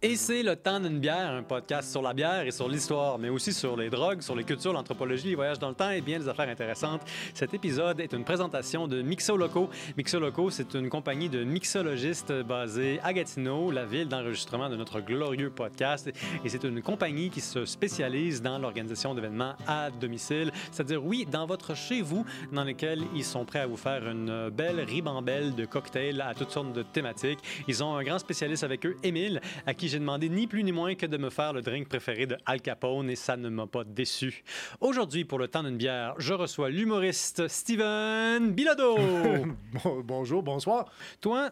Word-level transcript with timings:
Et 0.00 0.14
c'est 0.14 0.44
le 0.44 0.54
temps 0.54 0.78
d'une 0.78 1.00
bière, 1.00 1.32
un 1.32 1.42
podcast 1.42 1.90
sur 1.90 2.00
la 2.02 2.14
bière 2.14 2.46
et 2.46 2.52
sur 2.52 2.68
l'histoire, 2.68 3.18
mais 3.18 3.30
aussi 3.30 3.52
sur 3.52 3.76
les 3.76 3.90
drogues, 3.90 4.22
sur 4.22 4.36
les 4.36 4.44
cultures, 4.44 4.72
l'anthropologie, 4.72 5.30
les 5.30 5.34
voyages 5.34 5.58
dans 5.58 5.70
le 5.70 5.74
temps 5.74 5.90
et 5.90 6.00
bien 6.00 6.20
des 6.20 6.28
affaires 6.28 6.48
intéressantes. 6.48 7.00
Cet 7.34 7.52
épisode 7.52 7.98
est 7.98 8.12
une 8.12 8.22
présentation 8.22 8.86
de 8.86 9.02
Mixo 9.02 9.36
Loco. 9.36 9.68
Mixo 9.96 10.20
Loco, 10.20 10.50
c'est 10.50 10.72
une 10.74 10.88
compagnie 10.88 11.28
de 11.28 11.42
mixologistes 11.42 12.32
basée 12.44 13.00
à 13.02 13.12
Gatineau, 13.12 13.72
la 13.72 13.86
ville 13.86 14.06
d'enregistrement 14.06 14.68
de 14.68 14.76
notre 14.76 15.00
glorieux 15.00 15.50
podcast. 15.50 16.08
Et 16.44 16.48
c'est 16.48 16.62
une 16.62 16.80
compagnie 16.80 17.28
qui 17.28 17.40
se 17.40 17.64
spécialise 17.64 18.40
dans 18.40 18.60
l'organisation 18.60 19.16
d'événements 19.16 19.56
à 19.66 19.90
domicile, 19.90 20.52
c'est-à-dire, 20.70 21.04
oui, 21.04 21.26
dans 21.28 21.46
votre 21.46 21.74
chez 21.74 22.02
vous, 22.02 22.24
dans 22.52 22.62
lequel 22.62 23.02
ils 23.16 23.24
sont 23.24 23.44
prêts 23.44 23.62
à 23.62 23.66
vous 23.66 23.76
faire 23.76 24.08
une 24.08 24.48
belle 24.50 24.78
ribambelle 24.78 25.56
de 25.56 25.64
cocktails 25.64 26.20
à 26.20 26.34
toutes 26.34 26.52
sortes 26.52 26.72
de 26.72 26.84
thématiques. 26.84 27.40
Ils 27.66 27.82
ont 27.82 27.96
un 27.96 28.04
grand 28.04 28.20
spécialiste 28.20 28.62
avec 28.62 28.86
eux, 28.86 28.94
Émile, 29.02 29.40
à 29.66 29.74
qui 29.74 29.87
j'ai 29.88 29.98
demandé 29.98 30.28
ni 30.28 30.46
plus 30.46 30.62
ni 30.64 30.72
moins 30.72 30.94
que 30.94 31.06
de 31.06 31.16
me 31.16 31.30
faire 31.30 31.52
le 31.52 31.62
drink 31.62 31.88
préféré 31.88 32.26
de 32.26 32.36
Al 32.46 32.60
Capone 32.60 33.10
et 33.10 33.16
ça 33.16 33.36
ne 33.36 33.48
m'a 33.48 33.66
pas 33.66 33.84
déçu. 33.84 34.44
Aujourd'hui, 34.80 35.24
pour 35.24 35.38
le 35.38 35.48
temps 35.48 35.62
d'une 35.62 35.76
bière, 35.76 36.14
je 36.18 36.34
reçois 36.34 36.70
l'humoriste 36.70 37.48
Steven 37.48 38.52
Bilodeau. 38.52 38.96
Bon- 39.84 40.00
bonjour, 40.04 40.42
bonsoir. 40.42 40.90
Toi, 41.20 41.50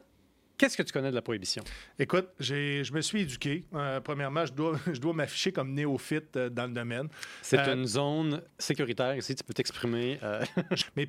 qu'est-ce 0.58 0.76
que 0.76 0.82
tu 0.82 0.92
connais 0.92 1.10
de 1.10 1.14
la 1.14 1.22
prohibition? 1.22 1.62
Écoute, 1.98 2.28
je 2.40 2.92
me 2.92 3.00
suis 3.00 3.22
éduqué. 3.22 3.64
Euh, 3.74 4.00
premièrement, 4.00 4.46
je 4.46 4.52
dois, 4.52 4.78
je 4.92 5.00
dois 5.00 5.12
m'afficher 5.12 5.52
comme 5.52 5.72
néophyte 5.74 6.36
euh, 6.36 6.48
dans 6.48 6.66
le 6.66 6.72
domaine. 6.72 7.08
C'est 7.42 7.58
Euh, 7.58 7.74
une 7.74 7.86
zone 7.86 8.42
sécuritaire 8.58 9.16
ici, 9.16 9.34
tu 9.34 9.44
peux 9.44 9.54
t'exprimer. 9.54 10.18
Mais 10.96 11.08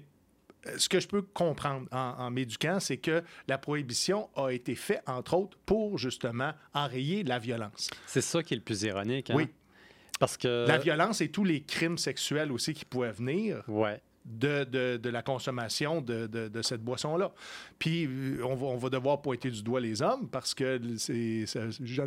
ce 0.78 0.90
que 0.90 1.00
je 1.00 1.08
peux 1.08 1.22
comprendre 1.22 1.88
en, 1.92 2.16
en 2.18 2.32
m'éduquant, 2.32 2.80
c'est 2.80 2.98
que 2.98 3.24
la 3.48 3.58
prohibition 3.58 4.30
a 4.36 4.50
été 4.50 4.76
faite, 4.76 5.02
entre 5.08 5.34
autres, 5.36 5.58
pour 5.66 5.98
justement 5.98 6.52
enrayer 6.74 7.24
la 7.24 7.40
violence. 7.40 7.90
c'est 8.06 8.22
ça 8.22 8.44
qui 8.44 8.54
est 8.54 8.58
le 8.58 8.64
plus 8.64 8.84
ironique. 8.84 9.30
hein? 9.30 9.36
Oui. 9.36 9.48
Parce 10.20 10.36
que. 10.36 10.66
La 10.68 10.78
violence 10.80 11.22
et 11.22 11.30
tous 11.30 11.44
les 11.44 11.62
crimes 11.62 11.98
sexuels 11.98 12.52
aussi 12.52 12.74
qui 12.74 12.86
pouvaient 12.86 13.12
venir 13.12 13.64
Ouais. 13.68 14.02
de, 14.26 14.64
de- 14.66 14.98
de 14.98 15.10
la 15.10 15.22
consommation 15.22 16.02
de, 16.02 16.26
de- 16.27 16.62
cette 16.64 16.82
boisson-là. 16.84 17.32
Puis, 17.80 18.05
euh, 18.08 18.42
on 18.44 18.55
va, 18.55 18.66
on 18.68 18.77
va 18.77 18.90
devoir 18.90 19.21
pointer 19.21 19.52
du 19.52 19.62
doigt 19.64 19.80
les 19.80 20.02
hommes 20.02 20.27
parce 20.27 20.54
que 20.55 20.82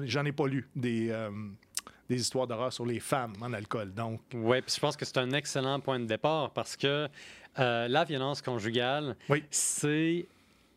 j'en 0.04 0.24
ai 0.24 0.32
pas 0.32 0.46
lu 0.46 0.68
des, 0.74 1.08
euh, 1.10 1.30
des 2.10 2.20
histoires 2.20 2.46
d'horreur 2.48 2.72
sur 2.72 2.84
les 2.84 2.98
femmes 2.98 3.34
en 3.40 3.52
alcool. 3.52 3.94
Donc, 3.94 4.20
Oui, 4.34 4.60
puis 4.62 4.74
je 4.74 4.80
pense 4.80 4.96
que 4.96 5.04
c'est 5.04 5.18
un 5.18 5.30
excellent 5.30 5.78
point 5.78 6.00
de 6.00 6.06
départ 6.06 6.50
parce 6.50 6.76
que 6.76 7.08
euh, 7.58 7.88
la 7.88 8.02
violence 8.04 8.42
conjugale, 8.42 9.16
Oui. 9.28 9.44
c'est 9.50 10.26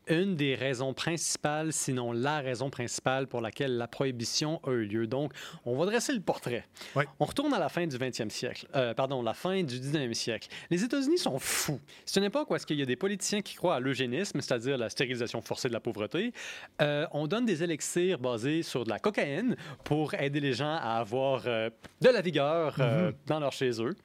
une 0.08 0.36
des 0.36 0.56
raisons 0.56 0.94
principales, 0.94 1.74
sinon 1.74 2.12
la 2.12 2.40
raison 2.40 2.70
principale 2.70 3.28
pour 3.28 3.42
laquelle 3.42 3.78
la 3.78 3.88
prohibition 3.88 4.60
a 4.66 4.72
eu 4.72 4.86
lieu. 4.86 5.08
Donc, 5.08 5.34
on 5.66 5.78
va 5.78 5.86
dresser 5.86 6.14
le 6.14 6.22
portrait. 6.22 6.66
Oui. 6.96 7.04
On 7.20 7.26
retourne 7.26 7.54
à 7.54 7.60
la 7.60 7.70
fin 7.70 7.88
du 7.88 7.98
20e 7.98 8.30
siècle, 8.30 8.68
euh, 8.76 8.94
pardon, 8.94 9.22
la 9.22 9.34
fin 9.34 9.64
du 9.64 9.80
19e 9.80 10.14
siècle. 10.14 10.48
Les 10.70 10.84
États-Unis 10.84 11.18
sont 11.18 11.40
fous. 11.40 11.80
C'est 12.06 12.20
une 12.20 12.26
époque 12.26 12.50
où 12.52 12.56
est-ce 12.56 12.66
qu'il 12.66 12.80
y 12.80 12.82
a 12.82 12.86
des 12.86 12.96
politiciens 12.96 13.42
qui 13.42 13.56
croient 13.56 13.76
à 13.76 13.80
l'eugénisme, 13.80 14.42
c'est-à-dire 14.42 14.78
la 14.78 14.90
stérilisation 14.90 15.42
forcée 15.42 15.68
de 15.68 15.74
la 15.74 15.80
pauvreté. 15.80 16.34
Euh, 16.82 17.06
on 17.12 17.28
donne 17.28 17.46
des 17.46 17.64
élixirs 17.64 18.20
basés 18.20 18.64
sur 18.64 18.84
de 18.84 18.90
la 18.90 19.00
cocaïne 19.00 19.56
pour 19.84 20.14
aider 20.14 20.40
les 20.40 20.54
gens 20.54 20.76
à 20.76 20.98
avoir 21.00 21.44
euh, 21.46 21.70
de 22.02 22.10
la 22.10 22.22
vigueur 22.22 22.76
euh, 22.80 23.12
dans 23.28 23.40
leur 23.40 23.52
chez 23.52 23.82
eux. 23.82 23.96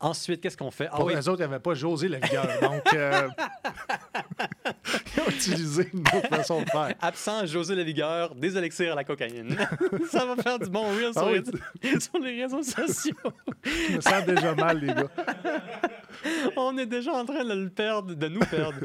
Ensuite, 0.00 0.40
qu'est-ce 0.40 0.56
qu'on 0.56 0.70
fait? 0.70 0.88
Ah 0.90 0.96
pour 0.96 1.06
oui, 1.06 1.14
les 1.14 1.28
autres, 1.28 1.42
avait 1.42 1.58
pas 1.58 1.74
José 1.74 2.08
la 2.08 2.18
vigueur. 2.18 2.46
Donc, 2.60 2.82
ils 5.16 5.20
ont 5.22 5.28
utilisé 5.28 5.88
une 5.92 6.00
autre 6.00 6.28
façon 6.28 6.62
de 6.62 6.68
faire. 6.70 6.94
absent 7.00 7.46
José 7.46 7.74
Lavigueur, 7.74 8.34
des 8.34 8.56
élixirs 8.56 8.92
à 8.92 8.96
la 8.96 9.04
cocaïne. 9.04 9.56
Ça 10.10 10.24
va 10.24 10.36
faire 10.42 10.58
du 10.58 10.70
bon 10.70 10.84
sur, 11.12 11.12
Ah 11.16 11.26
oui. 11.30 11.40
les, 11.82 12.00
sur 12.00 12.18
les 12.18 12.42
réseaux 12.42 12.62
sociaux. 12.62 13.14
Je 13.64 13.96
me 13.96 14.00
sens 14.00 14.24
déjà 14.26 14.54
mal, 14.54 14.80
les 14.80 14.88
gars. 14.88 15.10
on 16.56 16.76
est 16.78 16.86
déjà 16.86 17.12
en 17.12 17.24
train 17.24 17.44
de 17.44 17.54
le 17.54 17.68
perdre, 17.70 18.14
de 18.14 18.28
nous 18.28 18.40
perdre. 18.40 18.78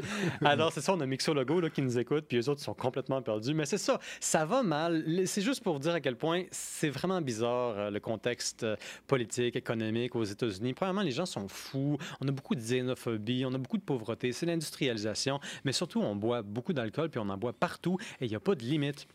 Alors, 0.44 0.72
c'est 0.72 0.80
ça, 0.80 0.94
on 0.94 1.00
a 1.00 1.06
Mixo 1.06 1.34
Logo 1.34 1.60
là, 1.60 1.70
qui 1.70 1.82
nous 1.82 1.98
écoute, 1.98 2.24
puis 2.28 2.36
les 2.38 2.48
autres 2.48 2.60
sont 2.62 2.74
complètement 2.74 3.20
perdus. 3.22 3.54
Mais 3.54 3.66
c'est 3.66 3.78
ça, 3.78 3.98
ça 4.20 4.44
va 4.44 4.62
mal. 4.62 5.04
C'est 5.26 5.42
juste 5.42 5.62
pour 5.62 5.78
dire 5.80 5.94
à 5.94 6.00
quel 6.00 6.16
point 6.16 6.44
c'est 6.50 6.90
vraiment 6.90 7.20
bizarre 7.20 7.74
euh, 7.78 7.90
le 7.90 8.00
contexte 8.00 8.62
euh, 8.64 8.76
politique, 9.06 9.56
économique 9.56 10.14
aux 10.16 10.24
États-Unis. 10.24 10.74
Premièrement, 10.74 11.02
les 11.02 11.10
gens 11.10 11.26
sont 11.26 11.48
fous. 11.48 11.98
On 12.20 12.28
a 12.28 12.30
beaucoup 12.32 12.54
de 12.54 12.60
xénophobie, 12.60 13.44
on 13.46 13.54
a 13.54 13.58
beaucoup 13.58 13.78
de 13.78 13.82
pauvreté. 13.82 14.32
C'est 14.32 14.46
l'industrialisation. 14.46 15.40
Mais 15.64 15.72
surtout, 15.76 16.00
on 16.00 16.16
boit 16.16 16.42
beaucoup 16.42 16.72
d'alcool, 16.72 17.10
puis 17.10 17.20
on 17.20 17.28
en 17.28 17.36
boit 17.36 17.52
partout, 17.52 17.98
et 18.20 18.24
il 18.24 18.28
n'y 18.28 18.36
a 18.36 18.40
pas 18.40 18.54
de 18.54 18.64
limite. 18.64 19.06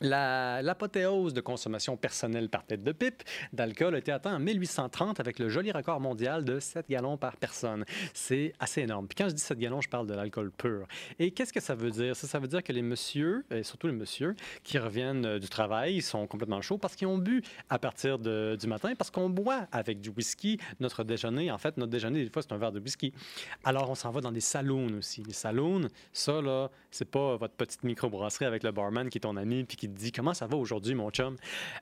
La- 0.00 0.62
L'apothéose 0.62 1.34
de 1.34 1.40
consommation 1.40 1.96
personnelle 1.96 2.48
par 2.48 2.64
tête 2.64 2.82
de 2.82 2.92
pipe 2.92 3.22
d'alcool 3.52 3.94
a 3.94 3.98
été 3.98 4.12
atteint 4.12 4.34
en 4.34 4.38
1830 4.38 5.20
avec 5.20 5.38
le 5.38 5.48
joli 5.48 5.72
record 5.72 6.00
mondial 6.00 6.44
de 6.44 6.58
7 6.58 6.88
gallons 6.88 7.16
par 7.16 7.36
personne. 7.36 7.84
C'est 8.14 8.52
assez 8.60 8.82
énorme. 8.82 9.06
Puis 9.08 9.16
quand 9.16 9.28
je 9.28 9.34
dis 9.34 9.42
7 9.42 9.58
gallons, 9.58 9.80
je 9.80 9.88
parle 9.88 10.06
de 10.06 10.14
l'alcool 10.14 10.50
pur. 10.52 10.86
Et 11.18 11.32
qu'est-ce 11.32 11.52
que 11.52 11.60
ça 11.60 11.74
veut 11.74 11.90
dire? 11.90 12.16
Ça, 12.16 12.26
ça 12.26 12.38
veut 12.38 12.48
dire 12.48 12.62
que 12.62 12.72
les 12.72 12.82
messieurs, 12.82 13.44
et 13.50 13.62
surtout 13.62 13.88
les 13.88 13.92
messieurs, 13.92 14.34
qui 14.64 14.78
reviennent 14.78 15.26
euh, 15.26 15.38
du 15.38 15.48
travail, 15.48 15.96
ils 15.96 16.02
sont 16.02 16.26
complètement 16.26 16.62
chauds 16.62 16.78
parce 16.78 16.96
qu'ils 16.96 17.06
ont 17.08 17.18
bu 17.18 17.42
à 17.68 17.78
partir 17.78 18.18
du 18.18 18.66
matin, 18.66 18.94
parce 18.96 19.10
qu'on 19.10 19.28
boit 19.28 19.66
avec 19.72 20.00
du 20.00 20.08
whisky 20.10 20.58
notre 20.80 21.04
déjeuner. 21.04 21.50
En 21.50 21.58
fait, 21.58 21.76
notre 21.76 21.90
déjeuner, 21.90 22.24
des 22.24 22.30
fois, 22.30 22.42
c'est 22.42 22.52
un 22.52 22.58
verre 22.58 22.72
de 22.72 22.80
whisky. 22.80 23.12
Alors, 23.64 23.90
on 23.90 23.94
s'en 23.94 24.10
va 24.10 24.20
dans 24.20 24.32
des 24.32 24.40
saloons 24.40 24.94
aussi. 24.98 25.22
Les 25.24 25.32
saloons, 25.32 25.88
ça, 26.12 26.40
là, 26.40 26.70
c'est 26.90 27.10
pas 27.10 27.36
votre 27.36 27.54
petite 27.54 27.82
microbrasserie 27.84 28.46
avec 28.46 28.62
le 28.62 28.72
barman 28.72 29.08
qui 29.10 29.18
est 29.18 29.22
ton 29.22 29.36
ami 29.36 29.64
puis 29.64 29.76
qui 29.76 29.89
te 29.90 29.98
dit 29.98 30.12
comment 30.12 30.34
ça 30.34 30.46
va 30.46 30.56
aujourd'hui, 30.56 30.94
mon 30.94 31.10
chum? 31.10 31.36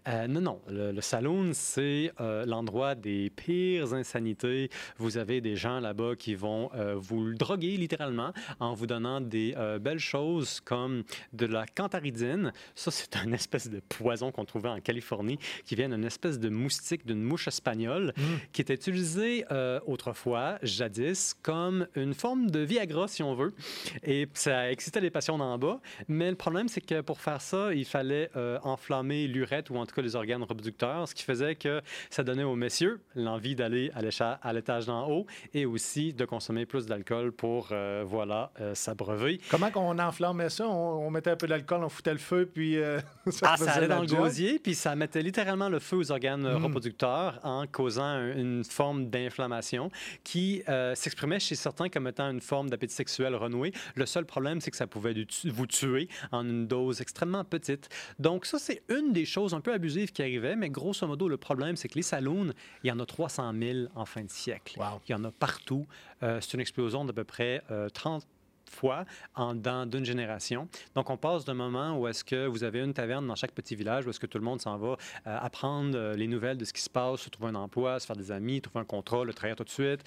Euh, 0.08 0.26
non, 0.26 0.40
non. 0.40 0.60
Le, 0.68 0.92
le 0.92 1.00
saloon, 1.00 1.50
c'est 1.52 2.12
euh, 2.20 2.46
l'endroit 2.46 2.94
des 2.94 3.30
pires 3.30 3.92
insanités. 3.94 4.70
Vous 4.96 5.18
avez 5.18 5.40
des 5.40 5.56
gens 5.56 5.80
là-bas 5.80 6.16
qui 6.16 6.34
vont 6.34 6.70
euh, 6.74 6.94
vous 6.96 7.34
droguer 7.34 7.76
littéralement 7.76 8.32
en 8.60 8.74
vous 8.74 8.86
donnant 8.86 9.20
des 9.20 9.54
belles 9.80 9.98
choses 9.98 10.60
comme 10.60 11.04
de 11.32 11.46
la 11.46 11.66
cantaridine. 11.66 12.52
Ça, 12.74 12.90
c'est 12.90 13.16
un 13.16 13.32
espèce 13.32 13.68
de 13.68 13.80
poison 13.80 14.32
qu'on 14.32 14.44
trouvait 14.44 14.68
en 14.68 14.80
Californie 14.80 15.38
qui 15.64 15.74
vient 15.74 15.88
d'une 15.88 16.04
espèce 16.04 16.38
de 16.38 16.48
moustique, 16.48 17.06
d'une 17.06 17.22
mouche 17.22 17.48
espagnole 17.48 18.12
qui 18.52 18.62
était 18.62 18.74
utilisée 18.74 19.44
autrefois, 19.86 20.58
jadis, 20.62 21.34
comme 21.42 21.86
une 21.94 22.14
forme 22.14 22.50
de 22.50 22.60
Viagra, 22.60 23.08
si 23.08 23.22
on 23.22 23.34
veut. 23.34 23.54
Et 24.02 24.28
ça 24.34 24.70
excitait 24.70 25.00
les 25.00 25.10
passions 25.10 25.38
d'en 25.38 25.58
bas. 25.58 25.80
Mais 26.08 26.30
le 26.30 26.36
problème, 26.36 26.68
c'est 26.68 26.80
que 26.80 27.00
pour 27.00 27.20
faire 27.20 27.40
ça, 27.40 27.74
il 27.74 27.84
fallait 27.84 27.97
euh, 28.36 28.58
enflammer 28.62 29.26
l'urètre 29.26 29.72
ou 29.72 29.76
en 29.78 29.86
tout 29.86 29.94
cas 29.94 30.02
les 30.02 30.16
organes 30.16 30.42
reproducteurs, 30.42 31.08
ce 31.08 31.14
qui 31.14 31.22
faisait 31.22 31.54
que 31.54 31.80
ça 32.10 32.22
donnait 32.24 32.42
aux 32.44 32.56
messieurs 32.56 33.00
l'envie 33.14 33.54
d'aller 33.54 33.90
à 33.94 34.52
l'étage 34.52 34.86
d'en 34.86 35.08
haut 35.10 35.26
et 35.54 35.66
aussi 35.66 36.12
de 36.12 36.24
consommer 36.24 36.66
plus 36.66 36.86
d'alcool 36.86 37.32
pour, 37.32 37.68
euh, 37.72 38.04
voilà, 38.06 38.50
euh, 38.60 38.74
s'abreuver. 38.74 39.40
Comment 39.50 39.70
qu'on 39.70 39.98
enflammait 39.98 40.48
ça? 40.50 40.66
On, 40.68 41.06
on 41.06 41.10
mettait 41.10 41.30
un 41.30 41.36
peu 41.36 41.46
d'alcool, 41.46 41.82
on 41.84 41.88
foutait 41.88 42.12
le 42.12 42.18
feu, 42.18 42.48
puis 42.52 42.76
euh, 42.76 43.00
ça 43.28 43.50
Ah, 43.52 43.56
ça 43.56 43.72
allait 43.72 43.86
la 43.88 43.96
dans 43.96 44.02
le 44.02 44.06
gosier, 44.08 44.58
puis 44.58 44.74
ça 44.74 44.94
mettait 44.96 45.22
littéralement 45.22 45.68
le 45.68 45.78
feu 45.78 45.96
aux 45.96 46.10
organes 46.12 46.46
euh, 46.46 46.58
Mm. 46.58 46.64
reproducteurs 46.64 47.40
en 47.42 47.66
causant 47.66 48.02
un- 48.04 48.36
une 48.36 48.64
forme 48.64 49.08
d'inflammation 49.10 49.90
qui 50.24 50.62
s'exprimait 50.94 51.40
chez 51.40 51.54
certains 51.54 51.88
comme 51.88 52.06
étant 52.08 52.30
une 52.30 52.40
forme 52.40 52.68
d'appétit 52.70 52.94
sexuel 52.94 53.34
renoué. 53.34 53.72
Le 53.94 54.06
seul 54.06 54.24
problème, 54.24 54.60
c'est 54.60 54.70
que 54.70 54.76
ça 54.76 54.86
pouvait 54.86 55.14
vous 55.46 55.66
tuer 55.66 56.08
en 56.32 56.44
une 56.44 56.66
dose 56.66 57.00
extrêmement 57.00 57.44
petite. 57.44 57.87
Donc 58.18 58.46
ça, 58.46 58.58
c'est 58.58 58.82
une 58.88 59.12
des 59.12 59.24
choses 59.24 59.54
un 59.54 59.60
peu 59.60 59.72
abusives 59.72 60.12
qui 60.12 60.22
arrivait, 60.22 60.56
mais 60.56 60.70
grosso 60.70 61.06
modo, 61.06 61.28
le 61.28 61.36
problème, 61.36 61.76
c'est 61.76 61.88
que 61.88 61.94
les 61.94 62.02
saloons, 62.02 62.52
il 62.82 62.88
y 62.88 62.92
en 62.92 62.98
a 63.00 63.06
300 63.06 63.52
000 63.58 63.78
en 63.94 64.04
fin 64.04 64.22
de 64.22 64.30
siècle. 64.30 64.78
Wow. 64.78 65.00
Il 65.08 65.12
y 65.12 65.14
en 65.14 65.24
a 65.24 65.30
partout. 65.30 65.86
Euh, 66.22 66.40
c'est 66.40 66.54
une 66.54 66.60
explosion 66.60 67.04
d'à 67.04 67.12
peu 67.12 67.24
près 67.24 67.62
euh, 67.70 67.88
30 67.88 68.26
fois 68.68 69.04
en 69.34 69.54
dans 69.54 69.88
d'une 69.88 70.04
génération. 70.04 70.68
Donc, 70.94 71.10
on 71.10 71.16
passe 71.16 71.44
d'un 71.44 71.54
moment 71.54 71.98
où 71.98 72.06
est-ce 72.08 72.24
que 72.24 72.46
vous 72.46 72.64
avez 72.64 72.80
une 72.80 72.94
taverne 72.94 73.26
dans 73.26 73.34
chaque 73.34 73.52
petit 73.52 73.74
village, 73.74 74.06
où 74.06 74.10
est-ce 74.10 74.20
que 74.20 74.26
tout 74.26 74.38
le 74.38 74.44
monde 74.44 74.60
s'en 74.60 74.76
va 74.76 74.88
euh, 74.88 75.38
apprendre 75.40 75.96
euh, 75.96 76.14
les 76.14 76.26
nouvelles 76.26 76.56
de 76.58 76.64
ce 76.64 76.72
qui 76.72 76.82
se 76.82 76.90
passe, 76.90 77.20
se 77.20 77.30
trouver 77.30 77.50
un 77.50 77.54
emploi, 77.54 77.98
se 78.00 78.06
faire 78.06 78.16
des 78.16 78.30
amis, 78.30 78.60
trouver 78.60 78.80
un 78.80 78.84
contrat, 78.84 79.24
le 79.24 79.32
trahir 79.34 79.56
tout 79.56 79.64
de 79.64 79.70
suite. 79.70 80.02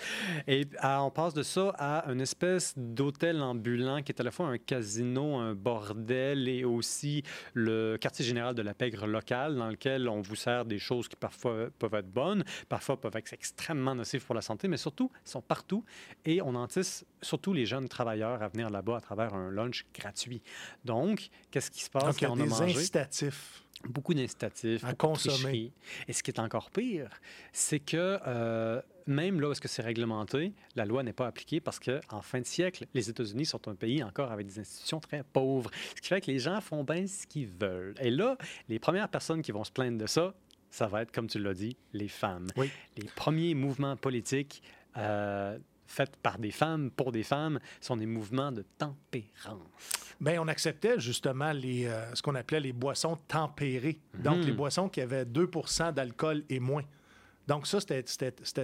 Et 0.48 0.68
à- 0.78 1.04
on 1.04 1.12
passe 1.12 1.34
de 1.34 1.44
ça 1.44 1.74
à 1.78 2.10
une 2.12 2.22
espèce 2.22 2.74
d'hôtel 2.78 3.42
ambulant 3.42 4.02
qui 4.02 4.12
est 4.12 4.20
à 4.20 4.24
la 4.24 4.32
fois 4.32 4.48
un 4.48 4.58
casino, 4.58 5.36
un 5.38 5.54
bordel 5.54 6.48
et 6.48 6.64
aussi 6.64 7.24
le 7.54 7.98
quartier 8.00 8.24
général 8.26 8.56
de 8.56 8.62
la 8.62 8.74
pègre 8.74 9.08
locale 9.08 9.56
dans 9.56 9.68
lequel 9.70 10.08
on 10.08 10.22
vous 10.22 10.36
sert 10.36 10.66
des 10.66 10.80
choses 10.80 11.08
qui 11.08 11.16
parfois 11.16 11.68
peuvent 11.80 11.94
être 11.96 12.12
bonnes, 12.12 12.44
parfois 12.70 13.00
peuvent 13.00 13.16
être 13.16 13.34
extrêmement 13.34 13.96
nocives 13.96 14.26
pour 14.26 14.36
la 14.36 14.42
santé, 14.42 14.68
mais 14.68 14.78
surtout, 14.78 15.12
sont 15.24 15.42
partout 15.42 15.84
et 16.26 16.42
on 16.42 16.56
antisse 16.56 17.06
surtout 17.22 17.54
les 17.54 17.66
jeunes 17.66 17.88
travailleurs 17.88 18.42
à 18.42 18.48
venir 18.48 18.70
là-bas 18.70 18.98
à 18.98 19.02
travers 19.02 19.34
un 19.34 19.52
lunch 19.52 19.86
gratuit. 19.94 20.42
Donc, 20.86 21.30
qu'est-ce 21.52 21.72
qui 21.72 21.84
se 21.84 21.90
passe 21.90 22.04
Donc, 22.06 22.18
il 22.20 22.24
y 22.24 22.26
a 22.26 22.28
quand 22.30 22.36
on 22.36 22.40
a 22.40 22.44
des 22.44 22.50
mangé? 22.50 22.80
incitatifs. 22.80 23.64
beaucoup 23.90 24.14
d'incitatifs, 24.14 24.84
À 24.84 24.94
consommer. 24.94 25.72
Et 26.08 26.14
ce 26.14 26.24
qui 26.24 26.32
est 26.32 26.40
encore 26.40 26.72
pire, 26.72 27.10
c'est 27.54 27.80
que 27.80 28.20
euh, 28.28 28.82
même 29.08 29.42
là 29.42 29.50
où 29.50 29.52
est-ce 29.52 29.62
que 29.62 29.68
c'est 29.68 29.82
réglementé, 29.82 30.54
la 30.76 30.86
loi 30.86 31.04
n'est 31.04 31.14
pas 31.14 31.28
appliquée 31.28 31.60
parce 31.60 31.80
qu'en 31.80 32.22
fin 32.22 32.40
de 32.40 32.46
siècle, 32.46 32.86
les 32.94 33.10
États-Unis 33.10 33.46
sont 33.46 33.68
un 33.68 33.76
pays 33.76 34.04
encore 34.04 34.32
avec 34.32 34.46
des 34.48 34.60
institutions 34.60 35.00
très 35.00 35.24
pauvres, 35.24 35.72
ce 35.96 36.02
qui 36.02 36.08
fait 36.10 36.22
que 36.22 36.30
les 36.32 36.40
gens 36.40 36.62
font 36.62 36.84
bien 36.84 37.08
ce 37.08 37.26
qu'ils 37.28 37.48
veulent. 37.48 37.96
Et 38.00 38.12
là, 38.12 38.38
les 38.70 38.80
premières 38.80 39.10
personnes 39.10 39.42
qui 39.42 39.52
vont 39.52 39.64
se 39.64 39.72
plaindre 39.72 39.98
de 39.98 40.08
ça, 40.08 40.34
ça 40.70 40.88
va 40.88 41.02
être, 41.02 41.12
comme 41.12 41.28
tu 41.28 41.38
l'as 41.40 41.54
dit, 41.54 41.76
les 41.92 42.08
femmes. 42.08 42.48
Oui. 42.56 42.70
Les 42.98 43.08
premiers 43.16 43.56
mouvements 43.56 43.98
politiques 43.98 44.64
euh, 44.98 45.58
faits 45.92 46.16
par 46.18 46.40
des 46.40 46.52
femmes, 46.52 46.90
pour 46.92 47.12
des 47.12 47.24
femmes, 47.24 47.60
sont 47.80 47.98
des 47.98 48.06
mouvements 48.06 48.52
de 48.52 48.64
tempérance. 48.78 50.16
Bien, 50.20 50.42
on 50.42 50.48
acceptait 50.48 51.00
justement 51.00 51.52
les, 51.52 51.86
euh, 51.86 52.14
ce 52.16 52.22
qu'on 52.22 52.36
appelait 52.36 52.60
les 52.60 52.74
boissons 52.74 53.18
tempérées. 53.28 54.00
Donc, 54.20 54.46
les 54.46 54.52
boissons 54.54 54.88
qui 54.90 55.02
avaient 55.02 55.26
2 55.26 55.50
d'alcool 55.94 56.44
et 56.50 56.60
moins. 56.60 56.84
Donc, 57.48 57.68
ça, 57.68 57.80
c'était- 57.80 58.04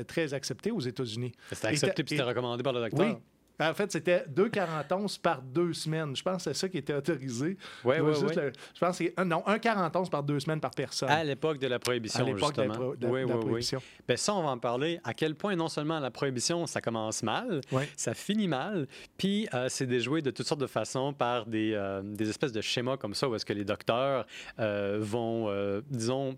très 0.05 0.33
accepté 0.33 0.71
aux 0.71 0.79
États-Unis. 0.79 1.31
C'était 1.51 1.67
Et 1.67 1.69
accepté 1.71 1.95
t'as- 1.95 2.03
puis 2.03 2.15
c'était 2.15 2.21
et- 2.23 2.29
recommandé 2.29 2.63
par 2.63 2.73
le 2.73 2.81
docteur. 2.81 3.15
Oui. 3.15 3.21
En 3.59 3.73
fait, 3.73 3.91
c'était 3.91 4.23
2 4.27 4.49
41 4.49 5.05
par 5.21 5.41
deux 5.41 5.73
semaines. 5.73 6.15
Je 6.15 6.21
pense 6.21 6.37
que 6.37 6.53
c'est 6.53 6.53
ça 6.59 6.69
qui 6.69 6.77
était 6.77 6.93
autorisé. 6.93 7.57
Oui, 7.83 7.95
oui, 7.99 8.11
oui. 8.21 8.35
le- 8.35 8.51
Je 8.75 8.79
pense 8.79 8.97
que 8.99 9.05
c'est 9.15 9.25
non, 9.25 9.41
un 9.47 9.57
41 9.57 10.05
par 10.11 10.21
deux 10.23 10.39
semaines 10.39 10.59
par 10.59 10.71
personne. 10.71 11.09
À 11.09 11.23
l'époque 11.23 11.57
de 11.57 11.67
la 11.67 11.79
prohibition, 11.79 12.23
à 12.23 12.27
l'époque 12.27 12.55
de 12.55 12.61
la, 12.61 12.67
justement. 12.67 12.85
pro- 12.85 12.95
de- 12.95 13.07
oui, 13.07 13.21
de 13.23 13.27
la 13.27 13.33
oui, 13.35 13.39
oui. 13.39 13.45
prohibition. 13.45 13.81
Ben 14.07 14.15
ça, 14.17 14.33
on 14.35 14.43
va 14.43 14.49
en 14.49 14.57
parler. 14.59 14.99
À 15.03 15.13
quel 15.13 15.33
point, 15.35 15.55
non 15.55 15.67
seulement 15.69 15.99
la 15.99 16.11
prohibition, 16.11 16.67
ça 16.67 16.81
commence 16.81 17.23
mal, 17.23 17.61
Oui. 17.71 17.83
ça 17.95 18.13
finit 18.13 18.47
mal, 18.47 18.87
puis 19.17 19.47
euh, 19.53 19.67
c'est 19.69 19.87
déjoué 19.87 20.21
de 20.21 20.29
toutes 20.31 20.47
sortes 20.47 20.61
de 20.61 20.67
façons 20.67 21.13
par 21.13 21.45
des, 21.47 21.73
euh, 21.73 22.01
des 22.03 22.29
espèces 22.29 22.51
de 22.51 22.61
schémas 22.61 22.97
comme 22.97 23.13
ça, 23.15 23.27
où 23.27 23.35
est-ce 23.35 23.45
que 23.45 23.53
les 23.53 23.65
docteurs 23.65 24.25
euh, 24.59 24.97
vont, 25.01 25.51
disons, 25.89 26.37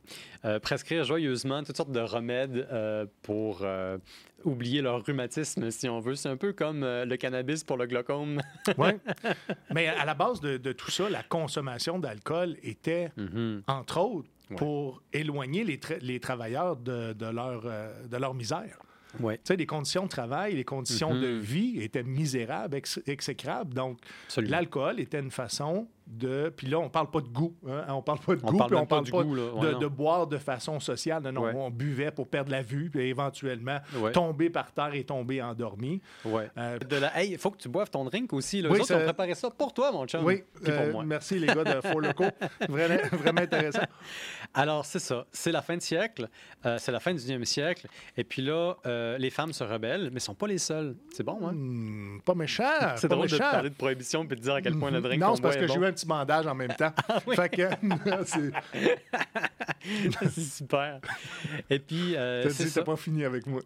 prescrire 0.62 1.04
joyeusement 1.04 1.64
toutes 1.64 1.78
sortes 1.78 1.92
de 1.92 2.00
remèdes 2.00 2.68
pour 3.24 3.66
oublier 4.46 4.82
leur 4.82 5.04
rhumatisme, 5.06 5.70
si 5.72 5.88
on 5.90 6.00
veut. 6.00 6.16
C'est 6.16 6.30
un 6.30 6.38
peu 6.38 6.54
comme 6.54 6.84
euh, 6.84 7.06
le 7.06 7.18
cannabis 7.18 7.64
pour 7.64 7.78
le 7.78 7.86
glaucome. 7.88 8.42
Oui. 8.78 8.90
Mais 9.74 9.88
à 9.88 10.06
la 10.06 10.14
base 10.14 10.40
de, 10.42 10.58
de 10.58 10.72
tout 10.72 10.92
ça, 10.92 11.10
la 11.10 11.24
consommation 11.24 12.00
d'alcool 12.00 12.58
était, 12.64 13.12
Mhm. 13.18 13.64
entre 13.68 14.00
autres, 14.00 14.30
Ouais. 14.50 14.56
pour 14.56 15.04
éloigner 15.14 15.64
les, 15.64 15.78
tra- 15.78 16.00
les 16.02 16.20
travailleurs 16.20 16.76
de, 16.76 17.14
de 17.14 17.26
leur, 17.28 17.62
euh, 17.66 18.08
de 18.08 18.18
leur 18.18 18.34
misère. 18.34 18.80
Ouais, 19.20 19.38
Tu 19.38 19.42
sais, 19.46 19.56
les 19.56 19.66
conditions 19.68 20.04
de 20.06 20.10
travail, 20.10 20.56
les 20.56 20.64
conditions 20.64 21.14
Mhm. 21.14 21.22
de 21.22 21.28
vie 21.28 21.82
étaient 21.84 22.02
misérables, 22.04 22.76
ex- 22.76 23.00
exécrables. 23.06 23.74
Donc, 23.76 24.00
l'alcool 24.38 25.00
était 25.00 25.20
une 25.20 25.30
façon 25.32 25.88
de. 26.10 26.52
Puis 26.56 26.68
là, 26.68 26.80
on 26.80 26.90
parle 26.90 27.10
pas 27.12 27.22
de 27.22 27.28
goût. 27.28 27.56
hein. 27.68 27.86
On 27.90 28.02
parle 28.02 28.20
pas 28.20 28.36
de 28.36 28.42
On 28.44 28.52
goût, 28.52 28.58
parle 28.58 28.70
puis 28.72 28.80
on 28.80 28.86
parle 28.86 29.06
du 29.06 29.12
pas 29.12 29.24
goût, 29.24 29.36
là. 29.36 29.44
de, 29.62 29.74
de 29.80 29.86
boire 29.88 30.28
de 30.28 30.38
façon 30.38 30.80
sociale. 30.80 31.22
Non, 31.24 31.32
non, 31.32 31.42
Ouais. 31.44 31.54
on 31.56 31.70
buvait 31.70 32.12
pour 32.12 32.28
perdre 32.28 32.52
la 32.52 32.62
vue, 32.62 32.90
puis 32.90 33.02
éventuellement 33.08 33.78
Ouais. 34.00 34.12
tomber 34.12 34.50
par 34.50 34.72
terre 34.72 34.94
et 34.94 35.04
tomber 35.04 35.42
endormi. 35.42 36.02
Ouais. 36.26 36.50
Euh, 36.58 36.80
De 36.80 36.96
la... 36.98 37.18
Hey, 37.20 37.32
il 37.34 37.38
faut 37.38 37.52
que 37.52 37.58
tu 37.58 37.70
boives 37.70 37.90
ton 37.90 38.04
drink 38.06 38.34
aussi. 38.34 38.62
Là. 38.62 38.70
Oui, 38.70 38.76
Les 38.76 38.82
autres, 38.82 38.88
ça- 38.94 38.98
ont 39.00 39.04
préparé 39.04 39.36
ça 39.36 39.50
pour 39.50 39.74
toi, 39.74 39.92
mon 39.92 40.06
chum. 40.08 40.24
oui, 40.26 40.44
Puis 40.64 40.72
pour 40.72 40.82
euh, 40.82 40.92
moi. 40.92 41.04
merci 41.06 41.38
les 41.40 41.48
gars 41.48 41.64
de 41.64 41.82
Four 41.88 42.02
Loco. 42.02 42.26
Vraiment, 42.68 43.00
vraiment 43.14 43.42
intéressant. 43.42 43.84
Alors, 44.54 44.86
c'est 44.86 45.00
ça. 45.00 45.26
C'est 45.32 45.52
la 45.52 45.62
fin 45.62 45.76
de 45.78 45.82
siècle. 45.82 46.28
Euh, 46.66 46.78
c'est 46.80 46.92
la 46.92 47.00
fin 47.00 47.14
du 47.14 47.20
19e 47.20 47.46
siècle. 47.46 47.88
Et 48.18 48.24
puis 48.24 48.42
là, 48.42 48.76
euh, 48.86 49.18
les 49.18 49.30
femmes 49.30 49.54
se 49.54 49.64
rebellent, 49.64 50.06
mais 50.06 50.16
ne 50.16 50.20
sont 50.20 50.34
pas 50.36 50.48
les 50.48 50.58
seules. 50.58 50.96
C'est 51.12 51.24
bon, 51.24 51.40
hein? 51.48 51.52
Hmm, 51.54 52.20
pas 52.26 52.34
méchant. 52.36 52.64
c'est 52.98 53.08
drôle 53.08 53.28
de 53.28 53.32
méchant. 53.34 53.52
parler 53.52 53.70
de 53.70 53.76
prohibition 53.76 54.26
puis 54.26 54.36
de 54.38 54.42
dire 54.42 54.56
à 54.56 54.62
quel 54.62 54.78
point 54.78 54.92
le 54.92 55.02
drink 55.02 55.22
Non, 55.22 55.36
c'est 55.36 55.42
parce 55.42 55.56
que 55.56 55.68
j'ai 55.68 55.76
bon. 55.78 55.84
eu 55.84 55.86
un 55.86 55.92
bandage 56.06 56.48
en 56.48 56.56
même 56.56 56.74
temps. 56.76 56.94
Fait 57.36 57.50
que, 57.50 57.70
c'est- 58.26 58.52
super. 60.40 61.00
Et 61.70 61.80
puis, 61.80 62.16
euh, 62.16 62.44
t'as 62.44 62.64
dit, 62.64 62.72
t'as 62.72 62.84
pas 62.84 62.96
fini 62.96 63.24
avec 63.26 63.46
moi. 63.48 63.62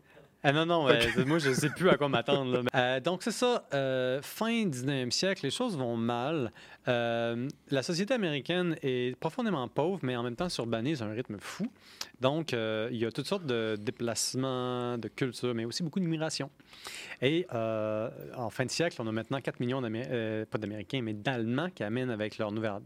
Ah 0.45 0.51
non, 0.51 0.65
non, 0.65 0.89
euh, 0.89 0.99
moi, 1.25 1.37
je 1.39 1.49
ne 1.49 1.53
sais 1.53 1.69
plus 1.69 1.89
à 1.89 1.95
quoi 1.95 2.09
m'attendre. 2.09 2.63
Euh, 2.75 2.99
donc, 2.99 3.23
c'est 3.23 3.31
ça. 3.31 3.65
euh, 3.73 4.21
fin 4.21 4.65
19e 4.65 5.09
siècle, 5.09 5.39
les 5.45 5.51
choses 5.51 5.77
vont 5.77 5.95
mal. 5.95 6.51
Euh, 6.89 7.47
la 7.69 7.81
société 7.81 8.13
américaine 8.13 8.75
est 8.83 9.17
profondément 9.21 9.65
pauvre, 9.69 9.99
mais 10.03 10.17
en 10.17 10.23
même 10.23 10.35
temps 10.35 10.49
s'urbanise 10.49 11.01
à 11.01 11.05
un 11.05 11.13
rythme 11.13 11.37
fou. 11.39 11.65
Donc, 12.19 12.53
euh, 12.53 12.89
il 12.91 12.97
y 12.97 13.05
a 13.05 13.11
toutes 13.13 13.27
sortes 13.27 13.45
de 13.45 13.77
déplacements, 13.79 14.97
de 14.97 15.07
culture, 15.07 15.55
mais 15.55 15.63
aussi 15.63 15.81
beaucoup 15.81 16.01
d'immigration. 16.01 16.49
Et 17.23 17.47
euh, 17.53 18.09
en 18.35 18.49
fin 18.49 18.65
de 18.65 18.69
siècle, 18.69 18.97
on 18.99 19.07
a 19.07 19.11
maintenant 19.13 19.39
4 19.39 19.61
millions 19.61 19.81
d'Américains, 19.81 20.43
pas 20.51 20.57
d'Américains, 20.57 21.01
mais 21.01 21.13
d'Allemands 21.13 21.69
qui 21.69 21.83
amènent 21.85 22.09
avec 22.09 22.37
leur 22.37 22.51
nouvelle, 22.51 22.81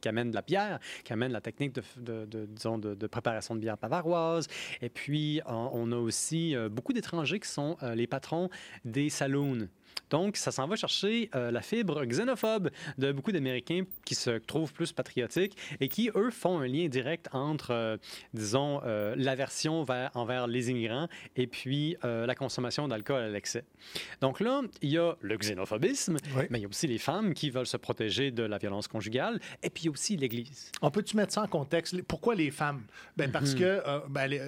qui, 0.00 0.08
amènent 0.08 0.30
de 0.30 0.36
la 0.36 0.42
bière, 0.42 0.78
qui 1.02 1.12
amènent 1.12 1.32
la 1.32 1.40
technique 1.40 1.74
de, 1.74 3.06
préparation 3.08 3.56
de 3.56 3.60
bière 3.60 3.78
bavaroise. 3.78 4.46
Et 4.80 4.90
puis, 4.90 5.40
on, 5.46 5.70
on 5.72 5.90
a 5.90 5.96
aussi 5.96 6.54
euh, 6.54 6.68
beaucoup 6.68 6.92
d'étrangers 6.92 7.40
qui 7.40 7.48
sont 7.48 7.76
euh, 7.82 7.96
les 7.96 8.06
patrons 8.06 8.48
des 8.84 9.10
saloons. 9.10 9.68
Donc, 10.10 10.36
ça 10.36 10.50
s'en 10.50 10.66
va 10.66 10.76
chercher 10.76 11.30
euh, 11.34 11.50
la 11.50 11.62
fibre 11.62 12.04
xénophobe 12.04 12.70
de 12.98 13.12
beaucoup 13.12 13.30
d'Américains 13.32 13.84
qui 14.04 14.14
se 14.14 14.30
trouvent 14.38 14.72
plus 14.72 14.92
patriotiques 14.92 15.56
et 15.80 15.88
qui, 15.88 16.10
eux, 16.16 16.30
font 16.30 16.58
un 16.58 16.66
lien 16.66 16.88
direct 16.88 17.28
entre, 17.32 17.70
euh, 17.72 17.96
disons, 18.34 18.80
euh, 18.84 19.14
l'aversion 19.16 19.84
vers- 19.84 20.10
envers 20.14 20.46
les 20.46 20.70
immigrants 20.70 21.08
et 21.36 21.46
puis 21.46 21.96
la 22.02 22.34
consommation 22.34 22.88
d'alcool 22.88 23.22
à 23.22 23.28
l'excès. 23.28 23.64
Donc 24.20 24.40
là, 24.40 24.62
il 24.82 24.90
y 24.90 24.98
a 24.98 25.14
le 25.20 25.36
xénophobisme, 25.36 26.16
Oui. 26.36 26.44
mais 26.50 26.58
il 26.58 26.62
y 26.62 26.64
a 26.64 26.68
aussi 26.68 26.86
les 26.86 26.98
femmes 26.98 27.34
qui 27.34 27.50
veulent 27.50 27.66
se 27.66 27.76
protéger 27.76 28.30
de 28.30 28.42
la 28.42 28.58
violence 28.58 28.88
conjugale 28.88 29.40
et 29.62 29.70
puis 29.70 29.88
aussi 29.88 30.16
l'Église. 30.16 30.72
On 30.82 30.90
peut-tu 30.90 31.16
mettre 31.16 31.32
ça 31.32 31.42
en 31.42 31.46
contexte? 31.46 32.00
Pourquoi 32.02 32.34
les 32.34 32.50
femmes? 32.50 32.82
Ben, 33.16 33.30
parce 33.30 33.52
Mhm. 33.54 33.58
que 33.58 33.64
euh, 33.64 34.00
ben, 34.08 34.26
les- 34.26 34.40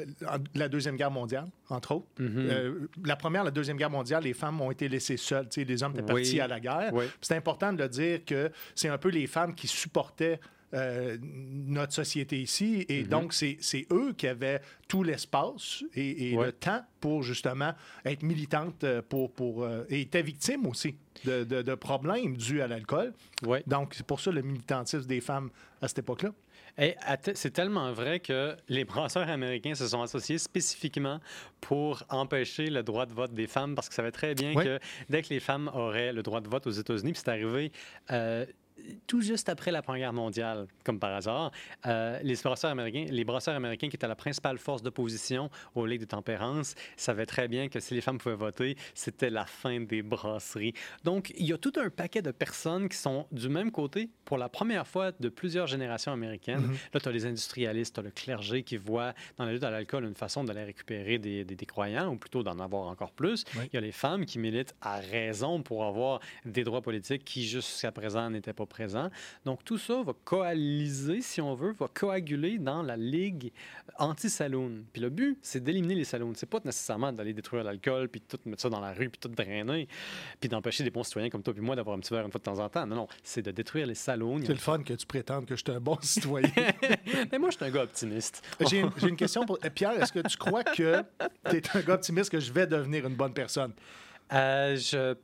la 0.54 0.68
Deuxième 0.68 0.96
Guerre 0.96 1.10
mondiale, 1.10 1.46
entre 1.68 1.92
autres. 1.96 2.06
Mhm. 2.18 2.88
La 3.04 3.16
Première, 3.16 3.44
la 3.44 3.50
Deuxième 3.50 3.76
Guerre 3.76 3.90
mondiale, 3.90 4.24
les 4.24 4.34
femmes 4.34 4.60
ont 4.60 4.70
été 4.70 4.88
laissées 4.88 5.16
seules. 5.16 5.31
Tu 5.40 5.46
sais, 5.50 5.64
les 5.64 5.82
hommes 5.82 5.92
étaient 5.92 6.12
Oui. 6.12 6.22
partis 6.22 6.40
à 6.40 6.46
la 6.48 6.60
guerre. 6.60 6.90
Oui. 6.92 7.04
C'est 7.20 7.36
important 7.36 7.72
de 7.72 7.82
le 7.82 7.88
dire 7.88 8.24
que 8.24 8.50
c'est 8.74 8.88
un 8.88 8.98
peu 8.98 9.08
les 9.10 9.26
femmes 9.26 9.54
qui 9.54 9.66
supportaient 9.66 10.38
euh, 10.74 11.18
notre 11.20 11.92
société 11.92 12.40
ici. 12.40 12.86
Et 12.88 13.02
Mhm. 13.02 13.08
donc, 13.08 13.34
c'est 13.34 13.58
eux 13.92 14.14
qui 14.16 14.26
avaient 14.26 14.58
tout 14.88 15.02
l'espace 15.02 15.84
et, 15.94 16.30
et 16.30 16.36
Ouais. 16.36 16.46
le 16.46 16.52
temps 16.52 16.80
pour 16.98 17.22
justement 17.22 17.74
être 18.06 18.22
militantes 18.22 18.82
euh, 18.84 19.02
pour, 19.06 19.32
pour, 19.34 19.64
euh, 19.64 19.84
et 19.90 20.00
étaient 20.00 20.22
victimes 20.22 20.66
aussi 20.66 20.96
de, 21.26 21.44
de- 21.44 21.60
de 21.60 21.74
problèmes 21.74 22.38
dus 22.38 22.62
à 22.62 22.68
l'alcool. 22.68 23.12
Ouais. 23.46 23.62
Donc, 23.66 23.92
c'est 23.94 24.06
pour 24.06 24.18
ça 24.20 24.30
le 24.30 24.40
militantisme 24.40 25.06
des 25.06 25.20
femmes 25.20 25.50
à 25.82 25.88
cette 25.88 25.98
époque-là. 25.98 26.30
Te- 26.76 27.32
c'est 27.34 27.50
tellement 27.50 27.92
vrai 27.92 28.20
que 28.20 28.56
les 28.68 28.84
brasseurs 28.84 29.28
américains 29.28 29.74
se 29.74 29.86
sont 29.86 30.00
associés 30.02 30.38
spécifiquement 30.38 31.20
pour 31.60 32.02
empêcher 32.08 32.70
le 32.70 32.82
droit 32.82 33.04
de 33.06 33.12
vote 33.12 33.34
des 33.34 33.46
femmes 33.46 33.74
parce 33.74 33.88
qu'ils 33.88 33.96
savaient 33.96 34.10
très 34.10 34.34
bien 34.34 34.52
Oui. 34.56 34.64
que 34.64 34.78
dès 35.10 35.22
que 35.22 35.28
les 35.28 35.40
femmes 35.40 35.70
auraient 35.74 36.12
le 36.12 36.22
droit 36.22 36.40
de 36.40 36.48
vote 36.48 36.66
aux 36.66 36.70
États-Unis, 36.70 37.12
puis 37.12 37.22
c'est 37.24 37.30
arrivé 37.30 37.72
euh, 38.10 38.46
tout 39.06 39.20
juste 39.20 39.48
après 39.48 39.70
la 39.70 39.82
Première 39.82 40.00
Guerre 40.00 40.12
mondiale, 40.12 40.66
comme 40.84 40.98
par 40.98 41.12
hasard, 41.14 41.50
euh, 41.86 42.18
les, 42.22 42.34
brasseurs 42.42 42.70
américains, 42.70 43.06
les 43.08 43.24
brasseurs 43.24 43.54
américains 43.54 43.88
qui 43.88 43.96
étaient 43.96 44.08
la 44.08 44.16
principale 44.16 44.58
force 44.58 44.82
d'opposition 44.82 45.50
aux 45.74 45.86
Ligues 45.86 46.00
de 46.00 46.06
tempérance 46.06 46.74
savaient 46.96 47.26
très 47.26 47.48
bien 47.48 47.68
que 47.68 47.78
si 47.80 47.94
les 47.94 48.00
femmes 48.00 48.18
pouvaient 48.18 48.34
voter, 48.34 48.76
c'était 48.94 49.30
la 49.30 49.44
fin 49.46 49.80
des 49.80 50.02
brasseries. 50.02 50.74
Donc, 51.04 51.32
il 51.36 51.46
y 51.46 51.52
a 51.52 51.58
tout 51.58 51.72
un 51.76 51.90
paquet 51.90 52.22
de 52.22 52.30
personnes 52.30 52.88
qui 52.88 52.96
sont 52.96 53.26
du 53.32 53.48
même 53.48 53.70
côté 53.70 54.08
pour 54.24 54.38
la 54.38 54.48
première 54.48 54.86
fois 54.86 55.12
de 55.12 55.28
plusieurs 55.28 55.66
générations 55.66 56.12
américaines. 56.12 56.62
Mhm. 56.62 56.76
Là, 56.94 57.00
tu 57.00 57.08
as 57.08 57.12
les 57.12 57.26
industrialistes, 57.26 57.94
tu 57.94 58.00
as 58.00 58.02
le 58.02 58.10
clergé 58.10 58.62
qui 58.62 58.76
voit 58.76 59.14
dans 59.36 59.44
la 59.44 59.52
lutte 59.52 59.64
à 59.64 59.70
l'alcool 59.70 60.04
une 60.04 60.14
façon 60.14 60.44
d'aller 60.44 60.64
récupérer 60.64 61.18
des, 61.18 61.44
des- 61.44 61.54
des 61.54 61.66
croyants, 61.66 62.12
ou 62.12 62.16
plutôt 62.16 62.42
d'en 62.42 62.58
avoir 62.58 62.88
encore 62.88 63.12
plus. 63.12 63.44
Oui. 63.56 63.64
Il 63.72 63.74
y 63.74 63.78
a 63.78 63.80
les 63.80 63.92
femmes 63.92 64.24
qui 64.26 64.38
militent 64.38 64.74
à 64.80 64.96
raison 64.98 65.62
pour 65.62 65.84
avoir 65.84 66.20
des 66.44 66.64
droits 66.64 66.82
politiques 66.82 67.24
qui, 67.24 67.46
jusqu'à 67.46 67.92
présent, 67.92 68.28
n'étaient 68.30 68.52
pas 68.52 68.66
présents. 68.72 69.10
Donc, 69.44 69.64
tout 69.64 69.78
ça 69.78 70.02
va 70.02 70.12
coaliser, 70.24 71.20
si 71.20 71.40
on 71.40 71.54
veut, 71.54 71.72
va 71.72 71.88
coaguler 71.92 72.58
dans 72.58 72.82
la 72.82 72.96
Ligue 72.96 73.52
anti-saloon. 73.98 74.84
Puis 74.92 75.02
le 75.02 75.10
but, 75.10 75.38
c'est 75.42 75.62
d'éliminer 75.62 75.94
les 75.94 76.04
saloons. 76.04 76.32
C'est 76.34 76.48
pas 76.48 76.60
nécessairement 76.64 77.12
d'aller 77.12 77.34
détruire 77.34 77.62
l'alcool, 77.62 78.08
puis 78.08 78.20
tout 78.20 78.38
mettre 78.46 78.62
ça 78.62 78.70
dans 78.70 78.80
la 78.80 78.92
rue, 78.92 79.10
puis 79.10 79.20
tout 79.20 79.28
drainer, 79.28 79.86
puis 80.40 80.48
d'empêcher 80.48 80.84
des 80.84 80.90
bons 80.90 81.04
citoyens 81.04 81.28
comme 81.28 81.42
toi 81.42 81.52
puis 81.52 81.62
moi 81.62 81.76
d'avoir 81.76 81.96
un 81.96 82.00
petit 82.00 82.12
verre 82.12 82.24
une 82.24 82.32
fois 82.32 82.38
de 82.38 82.44
temps 82.44 82.58
en 82.58 82.68
temps. 82.68 82.86
Non, 82.86 82.96
non, 82.96 83.08
c'est 83.22 83.42
de 83.42 83.50
détruire 83.50 83.86
les 83.86 83.94
saloons. 83.94 84.40
C'est 84.44 84.52
le 84.52 84.58
fun 84.58 84.82
que 84.82 84.94
tu 84.94 85.06
prétendes 85.06 85.46
que 85.46 85.54
je 85.54 85.62
suis 85.62 85.76
un 85.76 85.80
bon 85.80 85.98
citoyen. 86.02 86.50
Mais 87.30 87.38
moi, 87.38 87.50
je 87.50 87.56
suis 87.56 87.64
un 87.64 87.70
gars 87.70 87.82
optimiste. 87.82 88.42
J'ai 88.68 88.80
une, 88.80 89.16
question 89.16 89.44
pour. 89.44 89.58
Pierre, 89.74 90.02
est-ce 90.02 90.12
que 90.12 90.26
tu 90.26 90.36
crois 90.36 90.64
que 90.64 91.02
tu 91.50 91.56
es 91.56 91.62
un 91.74 91.80
gars 91.80 91.94
optimiste 91.94 92.30
que 92.30 92.40
je 92.40 92.52
vais 92.52 92.66
devenir 92.66 93.06
une 93.06 93.14
bonne 93.14 93.34
personne? 93.34 93.72
Euh, 94.32 94.76
je 94.76 95.14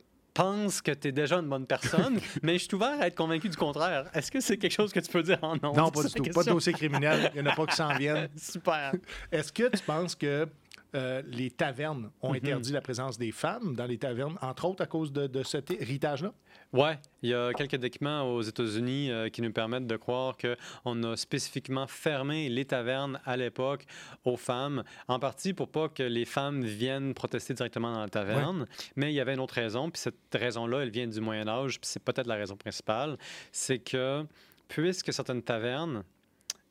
pense 0.43 0.81
que 0.81 0.91
tu 0.91 1.09
es 1.09 1.11
déjà 1.11 1.37
une 1.37 1.49
bonne 1.49 1.65
personne, 1.65 2.19
mais 2.43 2.53
je 2.57 2.63
suis 2.65 2.75
ouvert 2.75 2.99
à 3.01 3.07
être 3.07 3.15
convaincu 3.15 3.49
du 3.49 3.57
contraire. 3.57 4.05
Est-ce 4.13 4.31
que 4.31 4.39
c'est 4.39 4.57
quelque 4.57 4.71
chose 4.73 4.93
que 4.93 4.99
tu 4.99 5.11
peux 5.11 5.21
dire 5.23 5.39
en 5.41 5.55
non? 5.61 5.73
Non, 5.73 5.89
pas 5.91 6.03
du 6.03 6.09
tout. 6.13 6.23
la 6.23 6.23
Pas 6.23 6.29
de 6.29 6.33
question? 6.33 6.53
dossier 6.53 6.73
criminel. 6.73 7.31
Il 7.35 7.41
n'y 7.41 7.47
en 7.47 7.51
a 7.51 7.55
pas 7.55 7.65
qui 7.65 7.75
s'en 7.75 7.93
viennent. 7.97 8.29
Super. 8.37 8.93
Est-ce 9.31 9.51
que 9.51 9.67
tu 9.69 9.83
penses 9.83 10.15
que 10.15 10.47
euh, 10.95 11.21
les 11.27 11.51
tavernes 11.51 12.09
ont 12.21 12.29
Mhm. 12.31 12.35
interdit 12.37 12.71
la 12.71 12.81
présence 12.81 13.17
des 13.17 13.31
femmes 13.31 13.75
dans 13.75 13.85
les 13.85 13.97
tavernes, 13.97 14.37
entre 14.41 14.65
autres 14.65 14.83
à 14.83 14.87
cause 14.87 15.11
de, 15.11 15.27
de 15.27 15.43
cet 15.43 15.69
héritage-là? 15.71 16.33
Ouais, 16.73 16.99
il 17.23 17.29
y 17.29 17.33
a 17.33 17.51
quelques 17.53 17.77
documents 17.77 18.23
aux 18.23 18.41
États-Unis 18.41 19.09
euh, 19.11 19.29
qui 19.29 19.41
nous 19.41 19.51
permettent 19.51 19.87
de 19.87 19.97
croire 19.97 20.35
qu'on 20.37 21.03
a 21.03 21.15
spécifiquement 21.17 21.87
fermé 21.87 22.47
les 22.49 22.65
tavernes 22.65 23.19
à 23.25 23.37
l'époque 23.37 23.85
aux 24.25 24.37
femmes, 24.37 24.83
en 25.07 25.19
partie 25.19 25.53
pour 25.53 25.69
pas 25.69 25.89
que 25.89 26.03
les 26.03 26.25
femmes 26.25 26.63
viennent 26.63 27.13
protester 27.13 27.53
directement 27.53 27.91
dans 27.91 28.01
la 28.01 28.09
taverne. 28.09 28.67
Mais 28.95 29.11
il 29.11 29.15
y 29.15 29.19
avait 29.19 29.33
une 29.33 29.39
autre 29.39 29.55
raison, 29.55 29.89
puis 29.89 29.99
cette 29.99 30.15
raison-là, 30.33 30.79
elle 30.81 30.91
vient 30.91 31.07
du 31.07 31.21
Moyen 31.21 31.47
Âge, 31.47 31.79
puis 31.79 31.89
c'est 31.89 32.03
peut-être 32.03 32.27
la 32.27 32.35
raison 32.35 32.55
principale, 32.55 33.17
c'est 33.51 33.79
que 33.79 34.25
puisque 34.67 35.11
certaines 35.11 35.41
tavernes, 35.41 36.03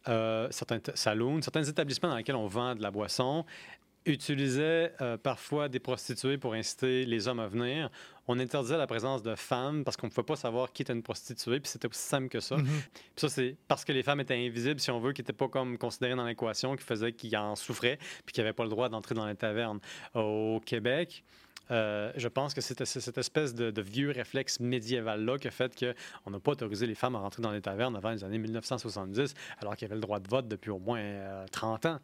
euh, 0.07 0.47
certains 0.51 0.79
saloons, 0.95 1.43
certains 1.43 1.65
établissements 1.65 2.09
dans 2.09 2.17
lesquels 2.17 2.37
on 2.37 2.47
vend 2.47 2.75
de 2.77 2.83
la 2.83 2.91
boisson 2.91 3.45
utilisaient 4.07 4.93
euh, 5.01 5.17
parfois 5.17 5.69
des 5.69 5.79
prostituées 5.79 6.39
pour 6.39 6.55
inciter 6.55 7.05
les 7.05 7.29
hommes 7.29 7.41
à 7.41 7.49
venir. 7.49 7.91
On 8.27 8.39
interdisait 8.39 8.77
la 8.77 8.87
présence 8.87 9.23
de 9.23 9.35
femmes 9.35 9.85
parce 9.85 9.97
qu'on 9.97 10.07
ne 10.07 10.13
pouvait 10.13 10.25
pas 10.25 10.37
savoir 10.37 10.73
qui 10.73 10.83
était 10.83 10.93
une 10.93 11.03
prostituée, 11.03 11.61
puis 11.61 11.71
c'était 11.71 11.89
aussi 11.89 12.03
simple 12.03 12.29
que 12.29 12.41
ça. 12.41 12.57
Mhm. 12.57 12.65
Puis 12.65 13.03
ça, 13.17 13.29
c'est 13.29 13.57
parce 13.69 13.85
que 13.85 13.93
les 13.93 14.03
femmes 14.03 14.21
étaient 14.21 14.35
invisibles, 14.35 14.81
si 14.81 14.91
on 14.91 15.01
veut, 15.01 15.13
qui 15.13 15.23
n'étaient 15.23 15.33
pas 15.33 15.49
comme 15.49 15.79
considérées 15.79 16.15
dans 16.15 16.27
l'équation, 16.27 16.77
qui 16.77 16.85
faisait 16.85 17.13
qu'ils 17.13 17.37
en 17.37 17.57
souffraient, 17.57 17.99
puis 18.25 18.33
qu'ils 18.33 18.45
n'avaient 18.45 18.55
pas 18.55 18.65
le 18.65 18.71
droit 18.71 18.89
d'entrer 18.89 19.15
dans 19.15 19.27
les 19.27 19.35
tavernes. 19.35 19.81
Au 20.15 20.61
Québec, 20.65 21.25
euh, 21.71 22.13
je 22.17 22.29
pense 22.29 22.55
que 22.55 22.61
c'était 22.61 22.87
cette 22.87 23.19
espèce 23.19 23.55
de, 23.55 23.71
de 23.71 23.83
vieux 23.83 24.11
réflexe 24.11 24.61
médiéval-là 24.61 25.39
qui 25.39 25.49
a 25.49 25.51
fait 25.51 25.75
qu'on 25.79 26.31
n'a 26.31 26.41
pas 26.41 26.53
autorisé 26.53 26.87
les 26.87 26.95
femmes 26.95 27.17
à 27.17 27.19
rentrer 27.19 27.43
dans 27.43 27.53
les 27.53 27.61
tavernes 27.61 27.97
avant 27.97 28.11
les 28.11 28.25
années 28.25 28.39
1970, 28.39 29.35
alors 29.61 29.77
qu'ils 29.77 29.87
avaient 29.87 29.95
le 29.95 30.01
droit 30.01 30.21
de 30.21 30.29
vote 30.29 30.49
depuis 30.49 30.71
au 30.71 30.79
moins 30.79 31.01
euh, 31.01 31.47
30 31.51 31.87
ans. 31.87 31.99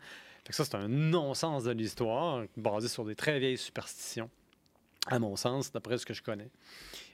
Fait 0.44 0.50
que 0.50 0.54
ça, 0.56 0.64
c'est 0.64 0.74
un 0.76 0.88
non-sens 0.88 1.64
de 1.64 1.72
l'histoire, 1.72 2.44
basé 2.56 2.88
sur 2.88 3.04
des 3.04 3.14
très 3.14 3.38
vieilles 3.38 3.56
superstitions, 3.58 4.28
à 5.06 5.18
mon 5.18 5.36
sens, 5.36 5.72
d'après 5.72 5.98
ce 5.98 6.06
que 6.06 6.14
je 6.14 6.22
connais. 6.22 6.50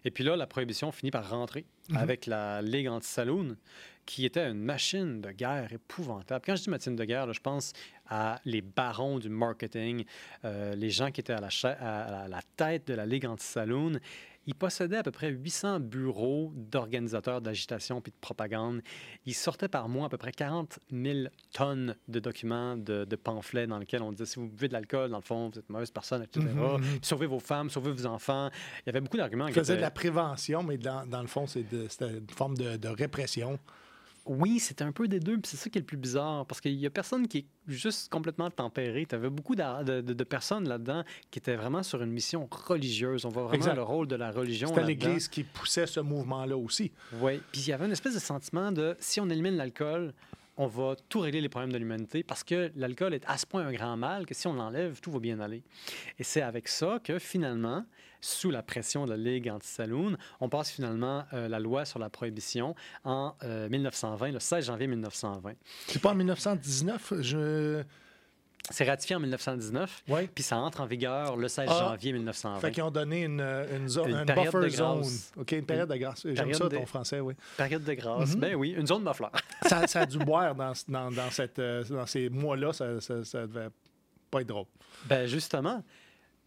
Et 0.04 0.10
puis 0.10 0.24
là, 0.24 0.36
la 0.36 0.46
prohibition 0.46 0.90
finit 0.92 1.10
par 1.10 1.28
rentrer 1.30 1.64
Mhm. 1.90 1.96
avec 1.96 2.26
la 2.26 2.62
Ligue 2.62 2.88
anti-saloon, 2.88 3.56
qui 4.06 4.24
était 4.24 4.48
une 4.48 4.60
machine 4.60 5.20
de 5.20 5.30
guerre 5.30 5.72
épouvantable. 5.72 6.44
Quand 6.44 6.56
je 6.56 6.62
dis 6.64 6.70
machine 6.70 6.96
de 6.96 7.04
guerre, 7.04 7.26
là, 7.26 7.32
je 7.32 7.40
pense 7.40 7.72
à 8.08 8.40
les 8.44 8.60
barons 8.62 9.18
du 9.20 9.28
marketing, 9.28 10.04
euh, 10.44 10.74
les 10.74 10.90
gens 10.90 11.10
qui 11.12 11.20
étaient 11.20 11.32
à 11.32 11.40
la, 11.40 11.48
à 12.24 12.26
la 12.28 12.40
tête 12.56 12.88
de 12.88 12.94
la 12.94 13.06
Ligue 13.06 13.26
anti-saloon. 13.26 14.00
Ils 14.46 14.54
possédaient 14.54 14.96
à 14.96 15.02
peu 15.02 15.10
près 15.10 15.30
800 15.30 15.80
bureaux 15.80 16.52
d'organisateurs 16.54 17.40
d'agitation 17.40 18.00
puis 18.00 18.12
de 18.12 18.16
propagande. 18.20 18.80
Ils 19.26 19.34
sortaient 19.34 19.68
par 19.68 19.88
mois 19.88 20.06
à 20.06 20.08
peu 20.08 20.16
près 20.16 20.32
40 20.32 20.78
000 20.90 21.28
tonnes 21.52 21.94
de 22.08 22.20
documents, 22.20 22.76
de, 22.76 23.04
de 23.04 23.16
pamphlets 23.16 23.66
dans 23.66 23.78
lesquels 23.78 24.02
on 24.02 24.12
disait 24.12 24.26
si 24.26 24.38
vous 24.38 24.48
buvez 24.48 24.68
de 24.68 24.72
l'alcool, 24.72 25.10
dans 25.10 25.18
le 25.18 25.22
fond, 25.22 25.50
vous 25.50 25.58
êtes 25.58 25.68
mauvaise 25.68 25.90
personne, 25.90 26.22
etc. 26.22 26.46
Mhm, 26.46 26.58
mhm. 26.58 26.80
Puis 26.80 26.98
Sauvez 27.02 27.26
vos 27.26 27.38
femmes, 27.38 27.70
sauvez 27.70 27.92
vos 27.92 28.06
enfants. 28.06 28.50
Il 28.78 28.86
y 28.86 28.90
avait 28.90 29.00
beaucoup 29.00 29.16
d'arguments. 29.16 29.46
Ils 29.46 29.52
qui 29.52 29.60
faisaient 29.60 29.76
de 29.76 29.80
la 29.82 29.90
prévention, 29.90 30.62
mais 30.62 30.78
dans, 30.78 31.06
dans 31.06 31.20
le 31.20 31.28
fond, 31.28 31.46
c'était 31.46 31.86
une 32.00 32.30
forme 32.30 32.56
de, 32.56 32.76
de 32.76 32.88
répression. 32.88 33.58
Oui, 34.32 34.60
c'était 34.60 34.84
un 34.84 34.92
peu 34.92 35.08
des 35.08 35.18
deux, 35.18 35.38
puis 35.38 35.50
c'est 35.50 35.56
ça 35.56 35.68
qui 35.68 35.78
est 35.78 35.80
le 35.80 35.86
plus 35.86 35.96
bizarre, 35.96 36.46
parce 36.46 36.60
qu'il 36.60 36.74
y 36.74 36.86
a 36.86 36.90
personne 36.90 37.26
qui 37.26 37.38
est 37.38 37.46
juste 37.66 38.08
complètement 38.12 38.48
tempéré. 38.48 39.04
Tu 39.04 39.14
avais 39.16 39.28
beaucoup 39.28 39.56
de, 39.56 40.00
de- 40.00 40.12
de 40.12 40.24
personnes 40.24 40.68
là-dedans 40.68 41.02
qui 41.32 41.40
étaient 41.40 41.56
vraiment 41.56 41.82
sur 41.82 42.00
une 42.00 42.12
mission 42.12 42.48
religieuse. 42.50 43.24
On 43.24 43.28
voit 43.30 43.42
vraiment 43.42 43.56
Exact. 43.56 43.74
le 43.74 43.82
rôle 43.82 44.06
de 44.06 44.14
la 44.14 44.30
religion. 44.30 44.68
C'était 44.68 44.84
l'Église 44.84 45.26
qui 45.26 45.42
poussait 45.42 45.86
ce 45.88 45.98
mouvement-là 45.98 46.56
aussi. 46.56 46.92
Oui, 47.20 47.40
puis 47.50 47.62
il 47.62 47.68
y 47.68 47.72
avait 47.72 47.86
une 47.86 47.92
espèce 47.92 48.14
de 48.14 48.20
sentiment 48.20 48.70
de 48.70 48.96
si 49.00 49.18
on 49.20 49.28
élimine 49.28 49.56
l'alcool, 49.56 50.14
on 50.56 50.66
va 50.68 50.94
tout 51.08 51.20
régler 51.20 51.40
les 51.40 51.48
problèmes 51.48 51.72
de 51.72 51.78
l'humanité 51.78 52.22
parce 52.22 52.44
que 52.44 52.70
l'alcool 52.76 53.14
est 53.14 53.24
à 53.26 53.36
ce 53.36 53.46
point 53.46 53.66
un 53.66 53.72
grand 53.72 53.96
mal 53.96 54.26
que 54.26 54.34
si 54.34 54.46
on 54.46 54.52
l'enlève, 54.52 55.00
tout 55.00 55.10
va 55.10 55.18
bien 55.18 55.40
aller. 55.40 55.62
Et 56.18 56.22
c'est 56.22 56.42
avec 56.42 56.68
ça 56.68 57.00
que 57.02 57.18
finalement, 57.18 57.84
sous 58.20 58.50
la 58.50 58.62
pression 58.62 59.04
de 59.06 59.10
la 59.10 59.16
Ligue 59.16 59.48
anti-saloon, 59.50 60.16
on 60.40 60.48
passe 60.48 60.70
finalement 60.70 61.24
euh, 61.32 61.48
la 61.48 61.58
loi 61.58 61.84
sur 61.84 61.98
la 61.98 62.10
prohibition 62.10 62.74
en 63.04 63.34
euh, 63.44 63.68
1920, 63.68 64.32
le 64.32 64.40
16 64.40 64.66
janvier 64.66 64.86
1920. 64.86 65.52
C'est 65.86 66.00
pas 66.02 66.10
en 66.10 66.14
1919, 66.14 67.14
je... 67.20 67.82
C'est 68.72 68.84
ratifié 68.84 69.16
en 69.16 69.20
1919, 69.20 70.04
Oui. 70.08 70.28
puis 70.32 70.44
ça 70.44 70.58
entre 70.58 70.82
en 70.82 70.86
vigueur 70.86 71.34
le 71.36 71.48
16 71.48 71.66
Ah. 71.70 71.78
janvier 71.88 72.12
1920. 72.12 72.60
Fait 72.60 72.70
qu'ils 72.70 72.82
ont 72.82 72.90
donné 72.90 73.22
une, 73.22 73.40
une, 73.40 73.88
zone, 73.88 74.10
Une 74.10 74.16
une 74.18 74.24
buffer 74.26 74.60
de 74.60 74.68
zone. 74.68 75.02
OK, 75.38 75.52
une 75.52 75.64
période 75.64 75.88
de 75.88 75.96
grâce. 75.96 76.26
J'aime 76.30 76.52
ça, 76.52 76.68
de- 76.68 76.76
ton 76.76 76.84
français, 76.86 77.20
oui. 77.20 77.34
Période 77.56 77.82
de 77.82 77.94
grâce. 77.94 78.34
Mhm. 78.34 78.40
Ben 78.40 78.54
oui, 78.54 78.74
une 78.76 78.86
zone 78.86 79.02
de 79.02 79.12
fleurs. 79.14 79.32
ça, 79.66 79.86
ça 79.86 80.00
a 80.02 80.06
dû 80.06 80.18
boire 80.18 80.54
dans, 80.54 80.72
dans, 80.88 81.10
dans 81.10 81.30
cette, 81.30 81.58
euh, 81.58 81.82
dans 81.84 82.06
ces 82.06 82.28
mois-là. 82.28 82.72
Ça, 82.74 83.00
ça, 83.00 83.24
ça 83.24 83.46
devait 83.46 83.68
pas 84.30 84.42
être 84.42 84.48
drôle. 84.48 84.66
Ben 85.06 85.26
justement, 85.26 85.82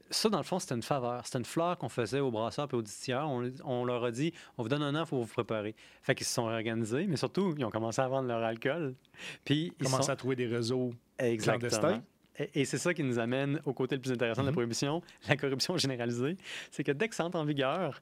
ça, 0.10 0.29
dans 0.29 0.38
le 0.38 0.43
fond, 0.43 0.60
c'était 0.60 0.75
une 0.75 0.83
faveur. 0.83 1.25
C'était 1.25 1.39
une 1.39 1.45
fleur 1.45 1.77
qu'on 1.77 1.89
faisait 1.89 2.19
aux 2.19 2.29
brasseurs 2.31 2.67
et 2.72 2.75
aux 2.75 2.81
distilleurs. 2.81 3.27
On, 3.29 3.50
on 3.63 3.86
leur 3.86 4.03
a 4.03 4.12
dit 4.12 4.31
on 4.57 4.63
vous 4.63 4.69
donne 4.69 4.83
un 4.83 4.93
an, 4.95 5.01
il 5.03 5.07
faut 5.07 5.19
vous 5.22 5.25
préparer. 5.33 5.75
Fait 6.01 6.13
qu'ils 6.15 6.27
se 6.27 6.33
sont 6.33 6.45
réorganisés, 6.45 7.07
mais 7.07 7.17
surtout, 7.17 7.53
ils 7.57 7.65
ont 7.65 7.69
commencé 7.72 8.01
à 8.01 8.07
vendre 8.07 8.27
leur 8.27 8.43
alcool. 8.43 8.95
Puis, 9.45 9.74
ils 9.79 9.86
Commencer 9.86 10.03
sont... 10.03 10.12
à 10.12 10.15
trouver 10.15 10.36
des 10.36 10.48
réseaux. 10.48 10.91
Exactement. 11.17 11.69
clandestins. 11.69 12.03
Et, 12.39 12.62
et 12.62 12.65
c'est 12.65 12.77
ça 12.79 12.93
qui 12.93 13.03
nous 13.03 13.19
amène 13.19 13.60
au 13.65 13.74
côté 13.74 13.95
le 13.95 14.01
plus 14.01 14.12
intéressant 14.12 14.41
de 14.41 14.48
la 14.48 14.51
Mhm. 14.51 14.55
prohibition, 14.55 15.01
la 15.29 15.38
corruption 15.38 15.77
généralisée. 15.77 16.38
C'est 16.72 16.83
que 16.83 16.91
dès 16.91 17.07
que 17.07 17.15
ça 17.15 17.25
entre 17.25 17.38
en 17.38 17.45
vigueur, 17.45 18.00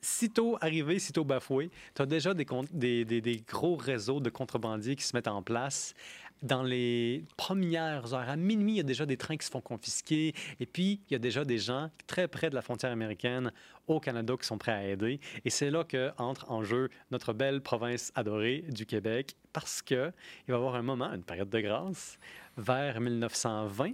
sitôt 0.00 0.56
arrivé, 0.60 0.98
sitôt 0.98 1.24
bafoué, 1.24 1.70
tu 1.94 2.02
as 2.02 2.06
déjà 2.06 2.34
des, 2.34 2.44
con- 2.44 2.64
des, 2.72 3.04
des- 3.04 3.20
des 3.20 3.36
gros 3.46 3.76
réseaux 3.76 4.18
de 4.20 4.30
contrebandiers 4.30 4.96
qui 4.96 5.04
se 5.04 5.14
mettent 5.16 5.28
en 5.28 5.42
place. 5.42 5.94
Dans 6.42 6.62
les 6.62 7.24
premières 7.36 8.14
heures, 8.14 8.28
à 8.28 8.36
minuit, 8.36 8.72
il 8.72 8.76
y 8.78 8.80
a 8.80 8.84
déjà 8.84 9.06
des 9.06 9.16
trains 9.16 9.36
qui 9.36 9.46
se 9.46 9.50
font 9.50 9.60
confisquer. 9.60 10.34
Et 10.58 10.66
puis, 10.66 11.00
il 11.08 11.12
y 11.12 11.16
a 11.16 11.18
déjà 11.20 11.44
des 11.44 11.58
gens 11.58 11.90
très 12.06 12.26
près 12.26 12.50
de 12.50 12.54
la 12.54 12.62
frontière 12.62 12.90
américaine 12.90 13.52
au 13.86 14.00
Canada 14.00 14.34
qui 14.40 14.46
sont 14.46 14.58
prêts 14.58 14.72
à 14.72 14.84
aider. 14.84 15.20
Et 15.44 15.50
c'est 15.50 15.70
là 15.70 15.84
que 15.84 16.10
entre 16.18 16.50
en 16.50 16.64
jeu 16.64 16.88
notre 17.10 17.32
belle 17.32 17.60
province 17.60 18.10
adorée 18.16 18.64
du 18.68 18.86
Québec, 18.86 19.36
parce 19.52 19.82
que 19.82 20.12
il 20.46 20.52
va 20.52 20.54
y 20.54 20.56
avoir 20.56 20.74
un 20.74 20.82
moment, 20.82 21.12
une 21.12 21.22
période 21.22 21.50
de 21.50 21.60
grâce, 21.60 22.18
vers 22.56 23.00
1920, 23.00 23.92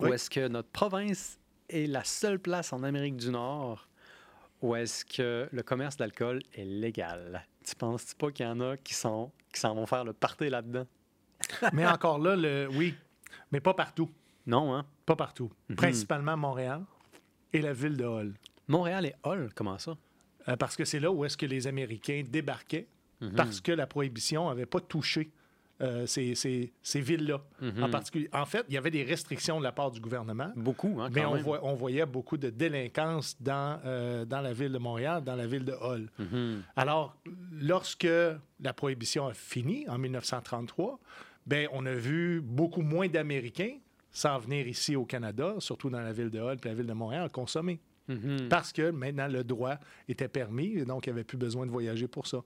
où 0.00 0.06
est-ce 0.12 0.28
que 0.28 0.48
notre 0.48 0.68
province 0.68 1.38
est 1.70 1.86
la 1.86 2.04
seule 2.04 2.38
place 2.38 2.72
en 2.72 2.82
Amérique 2.82 3.16
du 3.16 3.30
Nord 3.30 3.88
où 4.64 4.74
est-ce 4.74 5.04
que 5.04 5.46
le 5.52 5.62
commerce 5.62 5.98
d'alcool 5.98 6.40
est 6.54 6.64
légal. 6.64 7.46
Tu 7.62 7.74
penses 7.74 8.14
pas 8.14 8.30
qu'il 8.30 8.46
y 8.46 8.48
en 8.48 8.60
a 8.60 8.78
qui 8.78 8.94
sont 8.94 9.30
qui 9.52 9.60
s'en 9.60 9.74
vont 9.74 9.84
faire 9.84 10.04
le 10.04 10.14
party 10.14 10.48
là-dedans? 10.48 10.86
Mais 11.72 11.86
encore 11.86 12.18
là, 12.18 12.36
le, 12.36 12.68
oui, 12.72 12.94
mais 13.52 13.60
pas 13.60 13.74
partout. 13.74 14.10
Non, 14.46 14.74
hein? 14.74 14.84
Pas 15.06 15.16
partout. 15.16 15.50
Mhm. 15.68 15.76
Principalement 15.76 16.36
Montréal 16.36 16.82
et 17.52 17.60
la 17.60 17.72
ville 17.72 17.96
de 17.96 18.04
Hull. 18.04 18.34
Montréal 18.68 19.06
et 19.06 19.14
Hall, 19.22 19.50
comment 19.54 19.78
ça? 19.78 19.96
Euh, 20.48 20.56
parce 20.56 20.76
que 20.76 20.84
c'est 20.84 21.00
là 21.00 21.10
où 21.10 21.24
est-ce 21.24 21.36
que 21.36 21.46
les 21.46 21.66
Américains 21.66 22.22
débarquaient 22.28 22.86
Mhm. 23.20 23.32
parce 23.36 23.60
que 23.60 23.72
la 23.72 23.86
prohibition 23.86 24.48
n'avait 24.48 24.66
pas 24.66 24.80
touché 24.80 25.30
euh, 25.80 26.06
ces, 26.06 26.36
ces- 26.36 26.72
ces 26.82 27.00
villes-là. 27.00 27.40
Mhm. 27.60 27.82
En 27.82 27.90
particulier. 27.90 28.28
En 28.32 28.44
fait, 28.46 28.64
il 28.68 28.74
y 28.74 28.78
avait 28.78 28.92
des 28.92 29.02
restrictions 29.02 29.58
de 29.58 29.64
la 29.64 29.72
part 29.72 29.90
du 29.90 29.98
gouvernement. 30.00 30.52
Beaucoup, 30.54 30.98
hein, 31.00 31.08
Mais 31.12 31.22
quand 31.22 31.30
on, 31.30 31.34
même. 31.34 31.42
voit- 31.42 31.60
on 31.64 31.74
voyait 31.74 32.06
beaucoup 32.06 32.36
de 32.36 32.48
délinquance 32.50 33.36
dans, 33.40 33.80
euh, 33.84 34.24
dans 34.24 34.40
la 34.40 34.52
ville 34.52 34.70
de 34.72 34.78
Montréal, 34.78 35.24
dans 35.24 35.34
la 35.34 35.46
ville 35.48 35.64
de 35.64 35.72
Hull. 35.72 36.08
Mhm. 36.20 36.62
Alors, 36.76 37.16
lorsque 37.60 38.06
la 38.60 38.72
prohibition 38.72 39.26
a 39.26 39.34
fini 39.34 39.84
en 39.88 39.98
1933, 39.98 41.00
ben, 41.46 41.68
on 41.72 41.84
a 41.86 41.94
vu 41.94 42.40
beaucoup 42.42 42.82
moins 42.82 43.08
d'Américains 43.08 43.76
s'en 44.10 44.38
venir 44.38 44.66
ici 44.68 44.96
au 44.96 45.04
Canada, 45.04 45.56
surtout 45.58 45.90
dans 45.90 46.00
la 46.00 46.12
ville 46.12 46.30
de 46.30 46.38
Hull 46.38 46.56
et 46.64 46.68
la 46.68 46.74
ville 46.74 46.86
de 46.86 46.92
Montréal, 46.92 47.28
consommer. 47.30 47.80
Mhm. 48.08 48.48
Parce 48.48 48.72
que 48.72 48.90
maintenant, 48.90 49.28
le 49.28 49.44
droit 49.44 49.78
était 50.08 50.28
permis, 50.28 50.76
et 50.76 50.84
donc 50.84 51.06
il 51.06 51.10
n'y 51.10 51.14
avait 51.14 51.24
plus 51.24 51.38
besoin 51.38 51.66
de 51.66 51.70
voyager 51.70 52.06
pour 52.06 52.26
ça. 52.26 52.42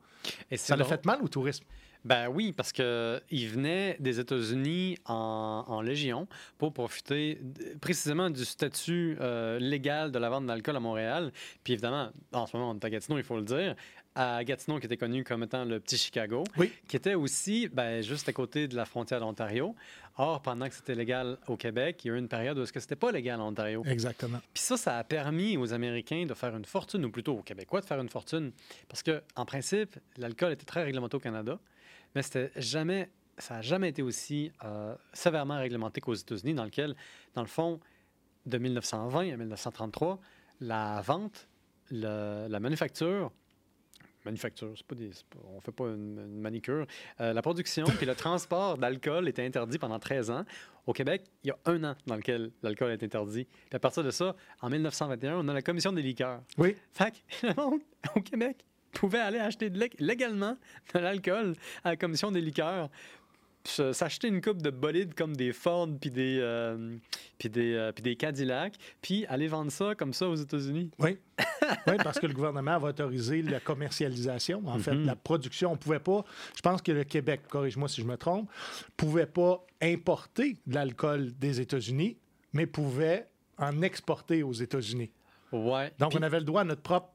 Et 0.50 0.56
Ça 0.56 0.76
l'a 0.76 0.84
fait 0.84 1.04
mal 1.04 1.20
au 1.22 1.28
tourisme. 1.28 1.64
Ben 2.04 2.28
oui, 2.28 2.52
parce 2.52 2.72
qu'ils 2.72 3.48
venaient 3.48 3.96
des 3.98 4.20
États-Unis 4.20 4.98
en, 5.04 5.64
en 5.66 5.80
légion 5.80 6.28
pour 6.56 6.72
profiter 6.72 7.40
précisément 7.80 8.30
du 8.30 8.44
statut 8.44 9.16
euh, 9.20 9.58
légal 9.58 10.12
de 10.12 10.18
la 10.18 10.30
vente 10.30 10.46
d'alcool 10.46 10.76
à 10.76 10.80
Montréal. 10.80 11.32
Puis 11.64 11.72
évidemment, 11.72 12.10
en 12.32 12.46
ce 12.46 12.56
moment, 12.56 12.70
on 12.70 12.74
est 12.76 12.84
à 12.84 12.90
Gatineau, 12.90 13.18
il 13.18 13.24
faut 13.24 13.36
le 13.36 13.42
dire. 13.42 13.74
À 14.20 14.42
Gatineau, 14.42 14.80
qui 14.80 14.86
était 14.86 14.96
connu 14.96 15.22
comme 15.22 15.44
étant 15.44 15.64
le 15.64 15.78
petit 15.78 15.96
Chicago, 15.96 16.42
Oui. 16.56 16.72
qui 16.88 16.96
était 16.96 17.14
aussi 17.14 17.68
ben, 17.68 18.02
juste 18.02 18.28
à 18.28 18.32
côté 18.32 18.66
de 18.66 18.74
la 18.74 18.84
frontière 18.84 19.20
d'Ontario. 19.20 19.76
Or, 20.16 20.42
pendant 20.42 20.68
que 20.68 20.74
c'était 20.74 20.96
légal 20.96 21.38
au 21.46 21.56
Québec, 21.56 22.00
il 22.04 22.08
y 22.08 22.10
a 22.10 22.14
eu 22.14 22.18
une 22.18 22.26
période 22.26 22.58
où 22.58 22.66
ce 22.66 22.72
que 22.72 22.80
c'était 22.80 22.96
pas 22.96 23.12
légal 23.12 23.40
en 23.40 23.48
Ontario. 23.50 23.84
Exactement. 23.86 24.38
Puis 24.52 24.60
ça, 24.64 24.76
ça 24.76 24.98
a 24.98 25.04
permis 25.04 25.56
aux 25.56 25.72
Américains 25.72 26.26
de 26.26 26.34
faire 26.34 26.56
une 26.56 26.64
fortune, 26.64 27.04
ou 27.04 27.10
plutôt 27.12 27.34
aux 27.38 27.42
Québécois 27.42 27.80
de 27.80 27.86
faire 27.86 28.00
une 28.00 28.08
fortune. 28.08 28.50
Parce 28.88 29.04
que, 29.04 29.22
en 29.36 29.44
principe, 29.44 29.96
l'alcool 30.16 30.52
était 30.52 30.66
très 30.66 30.82
réglementé 30.82 31.16
au 31.16 31.20
Canada, 31.20 31.58
mais 32.16 32.22
c'était 32.22 32.50
jamais, 32.56 33.10
ça 33.38 33.54
n'a 33.54 33.62
jamais 33.62 33.90
été 33.90 34.02
aussi 34.02 34.50
euh, 34.64 34.96
sévèrement 35.12 35.58
réglementé 35.58 36.00
qu'aux 36.00 36.14
États-Unis, 36.14 36.54
dans 36.54 36.64
lequel, 36.64 36.96
dans 37.34 37.42
le 37.42 37.46
fond, 37.48 37.78
de 38.46 38.58
1920 38.58 39.32
à 39.32 39.36
1933, 39.36 40.18
la 40.60 41.00
vente, 41.02 41.46
le- 41.92 42.48
la 42.48 42.58
manufacture, 42.58 43.30
manufacture, 44.24 44.72
c'est 44.76 44.86
pas 44.86 44.94
des, 44.94 45.08
pas- 45.30 45.38
on 45.54 45.60
fait 45.60 45.72
pas 45.72 45.84
une, 45.86 46.18
une 46.18 46.40
manicure. 46.40 46.86
Euh, 47.20 47.32
la 47.32 47.42
production 47.42 47.84
puis 47.86 48.06
le 48.06 48.14
transport 48.16 48.76
d'alcool 48.78 49.28
était 49.28 49.44
interdit 49.44 49.78
pendant 49.78 49.98
13 49.98 50.30
ans. 50.30 50.44
Au 50.86 50.92
Québec, 50.92 51.24
il 51.44 51.48
y 51.48 51.50
a 51.50 51.58
un 51.66 51.84
an 51.84 51.94
dans 52.06 52.16
lequel 52.16 52.50
l'alcool 52.62 52.90
est 52.92 53.02
interdit. 53.02 53.44
Puis 53.44 53.76
à 53.76 53.78
partir 53.78 54.02
de 54.02 54.10
ça, 54.10 54.34
en 54.62 54.70
1921, 54.70 55.36
on 55.38 55.48
a 55.48 55.52
la 55.54 55.62
commission 55.62 55.92
des 55.92 56.02
liqueurs. 56.02 56.42
Oui. 56.56 56.76
Fait 56.92 57.12
que 57.12 57.46
le 57.46 57.54
monde 57.54 57.80
au 58.16 58.20
Québec 58.20 58.64
pouvait 58.92 59.18
aller 59.18 59.38
acheter 59.38 59.68
de 59.70 59.78
lég- 59.78 59.94
légalement 59.98 60.56
de 60.94 60.98
l'alcool 60.98 61.54
à 61.84 61.90
la 61.90 61.96
commission 61.96 62.30
des 62.32 62.40
liqueurs. 62.40 62.88
S'acheter 63.68 64.28
une 64.28 64.40
coupe 64.40 64.62
de 64.62 64.70
bolides 64.70 65.14
comme 65.14 65.36
des 65.36 65.52
Ford 65.52 65.88
puis 66.00 66.10
des, 66.10 66.38
euh, 66.40 66.96
puis 67.38 67.48
des, 67.50 67.74
euh, 67.74 67.92
puis 67.92 68.02
des 68.02 68.16
Cadillac, 68.16 68.74
puis 69.02 69.26
aller 69.26 69.46
vendre 69.46 69.70
ça 69.70 69.94
comme 69.94 70.12
ça 70.12 70.28
aux 70.28 70.34
États-Unis. 70.34 70.90
Oui. 70.98 71.18
oui, 71.86 71.94
parce 72.02 72.18
que 72.18 72.26
le 72.26 72.32
gouvernement 72.34 72.78
va 72.78 72.88
autoriser 72.88 73.42
la 73.42 73.60
commercialisation. 73.60 74.62
En 74.66 74.78
fait, 74.78 74.94
Mhm. 74.94 75.06
la 75.06 75.16
production. 75.16 75.70
On 75.70 75.74
ne 75.74 75.78
pouvait 75.78 76.00
pas, 76.00 76.24
je 76.56 76.60
pense 76.62 76.80
que 76.82 76.92
le 76.92 77.04
Québec, 77.04 77.42
corrige-moi 77.48 77.88
si 77.88 78.00
je 78.00 78.06
me 78.06 78.16
trompe, 78.16 78.50
pouvait 78.96 79.26
pas 79.26 79.64
importer 79.82 80.56
de 80.66 80.74
l'alcool 80.74 81.32
des 81.38 81.60
États-Unis, 81.60 82.16
mais 82.52 82.66
pouvait 82.66 83.28
en 83.58 83.82
exporter 83.82 84.42
aux 84.42 84.52
États-Unis. 84.52 85.10
Ouais. 85.52 85.92
Donc, 85.98 86.14
on 86.18 86.22
avait 86.22 86.38
le 86.38 86.44
droit 86.44 86.62
à 86.62 86.64
notre 86.64 86.82
propre 86.82 87.10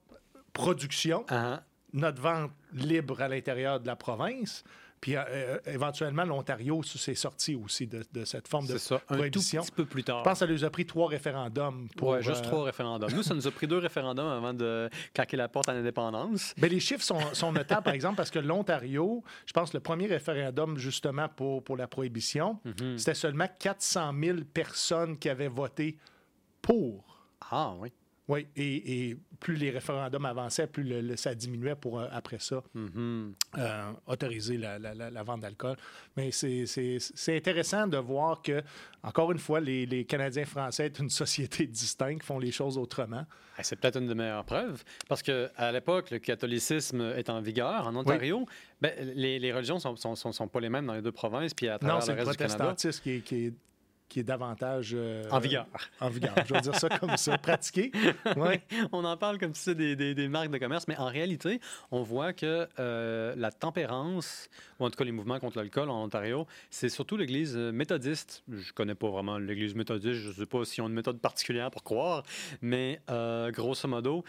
production, 0.54 1.26
notre 1.94 2.22
vente 2.22 2.52
libre 2.74 3.22
à 3.22 3.28
l'intérieur 3.28 3.80
de 3.80 3.88
la 3.88 3.96
province. 3.96 4.64
Puis, 5.04 5.18
euh, 5.18 5.24
euh, 5.28 5.58
éventuellement, 5.66 6.24
l'Ontario 6.24 6.82
s'est 6.82 7.14
sorti 7.14 7.56
aussi 7.56 7.88
de, 7.88 8.06
de 8.14 8.24
cette 8.24 8.48
forme 8.48 8.66
de 8.68 8.72
c'est 8.78 8.80
ça. 8.80 8.96
Un 8.96 9.00
tout 9.00 9.16
prohibition. 9.16 9.62
petit 9.62 9.72
peu 9.74 9.84
plus 9.86 10.06
tard. 10.06 10.20
Je 10.20 10.24
pense 10.24 10.40
que 10.40 10.46
ça 10.46 10.48
nous 10.48 10.64
a 10.64 10.70
pris 10.70 10.86
trois 10.86 11.10
référendums 11.10 11.90
pour. 11.98 12.08
Ouais, 12.12 12.24
juste 12.24 12.46
euh, 12.46 12.48
trois 12.50 12.64
référendums. 12.64 13.12
Nous, 13.12 13.22
ça 13.22 13.34
nous 13.34 13.46
a 13.46 13.52
pris 13.52 13.68
deux 13.68 13.80
référendums 13.80 14.26
avant 14.30 14.54
de 14.54 14.90
claquer 15.14 15.36
la 15.36 15.50
porte 15.50 15.68
à 15.68 15.74
l'indépendance. 15.74 16.54
Mais 16.58 16.70
les 16.70 16.80
chiffres 16.80 17.04
sont, 17.04 17.20
sont 17.34 17.52
notables, 17.52 17.84
par 17.84 17.94
exemple, 17.94 18.16
parce 18.16 18.32
que 18.32 18.40
l'Ontario, 18.40 19.26
je 19.46 19.52
pense 19.52 19.72
que 19.72 19.78
le 19.78 19.82
premier 19.84 20.08
référendum, 20.08 20.78
justement, 20.78 21.28
pour, 21.28 21.62
pour 21.66 21.76
la 21.76 21.88
prohibition, 21.88 22.60
Mhm. 22.64 22.98
c'était 22.98 23.14
seulement 23.14 23.48
400 23.60 24.14
000 24.18 24.38
personnes 24.54 25.18
qui 25.20 25.28
avaient 25.28 25.50
voté 25.50 25.98
pour. 26.62 27.26
Ah, 27.52 27.74
oui. 27.78 27.92
Oui, 28.30 28.48
et, 28.56 29.10
et 29.10 29.18
plus 29.42 29.56
les 29.58 29.70
référendums 29.70 30.24
avançaient, 30.24 30.66
plus 30.66 30.84
le- 30.84 31.02
le- 31.02 31.18
ça 31.18 31.36
diminuait 31.36 31.76
pour, 31.76 32.00
euh, 32.00 32.08
après 32.10 32.40
ça, 32.40 32.64
Mhm. 32.74 33.34
euh, 33.58 33.92
autoriser 34.08 34.58
la, 34.58 34.80
la- 34.80 34.94
la- 34.94 35.10
la 35.12 35.24
vente 35.24 35.42
d'alcool. 35.42 35.76
Mais 36.16 36.32
c'est- 36.32 36.66
c'est 36.66 37.00
c'est 37.00 37.36
intéressant 37.36 37.86
de 37.86 37.98
voir 37.98 38.42
que, 38.42 38.64
encore 39.04 39.34
une 39.34 39.40
fois, 39.40 39.60
les, 39.60 39.86
les 39.86 40.06
Canadiens 40.06 40.46
français 40.46 40.86
est 40.86 41.00
une 41.00 41.10
société 41.24 41.68
distincte, 41.68 42.24
font 42.24 42.40
les 42.40 42.54
choses 42.54 42.78
autrement. 42.78 43.26
C'est 43.62 43.76
peut-être 43.76 44.00
une 44.00 44.08
des 44.08 44.16
meilleures 44.16 44.46
preuves, 44.46 44.84
parce 45.10 45.22
que 45.22 45.50
à 45.58 45.74
l'époque, 45.74 46.10
le 46.10 46.20
catholicisme 46.20 47.02
est 47.18 47.30
en 47.30 47.42
vigueur 47.42 47.88
en 47.88 47.96
Ontario. 47.96 48.46
Ben, 48.82 48.94
les, 49.16 49.38
les 49.38 49.52
religions 49.52 49.80
sont, 49.80 49.96
sont, 49.98 50.16
sont, 50.16 50.32
sont 50.32 50.48
pas 50.48 50.62
les 50.62 50.70
mêmes 50.70 50.86
dans 50.88 50.94
les 50.96 51.02
deux 51.02 51.12
provinces, 51.12 51.54
puis 51.54 51.68
à 51.68 51.78
travers 51.78 51.96
Non, 51.96 52.02
c'est 52.02 52.12
le 52.14 52.18
le 52.20 52.24
reste 52.24 52.32
du 52.32 52.38
Canada. 52.38 52.56
protestantisme 52.64 53.04
qui 53.04 53.10
est, 53.12 53.20
qui 53.20 53.46
est, 53.48 53.54
qui 54.14 54.20
est 54.20 54.24
davantage... 54.24 54.92
euh, 54.94 55.24
En 55.32 55.40
vigueur. 55.40 55.66
En 56.00 56.10
vigueur, 56.10 56.36
je 56.46 56.54
vais 56.54 56.62
dire 56.62 56.76
ça 56.76 56.88
comme 56.88 57.18
ça. 57.18 57.38
Pratiqué. 57.38 57.92
Ouais. 58.38 58.62
On 58.92 59.04
en 59.06 59.18
parle 59.18 59.38
comme 59.40 59.54
si 59.56 59.64
c'était 59.64 59.96
des, 59.96 59.96
des, 59.96 60.16
des 60.16 60.28
marques 60.28 60.50
de 60.52 60.58
commerce, 60.58 60.88
mais 60.88 60.98
en 60.98 61.08
réalité, 61.08 61.60
on 61.92 62.04
voit 62.04 62.34
que 62.34 62.68
euh, 62.80 63.34
la 63.38 63.52
tempérance, 63.52 64.50
ou 64.80 64.86
en 64.86 64.90
tout 64.90 64.98
cas 64.98 65.04
les 65.04 65.12
mouvements 65.12 65.40
contre 65.40 65.58
l'alcool 65.58 65.90
en 65.90 66.04
Ontario, 66.04 66.46
c'est 66.70 66.90
surtout 66.90 67.18
l'Église 67.18 67.56
euh, 67.58 67.72
méthodiste. 67.72 68.44
Je 68.52 68.72
connais 68.74 68.96
pas 68.96 69.10
vraiment 69.10 69.38
l'Église 69.38 69.76
méthodiste, 69.76 70.20
je 70.22 70.32
sais 70.32 70.46
pas 70.46 70.64
s'ils 70.66 70.84
ont 70.84 70.88
une 70.88 70.94
méthode 70.94 71.20
particulière 71.20 71.72
pour 71.72 71.84
croire, 71.84 72.24
mais 72.62 73.02
euh, 73.10 73.52
grosso 73.52 73.88
modo, 73.88 74.24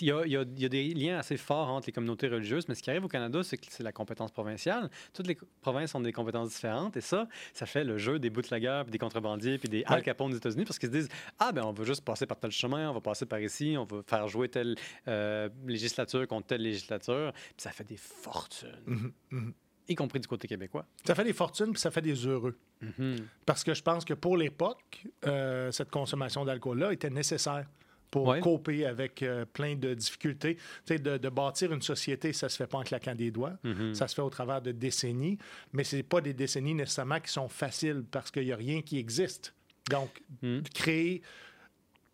il 0.00 0.06
y 0.08 0.12
a, 0.12 0.24
y 0.26 0.34
y 0.56 0.68
des 0.68 0.94
liens 0.94 1.18
assez 1.18 1.36
forts 1.36 1.68
entre 1.68 1.86
les 1.88 1.92
communautés 1.92 2.28
religieuses, 2.28 2.68
mais 2.68 2.74
ce 2.74 2.82
qui 2.82 2.90
arrive 2.90 3.04
au 3.04 3.08
Canada, 3.08 3.42
c'est 3.42 3.56
que 3.56 3.66
c'est 3.68 3.82
la 3.82 3.92
compétence 3.92 4.30
provinciale. 4.32 4.88
Toutes 5.12 5.26
les 5.26 5.36
provinces 5.60 5.94
ont 5.94 6.00
des 6.00 6.12
compétences 6.12 6.50
différentes, 6.50 6.96
et 6.96 7.00
ça, 7.00 7.26
ça 7.54 7.66
fait 7.66 7.84
le 7.84 7.98
jeu 7.98 8.18
des 8.18 8.30
bootleggers, 8.30 8.84
des 8.88 8.98
contrebandiers, 9.16 9.58
puis 9.58 9.68
des 9.68 9.82
Al. 9.86 10.02
Capone 10.02 10.30
des 10.30 10.36
États-Unis, 10.36 10.64
parce 10.64 10.78
qu'ils 10.78 10.88
se 10.90 10.94
disent 10.94 11.08
Ah, 11.38 11.52
ben 11.52 11.62
on 11.64 11.72
va 11.72 11.84
juste 11.84 12.04
passer 12.04 12.26
par 12.26 12.38
tel 12.38 12.50
chemin, 12.50 12.90
on 12.90 12.94
va 12.94 13.00
passer 13.00 13.26
par 13.26 13.40
ici, 13.40 13.76
on 13.78 13.84
va 13.84 14.02
faire 14.06 14.28
jouer 14.28 14.48
telle 14.48 14.76
euh, 15.08 15.48
législature 15.66 16.26
contre 16.28 16.48
telle 16.48 16.62
législature, 16.62 17.32
puis 17.32 17.54
ça 17.58 17.70
fait 17.70 17.84
des 17.84 17.96
fortunes, 17.96 18.70
Mhm, 18.86 19.12
mhm. 19.30 19.54
y 19.88 19.94
compris 19.94 20.20
du 20.20 20.28
côté 20.28 20.46
québécois. 20.48 20.84
Ça 21.06 21.14
fait 21.14 21.24
des 21.24 21.32
fortunes 21.32 21.72
puis 21.72 21.80
ça 21.80 21.90
fait 21.90 22.02
des 22.02 22.26
heureux. 22.26 22.56
Mhm. 22.80 23.16
Parce 23.44 23.64
que 23.64 23.74
je 23.74 23.82
pense 23.82 24.04
que 24.04 24.14
pour 24.14 24.36
l'époque, 24.36 25.04
euh, 25.26 25.70
cette 25.72 25.90
consommation 25.90 26.44
d'alcool-là 26.44 26.92
était 26.92 27.10
nécessaire 27.10 27.66
pour 28.10 28.26
Ouais. 28.28 28.40
coper 28.40 28.86
avec 28.86 29.22
euh, 29.22 29.44
plein 29.44 29.74
de 29.74 29.94
difficultés. 29.94 30.56
Tu 30.56 30.62
sais, 30.84 30.98
de, 30.98 31.16
de 31.18 31.28
bâtir 31.28 31.72
une 31.72 31.82
société, 31.82 32.32
ça 32.32 32.48
se 32.48 32.56
fait 32.56 32.66
pas 32.66 32.78
en 32.78 32.82
claquant 32.82 33.14
des 33.14 33.30
doigts. 33.30 33.58
Mhm. 33.64 33.94
Ça 33.94 34.08
se 34.08 34.14
fait 34.14 34.22
au 34.22 34.30
travers 34.30 34.62
de 34.62 34.72
décennies, 34.72 35.38
mais 35.72 35.84
c'est 35.84 36.02
pas 36.02 36.20
des 36.20 36.34
décennies 36.34 36.74
nécessairement 36.74 37.20
qui 37.20 37.30
sont 37.32 37.48
faciles 37.48 38.04
parce 38.10 38.30
qu'il 38.30 38.44
n'y 38.44 38.52
a 38.52 38.56
rien 38.56 38.82
qui 38.82 38.98
existe. 38.98 39.54
Donc, 39.90 40.22
Mhm. 40.42 40.62
créer, 40.74 41.22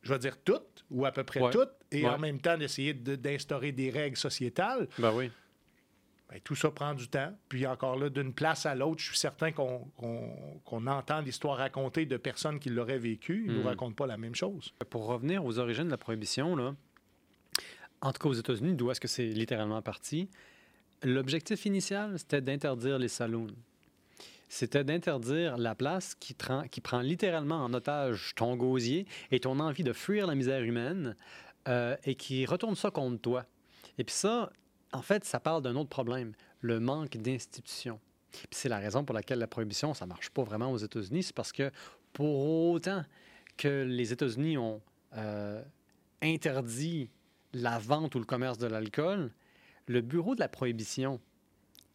je 0.03 0.13
vais 0.13 0.19
dire 0.19 0.37
toutes, 0.43 0.85
ou 0.91 1.05
à 1.07 1.13
peu 1.13 1.25
près 1.25 1.41
Ouais. 1.41 1.51
toutes, 1.51 1.71
et 1.91 2.03
Ouais. 2.05 2.09
en 2.11 2.19
même 2.19 2.41
temps 2.41 2.57
d'essayer 2.59 2.93
de- 2.95 3.17
d'instaurer 3.17 3.73
des 3.73 3.91
règles 3.91 4.17
sociétales, 4.17 4.89
Ben 4.99 5.13
oui. 5.15 5.31
Ben, 6.33 6.41
tout 6.43 6.55
ça 6.55 6.71
prend 6.71 6.95
du 6.95 7.09
temps. 7.09 7.37
Puis 7.49 7.67
encore 7.67 7.97
là, 7.97 8.09
d'une 8.09 8.33
place 8.33 8.65
à 8.67 8.75
l'autre, 8.75 9.01
je 9.03 9.09
suis 9.09 9.19
certain 9.19 9.53
qu'on 9.53 9.81
qu'on- 9.99 10.61
qu'on 10.65 10.87
entend 10.87 11.21
l'histoire 11.21 11.59
racontée 11.59 12.07
de 12.07 12.17
personnes 12.17 12.59
qui 12.59 12.71
l'auraient 12.71 12.99
vécu. 12.99 13.43
Ils 13.47 13.53
ne 13.53 13.57
nous 13.59 13.63
Mm. 13.65 13.67
racontent 13.67 13.95
pas 13.95 14.07
la 14.07 14.17
même 14.17 14.35
chose. 14.35 14.73
Pour 14.91 15.07
revenir 15.07 15.45
aux 15.45 15.59
origines 15.59 15.85
de 15.85 15.91
la 15.91 15.99
prohibition, 15.99 16.57
là, 16.57 16.75
en 18.01 18.13
tout 18.13 18.23
cas 18.23 18.29
aux 18.31 18.33
États-Unis, 18.35 18.75
d'où 18.75 18.91
est-ce 18.91 19.01
que 19.01 19.09
c'est 19.09 19.27
littéralement 19.27 19.83
parti, 19.83 20.29
l'objectif 21.03 21.67
initial, 21.67 22.19
c'était 22.19 22.41
d'interdire 22.41 22.99
les 22.99 23.09
saloons. 23.09 23.49
C'était 24.49 24.85
d'interdire 24.85 25.57
la 25.57 25.75
place 25.75 26.15
qui, 26.15 26.37
qui 26.71 26.81
prend 26.81 27.01
littéralement 27.01 27.65
en 27.65 27.73
otage 27.75 28.35
ton 28.37 28.57
gosier 28.57 29.07
et 29.31 29.41
ton 29.41 29.59
envie 29.61 29.83
de 29.85 29.93
fuir 29.93 30.27
la 30.27 30.35
misère 30.35 30.63
humaine 30.63 31.17
euh, 31.69 31.97
et 32.05 32.15
qui 32.17 32.45
retourne 32.45 32.75
ça 32.75 32.91
contre 32.91 33.21
toi. 33.23 33.47
Et 33.99 34.05
puis 34.05 34.15
ça, 34.15 34.51
en 34.93 35.03
fait, 35.03 35.25
ça 35.25 35.41
parle 35.41 35.63
d'un 35.63 35.77
autre 35.77 35.89
problème, 35.89 36.33
le 36.61 36.81
manque 36.81 37.17
d'institutions. 37.17 38.01
C'est 38.51 38.69
la 38.69 38.79
raison 38.79 39.05
pour 39.05 39.15
laquelle 39.15 39.39
la 39.39 39.47
prohibition, 39.47 39.95
ça 39.95 40.07
marche 40.07 40.31
pas 40.31 40.43
vraiment 40.43 40.71
aux 40.73 40.79
États-Unis, 40.79 41.25
c'est 41.25 41.35
parce 41.35 41.53
que 41.53 41.71
pour 42.13 42.71
autant 42.71 43.05
que 43.57 43.85
les 43.85 44.13
États-Unis 44.13 44.59
ont 44.59 44.81
euh, 45.17 45.63
interdit 46.23 47.11
la 47.53 47.79
vente 47.79 48.15
ou 48.15 48.19
le 48.19 48.25
commerce 48.25 48.59
de 48.59 48.67
l'alcool, 48.67 49.31
le 49.87 50.01
bureau 50.01 50.35
de 50.35 50.41
la 50.41 50.49
prohibition 50.49 51.21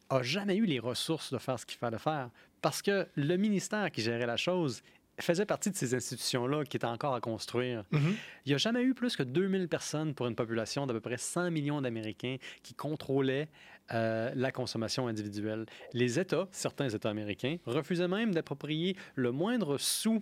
a 0.10 0.22
jamais 0.22 0.56
eu 0.56 0.66
les 0.66 0.80
ressources 0.80 1.34
de 1.34 1.38
faire 1.38 1.60
ce 1.60 1.66
qu'il 1.66 1.78
fallait 1.78 1.98
faire 1.98 2.30
parce 2.62 2.82
que 2.82 3.08
le 3.16 3.38
ministère 3.38 3.92
qui 3.92 4.02
gérait 4.02 4.26
la 4.26 4.38
chose 4.38 4.82
faisait 5.20 5.46
partie 5.46 5.72
de 5.72 5.76
ces 5.76 5.96
institutions-là 5.96 6.64
qui 6.64 6.78
étaient 6.78 6.86
encore 6.86 7.16
à 7.16 7.22
construire. 7.22 7.84
Il 7.92 8.50
n'y 8.50 8.54
a 8.54 8.58
jamais 8.58 8.84
eu 8.84 8.94
plus 8.94 9.16
que 9.16 9.24
2000 9.24 9.68
personnes 9.68 10.14
pour 10.14 10.28
une 10.28 10.36
population 10.36 10.86
d'à 10.86 10.94
peu 10.94 11.00
près 11.00 11.18
100 11.18 11.52
millions 11.52 11.82
d'Américains 11.82 12.38
qui 12.64 12.74
contrôlaient 12.74 13.48
euh, 13.94 14.32
la 14.36 14.52
consommation 14.52 15.08
individuelle. 15.08 15.66
Les 15.94 16.20
États, 16.20 16.48
certains 16.52 16.90
États 16.90 17.10
américains, 17.10 17.58
refusaient 17.66 18.08
même 18.08 18.34
d'approprier 18.34 18.96
le 19.16 19.32
moindre 19.32 19.78
sou 19.78 20.22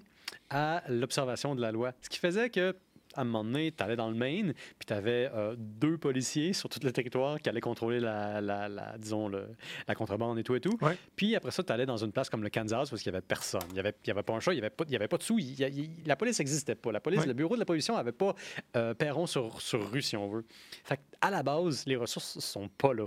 à 0.49 0.83
l'observation 0.87 1.55
de 1.55 1.61
la 1.61 1.71
loi. 1.71 1.93
Ce 2.01 2.09
qui 2.09 2.19
faisait 2.19 2.49
que 2.49 2.75
à 3.15 3.21
un 3.21 3.23
moment 3.23 3.43
donné, 3.43 3.71
tu 3.71 3.83
allais 3.83 3.95
dans 3.95 4.09
le 4.09 4.15
Maine, 4.15 4.53
puis 4.53 4.85
tu 4.85 4.93
avais 4.93 5.29
deux 5.57 5.97
policiers 5.97 6.53
sur 6.53 6.69
tout 6.69 6.79
le 6.83 6.91
territoire 6.91 7.39
qui 7.39 7.49
allaient 7.49 7.61
contrôler 7.61 7.99
la, 7.99 8.41
la- 8.41 8.67
la- 8.69 8.97
disons, 8.97 9.27
le- 9.27 9.47
la 9.87 9.95
contrebande 9.95 10.37
et 10.39 10.43
tout 10.43 10.55
et 10.55 10.61
tout. 10.61 10.77
Ouais. 10.81 10.97
Puis 11.15 11.35
après 11.35 11.51
ça, 11.51 11.63
tu 11.63 11.71
allais 11.71 11.85
dans 11.85 11.97
une 11.97 12.11
place 12.11 12.29
comme 12.29 12.43
le 12.43 12.49
Kansas 12.49 12.89
parce 12.89 13.01
qu'il 13.01 13.11
n'y 13.11 13.17
avait 13.17 13.25
personne. 13.25 13.61
Il 13.69 13.73
n'y 13.73 13.79
avait, 13.79 13.95
il 14.03 14.07
y 14.07 14.11
avait 14.11 14.23
pas 14.23 14.33
un 14.33 14.39
chat, 14.39 14.51
il 14.53 14.55
n'y 14.55 14.61
avait, 14.61 14.69
pas- 14.69 14.85
il 14.87 14.91
y 14.93 14.95
avait 14.95 15.07
pas 15.07 15.17
de 15.17 15.23
sous. 15.23 15.39
il 15.39 15.59
il- 15.59 15.89
la 16.05 16.15
police 16.15 16.39
n'existait 16.39 16.75
pas. 16.75 16.91
La 16.91 16.99
police, 16.99 17.21
Ouais. 17.21 17.27
le 17.27 17.33
bureau 17.33 17.55
de 17.55 17.59
la 17.59 17.65
pollution 17.65 17.95
n'avait 17.95 18.11
pas 18.11 18.35
euh, 18.75 18.93
perron 18.93 19.25
sur, 19.25 19.61
sur 19.61 19.91
rue, 19.91 20.01
si 20.01 20.15
on 20.17 20.29
veut. 20.29 20.45
Fait 20.83 20.99
à 21.21 21.31
la 21.31 21.43
base, 21.43 21.85
les 21.85 21.95
ressources 21.95 22.39
sont 22.39 22.67
pas 22.67 22.93
là. 22.93 23.05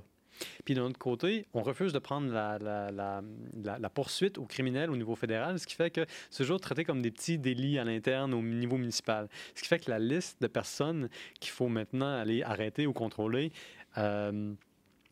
Puis 0.64 0.74
d'un 0.74 0.84
autre 0.84 0.98
côté, 0.98 1.46
on 1.54 1.62
refuse 1.62 1.92
de 1.92 1.98
prendre 1.98 2.32
la, 2.32 3.90
poursuite 3.94 4.38
aux 4.38 4.46
criminels 4.46 4.90
au 4.90 4.96
niveau 4.96 5.14
fédéral, 5.14 5.58
ce 5.58 5.66
qui 5.66 5.74
fait 5.74 5.90
que 5.90 6.06
c'est 6.30 6.44
toujours 6.44 6.60
traité 6.60 6.84
comme 6.84 7.02
des 7.02 7.10
petits 7.10 7.38
délits 7.38 7.78
à 7.78 7.84
l'interne 7.84 8.34
au 8.34 8.42
niveau 8.42 8.76
municipal. 8.76 9.28
Ce 9.54 9.62
qui 9.62 9.68
fait 9.68 9.78
que 9.78 9.90
la 9.90 9.98
liste 9.98 10.40
de 10.40 10.46
personnes 10.46 11.08
qu'il 11.40 11.50
faut 11.50 11.68
maintenant 11.68 12.18
aller 12.18 12.42
arrêter 12.42 12.86
ou 12.86 12.92
contrôler 12.92 13.52
euh, 13.96 14.54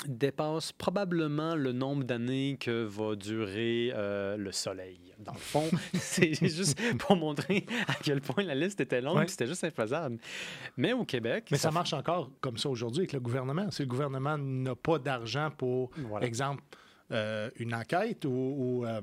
dépasse 0.07 0.73
probablement 0.73 1.55
le 1.55 1.73
nombre 1.73 2.05
d'années 2.05 2.57
que 2.61 2.85
va 2.85 3.17
durer 3.17 3.93
euh, 3.95 4.37
le 4.37 4.53
soleil. 4.53 5.06
Dans 5.19 5.33
le 5.33 5.39
fond, 5.39 5.69
c'est 5.95 6.35
juste 6.35 6.79
pour 6.99 7.17
montrer 7.17 7.65
à 7.89 7.95
quel 7.95 8.21
point 8.21 8.45
la 8.45 8.55
liste 8.55 8.81
était 8.81 9.01
longue, 9.01 9.17
Ouais. 9.19 9.29
c'était 9.29 9.47
juste 9.47 9.65
infaisable. 9.65 10.19
Mais 10.77 10.93
au 10.93 11.05
Québec, 11.05 11.49
Mais 11.51 11.57
ça 11.59 11.71
marche 11.71 11.93
encore 11.95 12.31
comme 12.41 12.59
ça 12.59 12.69
aujourd'hui 12.69 13.01
avec 13.01 13.13
le 13.15 13.21
gouvernement. 13.21 13.71
Si 13.71 13.83
le 13.83 13.89
gouvernement 13.89 14.37
n'a 14.37 14.75
pas 14.75 14.99
d'argent 14.99 15.51
pour, 15.57 15.91
Voilà. 15.97 16.27
exemple, 16.27 16.63
euh, 17.13 17.51
une 17.57 17.75
enquête 17.75 18.25
ou, 18.25 18.31
ou, 18.31 18.85
euh, 18.87 19.01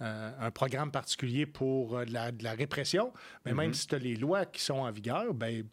euh, 0.00 0.30
un 0.40 0.50
programme 0.50 0.90
particulier 0.90 1.44
pour 1.46 1.98
de, 2.04 2.12
la, 2.12 2.32
de 2.32 2.42
la 2.42 2.52
répression, 2.52 3.12
mais 3.44 3.52
même 3.52 3.68
Mhm. 3.68 3.74
si 3.74 3.86
tu 3.86 3.94
as 3.94 3.98
les 3.98 4.16
lois 4.16 4.44
qui 4.46 4.60
sont 4.62 4.78
en 4.78 4.90
vigueur, 4.90 5.34
ben 5.34 5.64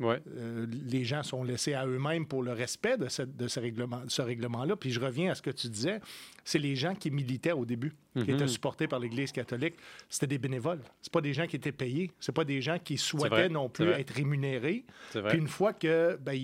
Ouais. 0.00 0.20
Euh, 0.36 0.66
les 0.86 1.04
gens 1.04 1.22
sont 1.22 1.44
laissés 1.44 1.74
à 1.74 1.86
eux-mêmes 1.86 2.26
pour 2.26 2.42
le 2.42 2.52
respect 2.52 2.96
de, 2.96 3.08
ce, 3.08 3.22
de 3.22 3.46
ce 3.48 3.60
règlement, 3.60 4.00
ce 4.08 4.22
règlement-là. 4.22 4.74
Puis 4.74 4.90
je 4.90 4.98
reviens 4.98 5.30
à 5.30 5.34
ce 5.34 5.42
que 5.42 5.50
tu 5.50 5.68
disais, 5.68 6.00
c'est 6.42 6.58
les 6.58 6.74
gens 6.74 6.94
qui 6.94 7.10
militaient 7.10 7.52
au 7.52 7.64
début, 7.66 7.92
qui 8.14 8.20
Mhm. 8.24 8.30
étaient 8.30 8.48
supportés 8.48 8.88
par 8.88 8.98
l'Église 8.98 9.30
catholique. 9.30 9.74
C'était 10.08 10.26
des 10.26 10.38
bénévoles. 10.38 10.80
C'est 11.02 11.12
pas 11.12 11.20
des 11.20 11.34
gens 11.34 11.46
qui 11.46 11.56
étaient 11.56 11.70
payés. 11.70 12.10
C'est 12.18 12.34
pas 12.34 12.44
des 12.44 12.60
gens 12.62 12.78
qui 12.82 12.96
souhaitaient 12.96 13.48
non 13.50 13.68
plus 13.68 13.90
être 13.90 14.10
rémunérés. 14.14 14.84
Puis 15.12 15.38
une 15.38 15.48
fois 15.48 15.72
que 15.74 16.16
ben, 16.20 16.36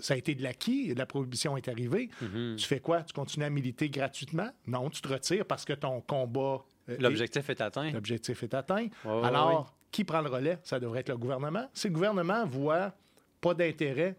ça 0.00 0.14
a 0.14 0.16
été 0.16 0.34
de 0.34 0.42
l'acquis, 0.42 0.94
la 0.94 1.06
prohibition 1.06 1.56
est 1.56 1.68
arrivée, 1.68 2.08
Mhm. 2.22 2.56
tu 2.56 2.66
fais 2.66 2.80
quoi? 2.80 3.02
Tu 3.02 3.12
continues 3.12 3.46
à 3.46 3.50
militer 3.50 3.88
gratuitement? 3.90 4.48
Non, 4.66 4.90
tu 4.90 5.00
te 5.00 5.08
retires 5.08 5.44
parce 5.46 5.64
que 5.64 5.72
ton 5.72 6.00
combat... 6.00 6.64
euh, 6.88 6.96
L'objectif 7.00 7.50
est 7.50 7.60
atteint. 7.60 7.90
L'objectif 7.90 8.42
est 8.42 8.54
atteint. 8.54 8.86
Alors. 9.04 9.74
Qui 9.90 10.04
prend 10.04 10.20
le 10.20 10.28
relais? 10.30 10.58
Ça 10.62 10.78
devrait 10.80 11.00
être 11.00 11.08
le 11.08 11.16
gouvernement. 11.16 11.68
Si 11.74 11.88
le 11.88 11.94
gouvernement 11.94 12.44
voit 12.46 12.92
pas 13.40 13.54
d'intérêt 13.54 14.16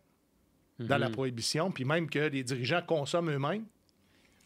dans 0.79 0.97
la 0.97 1.07
Mhm. 1.09 1.13
prohibition, 1.15 1.71
puis 1.71 1.83
même 1.85 2.09
que 2.09 2.19
les 2.19 2.43
dirigeants 2.43 2.81
consomment 2.85 3.31
eux-mêmes, 3.31 3.65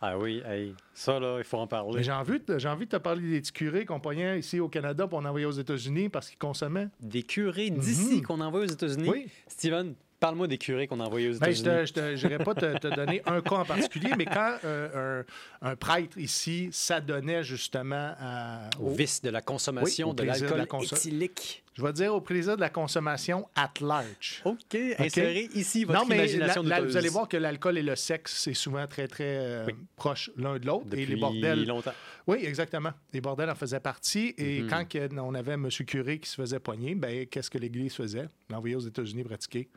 Ah 0.05 0.17
oui, 0.17 0.41
hey, 0.45 0.75
ça, 0.93 1.17
là, 1.17 1.37
il 1.37 1.45
faut 1.45 1.59
en 1.59 1.67
parler. 1.67 2.03
j'ai 2.03 2.11
envie, 2.11 2.33
envie 2.65 2.85
de 2.85 2.89
te 2.91 2.97
parler 2.97 3.21
des 3.29 3.39
petits 3.39 3.53
curés 3.53 3.85
qu'on 3.85 4.01
pognait 4.01 4.37
ici 4.39 4.59
au 4.59 4.67
Canada 4.67 5.07
pour 5.07 5.19
en 5.19 5.23
envoyer 5.25 5.45
aux 5.45 5.51
États-Unis 5.51 6.09
parce 6.09 6.27
qu'ils 6.29 6.37
consommaient. 6.39 6.89
Des 6.99 7.23
curés 7.23 7.69
d'ici 7.69 8.15
Mhm. 8.17 8.21
qu'on 8.23 8.41
envoie 8.41 8.61
aux 8.61 8.65
États-Unis? 8.65 9.07
Oui. 9.09 9.27
Steven, 9.47 9.95
parle-moi 10.23 10.47
des 10.47 10.57
curés 10.57 10.87
qu'on 10.87 11.01
envoie 11.01 11.19
aux 11.19 11.37
Ben, 11.37 11.49
États-Unis. 11.51 12.15
je 12.15 12.27
n'irai 12.27 12.41
pas 12.41 12.55
te, 12.55 12.77
te 12.77 12.87
donner 12.95 13.21
un 13.25 13.41
cas 13.41 13.55
en 13.57 13.65
particulier, 13.65 14.11
mais 14.17 14.23
quand 14.23 14.55
euh, 14.63 15.21
un, 15.61 15.69
un 15.71 15.75
prêtre 15.75 16.17
ici 16.17 16.69
s'adonnait 16.71 17.43
justement 17.43 18.13
à, 18.17 18.69
Au 18.79 18.89
vice 18.91 19.21
de 19.21 19.29
la 19.29 19.41
consommation 19.41 20.11
Oui, 20.11 20.15
de 20.15 20.23
l'alcool 20.23 20.57
la 20.59 20.65
conso- 20.65 20.95
éthylique. 20.95 21.61
je 21.73 21.83
vais 21.83 21.91
dire, 21.91 22.15
au 22.15 22.21
plaisir 22.21 22.55
de 22.55 22.61
la 22.61 22.69
consommation 22.69 23.49
at 23.53 23.73
large. 23.81 24.41
OK, 24.45 24.77
insérez 24.97 25.49
ici 25.55 25.83
votre 25.83 25.99
non, 25.99 26.05
mais 26.07 26.15
imagination 26.15 26.63
la- 26.63 26.69
la- 26.69 26.75
douteuse. 26.77 26.91
vous 26.93 26.97
allez 26.99 27.09
voir 27.09 27.27
que 27.27 27.35
l'alcool 27.35 27.77
et 27.77 27.83
le 27.83 27.97
sexe, 27.97 28.33
c'est 28.43 28.53
souvent 28.53 28.87
très, 28.87 29.09
très 29.09 29.25
euh, 29.27 29.65
Oui. 29.67 29.73
proches 29.97 30.31
l'un 30.37 30.57
de 30.57 30.65
l'autre. 30.65 30.85
Depuis 30.85 31.03
Et 31.03 31.05
les 31.05 31.15
bordels. 31.17 31.65
longtemps. 31.67 31.91
Oui, 32.27 32.37
exactement. 32.43 32.91
Les 33.11 33.19
bordels 33.19 33.49
en 33.49 33.55
faisaient 33.55 33.81
partie. 33.81 34.33
Et 34.37 34.61
Mhm. 34.61 34.69
quand 34.69 34.85
on 35.21 35.33
avait 35.35 35.55
M. 35.55 35.67
Curé 35.85 36.19
qui 36.19 36.29
se 36.29 36.35
faisait 36.35 36.59
poigner, 36.59 36.95
ben, 36.95 37.25
qu'est-ce 37.27 37.49
que 37.49 37.57
l'Église 37.57 37.93
faisait? 37.93 38.29
L'envoyait 38.49 38.75
aux 38.75 38.87
États-Unis 38.87 39.25
pratiquer. 39.25 39.67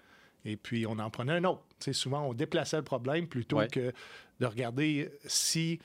Et 0.46 0.56
puis, 0.56 0.86
on 0.86 0.98
en 0.98 1.10
prenait 1.10 1.32
un 1.34 1.44
autre. 1.44 1.62
Souvent, 1.92 2.22
on 2.28 2.32
déplaçait 2.34 2.76
le 2.78 2.84
problème 2.84 3.26
plutôt 3.26 3.58
Ouais. 3.58 3.68
que 3.68 3.92
de 4.40 4.46
regarder 4.46 5.10
si. 5.26 5.80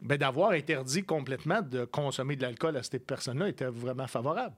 Ben, 0.00 0.16
d'avoir 0.18 0.50
interdit 0.50 1.02
complètement 1.04 1.62
de 1.62 1.84
consommer 1.84 2.34
de 2.34 2.42
l'alcool 2.42 2.76
à 2.76 2.82
ces 2.82 2.98
personnes-là 2.98 3.48
était 3.48 3.66
vraiment 3.66 4.06
favorable. 4.08 4.54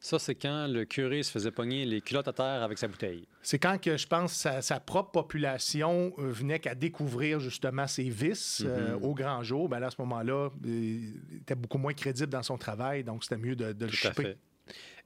Ça, 0.00 0.18
c'est 0.18 0.34
quand 0.34 0.66
le 0.68 0.84
curé 0.84 1.22
se 1.22 1.30
faisait 1.30 1.50
pogner 1.52 1.84
les 1.84 2.00
culottes 2.00 2.26
à 2.28 2.32
terre 2.32 2.62
avec 2.62 2.78
sa 2.78 2.88
bouteille. 2.88 3.26
C'est 3.42 3.58
quand 3.60 3.80
que 3.80 3.96
je 3.96 4.06
pense 4.08 4.32
sa, 4.32 4.60
sa 4.62 4.80
propre 4.80 5.10
population 5.12 6.12
euh, 6.18 6.30
venait 6.32 6.58
qu'à 6.60 6.74
découvrir 6.74 7.38
justement 7.40 7.86
ses 7.86 8.08
vices 8.08 8.62
euh, 8.64 8.96
Mhm. 8.96 9.04
au 9.04 9.14
grand 9.14 9.42
jour. 9.44 9.68
Ben 9.68 9.78
là, 9.80 9.86
à 9.88 9.90
ce 9.90 10.00
moment-là, 10.00 10.50
euh, 10.50 10.50
il 10.66 11.36
était 11.42 11.54
beaucoup 11.56 11.78
moins 11.78 11.94
crédible 11.94 12.30
dans 12.30 12.42
son 12.44 12.58
travail, 12.58 13.04
donc 13.04 13.22
c'était 13.24 13.38
mieux 13.38 13.54
de, 13.56 13.72
de 13.72 13.86
le 13.86 13.92
fait. 13.92 14.36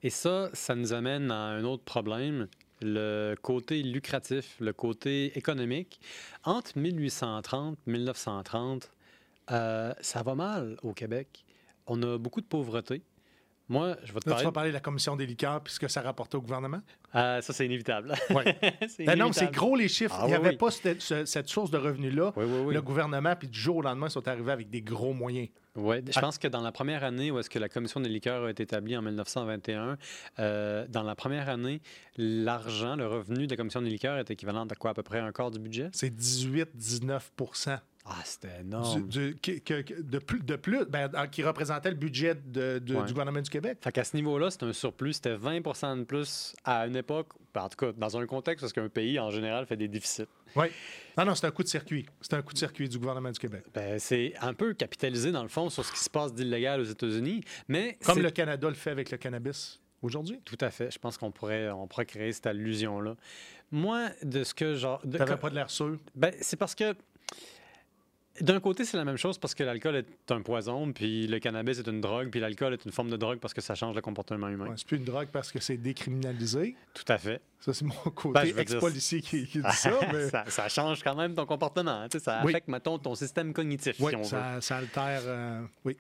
Et 0.03 0.11
ça, 0.11 0.49
ça 0.55 0.75
nous 0.75 0.93
amène 0.95 1.31
à 1.31 1.37
un 1.37 1.65
autre 1.65 1.85
problème, 1.85 2.49
le 2.83 3.35
côté 3.41 3.83
lucratif, 3.83 4.57
le 4.61 4.73
côté 4.73 5.37
économique. 5.39 6.01
Entre 6.45 6.79
1830 6.79 7.79
et 7.87 7.91
1930, 7.91 8.91
euh, 9.51 9.93
ça 10.01 10.23
va 10.23 10.35
mal 10.35 10.77
au 10.83 10.93
Québec. 10.93 11.45
On 11.87 12.03
a 12.03 12.19
beaucoup 12.19 12.41
de 12.41 12.47
pauvreté. 12.47 13.03
Moi, 13.69 13.97
je 14.05 14.13
vais 14.13 14.21
te 14.21 14.29
Là, 14.29 14.35
tu 14.37 14.43
parler. 14.43 14.45
vas 14.45 14.53
parler 14.53 14.69
de 14.71 14.75
la 14.75 14.81
commission 14.81 15.17
des 15.17 15.25
liqueurs 15.25 15.63
puisque 15.63 15.89
ça 15.89 16.03
rapportait 16.03 16.37
au 16.37 16.43
gouvernement? 16.43 16.81
Ah, 17.13 17.41
ça, 17.41 17.53
c'est 17.53 17.65
inévitable. 17.65 18.15
Oui. 18.31 18.43
Ben 19.07 19.17
non, 19.19 19.33
c'est 19.33 19.51
gros 19.53 19.77
les 19.77 19.89
chiffres. 19.89 20.15
Ah 20.19 20.25
Il 20.25 20.27
n'y 20.29 20.33
oui, 20.33 20.39
avait 20.39 20.49
oui. 20.51 20.57
pas 20.57 20.71
cette, 20.71 21.01
ce- 21.01 21.25
cette 21.25 21.49
source 21.49 21.71
de 21.71 21.79
revenus-là. 21.79 22.33
Oui, 22.37 22.45
oui, 22.47 22.61
oui. 22.67 22.75
Le 22.75 22.83
gouvernement, 22.83 23.35
puis 23.37 23.49
du 23.49 23.59
jour 23.59 23.77
au 23.77 23.83
lendemain, 23.83 24.09
ils 24.09 24.11
sont 24.13 24.27
arrivés 24.29 24.53
avec 24.53 24.69
des 24.69 24.83
gros 24.83 25.13
moyens. 25.15 25.49
Ouais, 25.75 26.03
je 26.07 26.21
pense 26.21 26.37
que 26.37 26.49
dans 26.49 26.61
la 26.61 26.71
première 26.71 27.03
année 27.03 27.31
où 27.31 27.39
est-ce 27.39 27.49
que 27.49 27.59
la 27.59 27.71
commission 27.71 27.99
des 28.01 28.11
liqueurs 28.11 28.45
a 28.45 28.51
été 28.51 28.63
établie 28.65 28.95
en 28.95 29.01
1921, 29.01 29.97
euh, 30.39 30.87
dans 30.89 31.03
la 31.03 31.15
première 31.15 31.49
année, 31.49 31.81
l'argent, 32.19 32.95
le 32.95 33.07
revenu 33.07 33.47
de 33.47 33.53
la 33.53 33.57
commission 33.57 33.81
des 33.81 33.89
liqueurs 33.89 34.19
est 34.19 34.31
équivalent 34.31 34.67
à 34.67 34.75
quoi? 34.75 34.91
À 34.91 34.95
peu 34.95 35.03
près 35.03 35.21
un 35.21 35.33
quart 35.33 35.51
du 35.51 35.59
budget? 35.59 35.89
C'est 35.95 36.15
18-19 36.15 37.21
Ah, 38.05 38.17
c'était 38.25 38.61
énorme. 38.63 39.07
du- 39.07 39.37
que- 39.37 39.59
que- 39.61 39.83
que- 39.83 40.03
de 40.03 40.19
plus, 40.19 40.41
de 40.41 40.57
plus 40.57 40.85
ben, 40.87 41.09
en- 41.17 41.29
qui 41.29 41.45
représentait 41.45 41.91
le 41.91 41.97
budget 41.97 42.35
de- 42.35 42.81
de- 42.81 42.97
Ouais. 42.97 43.05
du 43.05 43.13
gouvernement 43.13 43.41
du 43.41 43.49
Québec. 43.49 43.79
Fait 43.81 43.93
qu'à 43.93 44.03
ce 44.03 44.17
niveau-là, 44.17 44.51
c'était 44.51 44.67
un 44.67 44.73
surplus, 44.73 45.13
c'était 45.15 45.37
20 45.37 45.97
de 45.97 46.03
plus 46.05 46.55
à 46.65 46.87
une 46.89 46.97
époque, 46.97 47.29
ben, 47.55 47.63
en 47.63 47.69
tout 47.69 47.77
cas 47.77 47.93
dans 47.97 48.17
un 48.19 48.27
contexte 48.27 48.63
parce 48.63 48.73
qu'un 48.73 48.89
pays 48.89 49.21
en 49.21 49.31
général 49.31 49.67
fait 49.67 49.77
des 49.77 49.87
déficits. 49.87 50.27
Oui. 50.57 50.67
Non, 51.17 51.25
non, 51.27 51.35
c'est 51.37 51.47
un 51.47 51.53
coup 51.53 51.63
de 51.63 51.69
circuit. 51.69 52.05
C'est 52.21 52.35
un 52.35 52.43
coup 52.43 52.53
de 52.53 52.59
circuit 52.59 52.89
du 52.89 52.99
gouvernement 52.99 53.31
du 53.31 53.39
Québec. 53.39 53.65
Ben, 53.73 53.99
c'est 54.01 54.35
un 54.41 54.53
peu 54.53 54.75
capitalisé 54.75 55.31
dans 55.31 55.43
le 55.45 55.49
fond 55.49 55.71
sur 55.71 55.85
ce 55.85 55.93
qui 55.93 56.01
se 56.01 56.11
passe 56.11 56.35
d'illégal 56.35 56.81
aux 56.81 56.85
États-Unis, 56.85 57.43
mais 57.69 57.99
Comme 58.05 58.19
le 58.21 58.31
Canada 58.31 58.69
le 58.69 58.75
fait 58.75 58.91
avec 58.91 59.13
le 59.13 59.17
cannabis 59.17 59.81
aujourd'hui? 60.03 60.41
Tout 60.45 60.59
à 60.61 60.71
fait. 60.73 60.91
Je 60.91 60.99
pense 60.99 61.17
qu'on 61.19 61.31
pourrait, 61.31 61.71
on 61.71 61.87
pourrait 61.87 62.07
créer 62.07 62.33
cette 62.33 62.49
allusion-là. 62.49 63.15
Moi, 63.71 64.09
de 64.25 64.43
ce 64.43 64.53
que 64.55 64.75
genre. 64.75 65.01
T'avais 65.09 65.37
pas 65.37 65.51
de 65.51 65.55
l'air 65.55 65.71
sûr? 65.71 65.99
Ben, 66.17 66.35
c'est 66.41 66.57
parce 66.59 66.75
que 66.75 66.95
d'un 68.41 68.61
côté, 68.61 68.85
c'est 68.85 68.97
la 68.97 69.05
même 69.05 69.17
chose 69.19 69.37
parce 69.39 69.55
que 69.55 69.63
l'alcool 69.63 69.97
est 69.97 70.31
un 70.33 70.41
poison, 70.41 70.91
puis 70.93 71.27
le 71.27 71.39
cannabis 71.39 71.79
est 71.79 71.87
une 71.87 72.01
drogue, 72.01 72.31
puis 72.31 72.41
l'alcool 72.41 72.73
est 72.73 72.85
une 72.85 72.91
forme 72.93 73.11
de 73.11 73.17
drogue 73.17 73.39
parce 73.39 73.53
que 73.53 73.61
ça 73.61 73.75
change 73.75 73.95
le 73.95 74.01
comportement 74.01 74.49
humain. 74.49 74.69
Ouais, 74.69 74.75
c'est 74.77 74.87
plus 74.87 74.97
une 74.97 75.05
drogue 75.05 75.29
parce 75.33 75.53
que 75.53 75.61
c'est 75.61 75.77
décriminalisé. 75.77 76.75
Tout 76.95 77.05
à 77.09 77.19
fait. 77.19 77.41
Ça, 77.61 77.73
c'est 77.75 77.85
mon 77.85 77.95
Ben, 78.05 78.11
côté 78.13 78.43
dire, 78.45 78.59
ex-policier 78.59 79.21
qui, 79.21 79.47
qui 79.47 79.59
dit 79.61 79.73
ça. 79.73 79.93
Mais... 80.13 80.29
ça, 80.29 80.45
ça 80.49 80.69
change 80.69 81.03
quand 81.03 81.15
même 81.15 81.35
ton 81.35 81.47
comportement. 81.47 82.07
sais, 82.11 82.19
Ça 82.21 82.41
Oui. 82.45 82.53
affecte, 82.53 82.69
mettons, 82.69 82.99
ton 82.99 83.15
système 83.15 83.53
cognitif, 83.53 83.97
Oui, 84.01 84.11
si 84.11 84.17
on 84.17 84.23
veut. 84.23 84.29
ça, 84.29 84.61
ça 84.61 84.77
altère. 84.79 85.21
euh, 85.27 85.61
oui. 85.85 85.97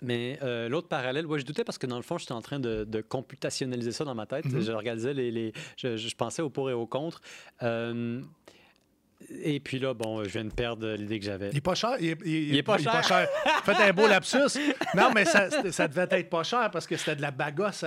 Mais 0.00 0.38
euh, 0.42 0.68
l'autre 0.68 0.88
parallèle, 0.88 1.26
ouais, 1.26 1.38
je 1.38 1.44
doutais 1.44 1.62
parce 1.62 1.76
que 1.78 1.86
dans 1.86 1.96
le 1.98 2.02
fond, 2.02 2.16
j'étais 2.18 2.32
en 2.32 2.40
train 2.40 2.58
de, 2.58 2.84
de 2.84 3.00
computationnaliser 3.02 3.92
ça 3.92 4.04
dans 4.04 4.14
ma 4.14 4.26
tête. 4.26 4.46
Mhm. 4.46 4.60
Je 4.62 4.72
regardais 4.72 5.12
les. 5.14 5.30
les- 5.30 5.52
je, 5.76 5.96
je 5.98 6.14
pensais 6.16 6.40
au 6.42 6.48
pour 6.48 6.70
et 6.70 6.72
au 6.72 6.86
contre. 6.86 7.20
Euh, 7.62 8.20
et 9.42 9.60
puis 9.60 9.78
là, 9.78 9.94
bon, 9.94 10.22
je 10.24 10.28
viens 10.30 10.44
de 10.44 10.50
perdre 10.52 10.88
l'idée 10.94 11.18
que 11.18 11.24
j'avais. 11.26 11.50
Il 11.50 11.58
est 11.58 11.60
pas 11.60 11.74
cher. 11.74 11.96
Il 12.00 12.10
est, 12.10 12.18
il- 12.24 12.56
est 12.56 12.62
pas 12.62 12.78
cher. 12.78 13.28
Faites 13.64 13.76
un 13.80 13.92
beau 13.92 14.06
lapsus. 14.06 14.38
Non, 14.94 15.10
mais 15.14 15.24
ça, 15.24 15.48
ça 15.72 15.88
devait 15.88 16.06
être 16.10 16.30
pas 16.30 16.42
cher 16.44 16.70
parce 16.70 16.86
que 16.86 16.96
c'était 16.96 17.16
de 17.16 17.22
la 17.22 17.30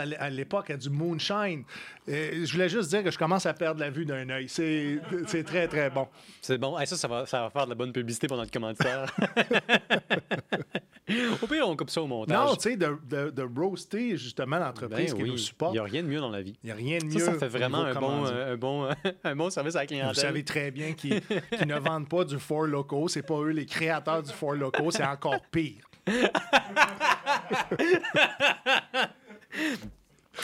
l- 0.03 0.17
à 0.19 0.29
l'époque, 0.29 0.71
du 0.73 0.89
moonshine. 0.89 1.63
Euh, 2.09 2.45
je 2.45 2.51
voulais 2.53 2.69
juste 2.69 2.89
dire 2.89 3.03
que 3.03 3.11
je 3.11 3.17
commence 3.17 3.45
à 3.45 3.53
perdre 3.53 3.81
la 3.81 3.89
vue 3.89 4.05
d'un 4.05 4.29
œil. 4.29 4.47
C'est 4.47 4.99
c'est 5.25 5.43
très, 5.43 5.67
très 5.67 5.89
bon. 5.89 6.07
C'est 6.41 6.57
bon. 6.57 6.77
Hey, 6.79 6.87
ça, 6.87 6.95
ça 6.95 7.07
va, 7.07 7.25
ça 7.25 7.41
va 7.41 7.49
faire 7.49 7.65
de 7.65 7.69
la 7.69 7.75
bonne 7.75 7.91
publicité 7.91 8.27
pour 8.27 8.37
notre 8.37 8.51
commanditaire. 8.51 9.13
au 11.41 11.47
pire, 11.47 11.67
on 11.67 11.75
coupe 11.75 11.89
ça 11.89 12.01
au 12.01 12.07
montage. 12.07 12.37
Non, 12.37 12.55
tu 12.55 12.69
sais, 12.69 12.77
de, 12.77 12.97
de, 13.09 13.29
de 13.29 13.59
roaster 13.59 14.15
justement 14.15 14.57
l'entreprise 14.57 15.11
Ben 15.11 15.17
qui 15.17 15.23
oui, 15.23 15.31
nous 15.31 15.37
supporte. 15.37 15.73
Il 15.73 15.75
n'y 15.75 15.79
a 15.79 15.83
rien 15.83 16.03
de 16.03 16.07
mieux 16.07 16.19
dans 16.21 16.29
la 16.29 16.41
vie. 16.41 16.57
Il 16.63 16.67
n'y 16.67 16.71
a 16.71 16.75
rien 16.75 16.97
de 16.99 17.09
Ça, 17.09 17.19
mieux. 17.19 17.25
ça 17.25 17.33
fait 17.33 17.45
au 17.47 17.49
vraiment 17.49 17.83
un 17.83 17.93
bon, 17.93 18.25
euh, 18.25 18.53
un, 18.53 18.57
bon, 18.57 18.87
un 19.23 19.35
bon 19.35 19.49
service 19.49 19.75
à 19.75 19.79
la 19.79 19.83
Vous 19.83 19.87
clientèle. 19.89 20.15
savez 20.15 20.43
très 20.45 20.71
bien 20.71 20.93
qu'ils 20.93 21.21
qu'ils 21.21 21.67
ne 21.67 21.77
vendent 21.79 22.07
pas 22.09 22.23
du 22.23 22.39
Four 22.39 22.67
Loco. 22.67 23.09
C'est 23.09 23.23
pas 23.25 23.39
eux 23.41 23.49
les 23.51 23.65
créateurs 23.65 24.23
du 24.23 24.31
Four 24.31 24.53
Loco. 24.53 24.91
C'est 24.91 25.03
encore 25.05 25.41
pire. 25.51 25.83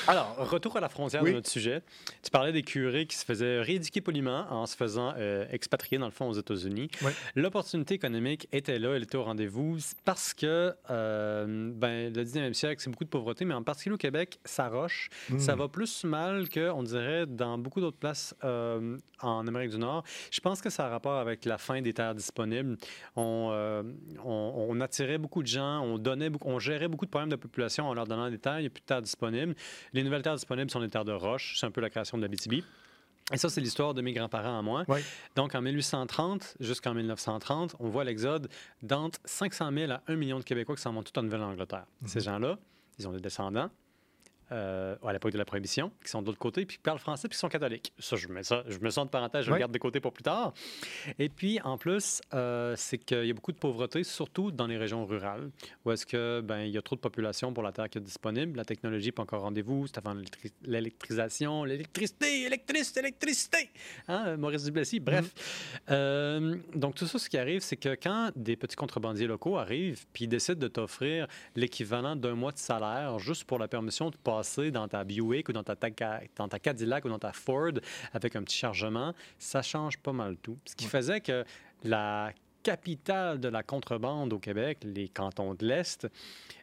Alors, 0.08 0.36
retour 0.38 0.78
à 0.78 0.80
la 0.80 0.90
frontière 0.90 1.24
Oui. 1.24 1.30
de 1.32 1.36
notre 1.36 1.50
sujet. 1.50 1.82
Tu 2.22 2.32
parlais 2.32 2.52
des 2.52 2.64
curés 2.64 3.06
qui 3.06 3.16
se 3.16 3.26
faisaient 3.26 3.62
rééduquer 3.62 4.02
poliment 4.02 4.46
en 4.50 4.66
se 4.66 4.76
faisant 4.76 5.14
euh, 5.18 5.46
expatrier, 5.52 5.98
dans 5.98 6.06
le 6.06 6.12
fond, 6.12 6.28
aux 6.28 6.34
États-Unis. 6.34 6.90
Oui. 7.02 7.12
L'opportunité 7.36 7.96
économique 7.96 8.48
était 8.52 8.80
là, 8.80 8.96
elle 8.96 9.04
était 9.04 9.18
au 9.18 9.24
rendez-vous 9.24 9.78
parce 10.06 10.34
que 10.34 10.74
euh, 10.90 11.72
ben, 11.74 12.14
le 12.14 12.24
19e 12.24 12.54
siècle, 12.54 12.82
c'est 12.82 12.90
beaucoup 12.90 13.04
de 13.04 13.10
pauvreté, 13.10 13.46
mais 13.46 13.54
en 13.54 13.64
particulier 13.64 13.96
au 13.96 13.98
Québec, 13.98 14.40
ça 14.46 14.68
roche. 14.68 15.10
Hmm. 15.30 15.40
Ça 15.40 15.56
va 15.56 15.68
plus 15.68 16.04
mal 16.04 16.50
que, 16.50 16.70
on 16.72 16.84
dirait, 16.84 17.26
dans 17.26 17.58
beaucoup 17.58 17.82
d'autres 17.82 17.98
places 17.98 18.36
euh, 18.44 18.98
en 19.22 19.48
Amérique 19.48 19.72
du 19.72 19.78
Nord. 19.78 20.04
Je 20.32 20.40
pense 20.40 20.62
que 20.62 20.70
ça 20.70 20.86
a 20.86 20.90
rapport 20.90 21.18
avec 21.18 21.46
la 21.46 21.58
fin 21.58 21.82
des 21.82 21.94
terres 21.94 22.16
disponibles. 22.16 22.78
On, 23.16 23.50
euh, 23.52 23.84
on, 24.24 24.66
on 24.70 24.82
attirait 24.82 25.18
beaucoup 25.18 25.42
de 25.42 25.48
gens, 25.48 25.82
on, 25.82 25.98
donnait, 25.98 26.30
on 26.42 26.60
gérait 26.60 26.88
beaucoup 26.88 27.06
de 27.06 27.12
problèmes 27.12 27.30
de 27.30 27.36
population 27.36 27.88
en 27.88 27.94
leur 27.94 28.08
donnant 28.08 28.30
des 28.30 28.40
terres. 28.40 28.60
Il 28.60 28.64
n'y 28.64 28.68
a 28.68 28.70
plus 28.70 28.82
de 28.82 28.86
terres 28.86 29.02
disponibles. 29.02 29.56
Les 29.92 30.04
nouvelles 30.04 30.22
terres 30.22 30.36
disponibles 30.36 30.72
sont 30.72 30.80
les 30.80 30.90
terres 30.90 31.06
de 31.06 31.12
roche. 31.12 31.58
C'est 31.60 31.66
un 31.66 31.72
peu 31.72 31.82
la 31.82 31.90
création 31.90 32.18
de 32.18 32.22
la 32.24 32.28
BTB. 32.28 32.64
Et 33.32 33.38
ça, 33.38 33.50
c'est 33.50 33.62
l'histoire 33.62 33.94
de 33.94 34.02
mes 34.02 34.12
grands-parents 34.12 34.60
à 34.60 34.62
moi. 34.62 34.84
Oui. 34.88 35.00
Donc, 35.36 35.56
en 35.56 35.62
1830 35.62 36.58
jusqu'en 36.60 36.94
1930, 36.94 37.76
on 37.80 37.90
voit 37.90 38.04
l'exode 38.04 38.50
d'entre 38.82 39.20
500 39.24 39.72
000 39.72 39.92
à 39.92 40.02
1 40.08 40.16
million 40.16 40.40
de 40.40 40.44
Québécois 40.44 40.76
qui 40.76 40.82
s'en 40.82 40.92
vont 40.92 41.04
tout 41.04 41.18
en 41.18 41.24
Nouvelle-Angleterre. 41.24 41.86
Ces 42.06 42.20
gens-là, 42.20 42.58
ils 43.00 43.08
ont 43.08 43.14
des 43.14 43.22
descendants. 43.22 43.70
Euh, 44.54 44.96
à 45.06 45.12
l'époque 45.12 45.34
de 45.34 45.38
la 45.38 45.46
Prohibition, 45.46 45.92
qui 46.04 46.10
sont 46.10 46.22
de 46.22 46.28
l'autre 46.28 46.38
côté, 46.40 46.66
puis 46.66 46.78
qui 46.78 46.84
parlent 46.84 47.00
français, 47.00 47.28
puis 47.28 47.36
qui 47.36 47.40
sont 47.40 47.50
catholiques. 47.50 47.92
Ça, 48.00 48.16
je 48.16 48.28
mets 48.30 48.44
ça, 48.44 48.64
je 48.68 48.78
me 48.80 48.90
sens 48.90 49.06
de 49.06 49.10
parenthèse, 49.10 49.44
je 49.46 49.50
le 49.50 49.54
Oui. 49.56 49.60
garde 49.60 49.72
de 49.72 49.78
côté 49.80 50.00
pour 50.00 50.14
plus 50.14 50.24
tard. 50.24 50.54
Et 51.20 51.28
puis, 51.30 51.60
en 51.64 51.78
plus, 51.78 52.22
euh, 52.34 52.76
c'est 52.78 52.98
qu'il 53.00 53.26
y 53.26 53.30
a 53.32 53.34
beaucoup 53.34 53.52
de 53.52 53.58
pauvreté, 53.58 54.04
surtout 54.04 54.52
dans 54.52 54.68
les 54.68 54.78
régions 54.78 55.06
rurales, 55.06 55.50
où 55.86 55.92
est-ce 55.92 56.06
que 56.06 56.42
ben, 56.42 56.60
il 56.62 56.72
y 56.72 56.78
a 56.78 56.82
trop 56.82 56.96
de 56.96 57.02
population 57.02 57.52
pour 57.54 57.64
la 57.64 57.72
terre 57.72 57.90
qui 57.90 57.98
est 57.98 58.02
disponible. 58.02 58.56
La 58.58 58.66
technologie 58.66 59.08
n'est 59.08 59.12
pas 59.12 59.24
encore 59.24 59.42
rendez-vous. 59.42 59.88
C'est 59.88 59.98
avant 59.98 60.14
l'électri- 60.14 60.54
l'électrisation, 60.64 61.64
l'électricité, 61.64 62.44
électricité, 62.46 63.00
électricité. 63.00 63.70
Hein, 64.08 64.38
Maurice 64.38 64.64
Duplessis, 64.66 65.00
bref. 65.00 65.34
Euh, 65.90 66.58
donc, 66.76 66.96
tout 66.96 67.08
ça, 67.08 67.18
ce 67.20 67.30
qui 67.30 67.38
arrive, 67.38 67.62
c'est 67.62 67.78
que 67.78 67.96
quand 67.96 68.32
des 68.36 68.56
petits 68.56 68.76
contrebandiers 68.76 69.28
locaux 69.28 69.58
arrivent, 69.58 70.06
puis 70.14 70.26
ils 70.26 70.28
décident 70.28 70.60
de 70.60 70.68
t'offrir 70.68 71.28
l'équivalent 71.56 72.16
d'un 72.16 72.36
mois 72.36 72.52
de 72.52 72.58
salaire 72.58 73.18
juste 73.20 73.46
pour 73.46 73.58
la 73.60 73.68
permission 73.68 74.10
de 74.10 74.18
passer 74.18 74.43
dans 74.72 74.88
ta 74.88 75.04
Buick 75.04 75.50
ou 75.50 75.54
dans 75.54 75.64
ta, 75.64 75.76
ta- 75.76 75.90
dans 76.36 76.48
ta 76.48 76.60
Cadillac 76.60 77.06
ou 77.06 77.10
dans 77.10 77.20
ta 77.20 77.32
Ford 77.34 77.72
avec 78.14 78.36
un 78.36 78.44
petit 78.44 78.58
chargement, 78.58 79.14
ça 79.40 79.62
change 79.62 79.98
pas 79.98 80.14
mal 80.14 80.38
tout. 80.38 80.58
Ce 80.66 80.76
qui 80.76 80.86
faisait 80.86 81.22
que 81.22 81.44
la 81.84 82.32
capitale 82.64 83.40
de 83.40 83.50
la 83.50 83.62
contrebande 83.64 84.32
au 84.34 84.40
Québec, 84.40 84.80
les 84.84 85.10
cantons 85.10 85.54
de 85.54 85.66
l'Est, 85.66 86.08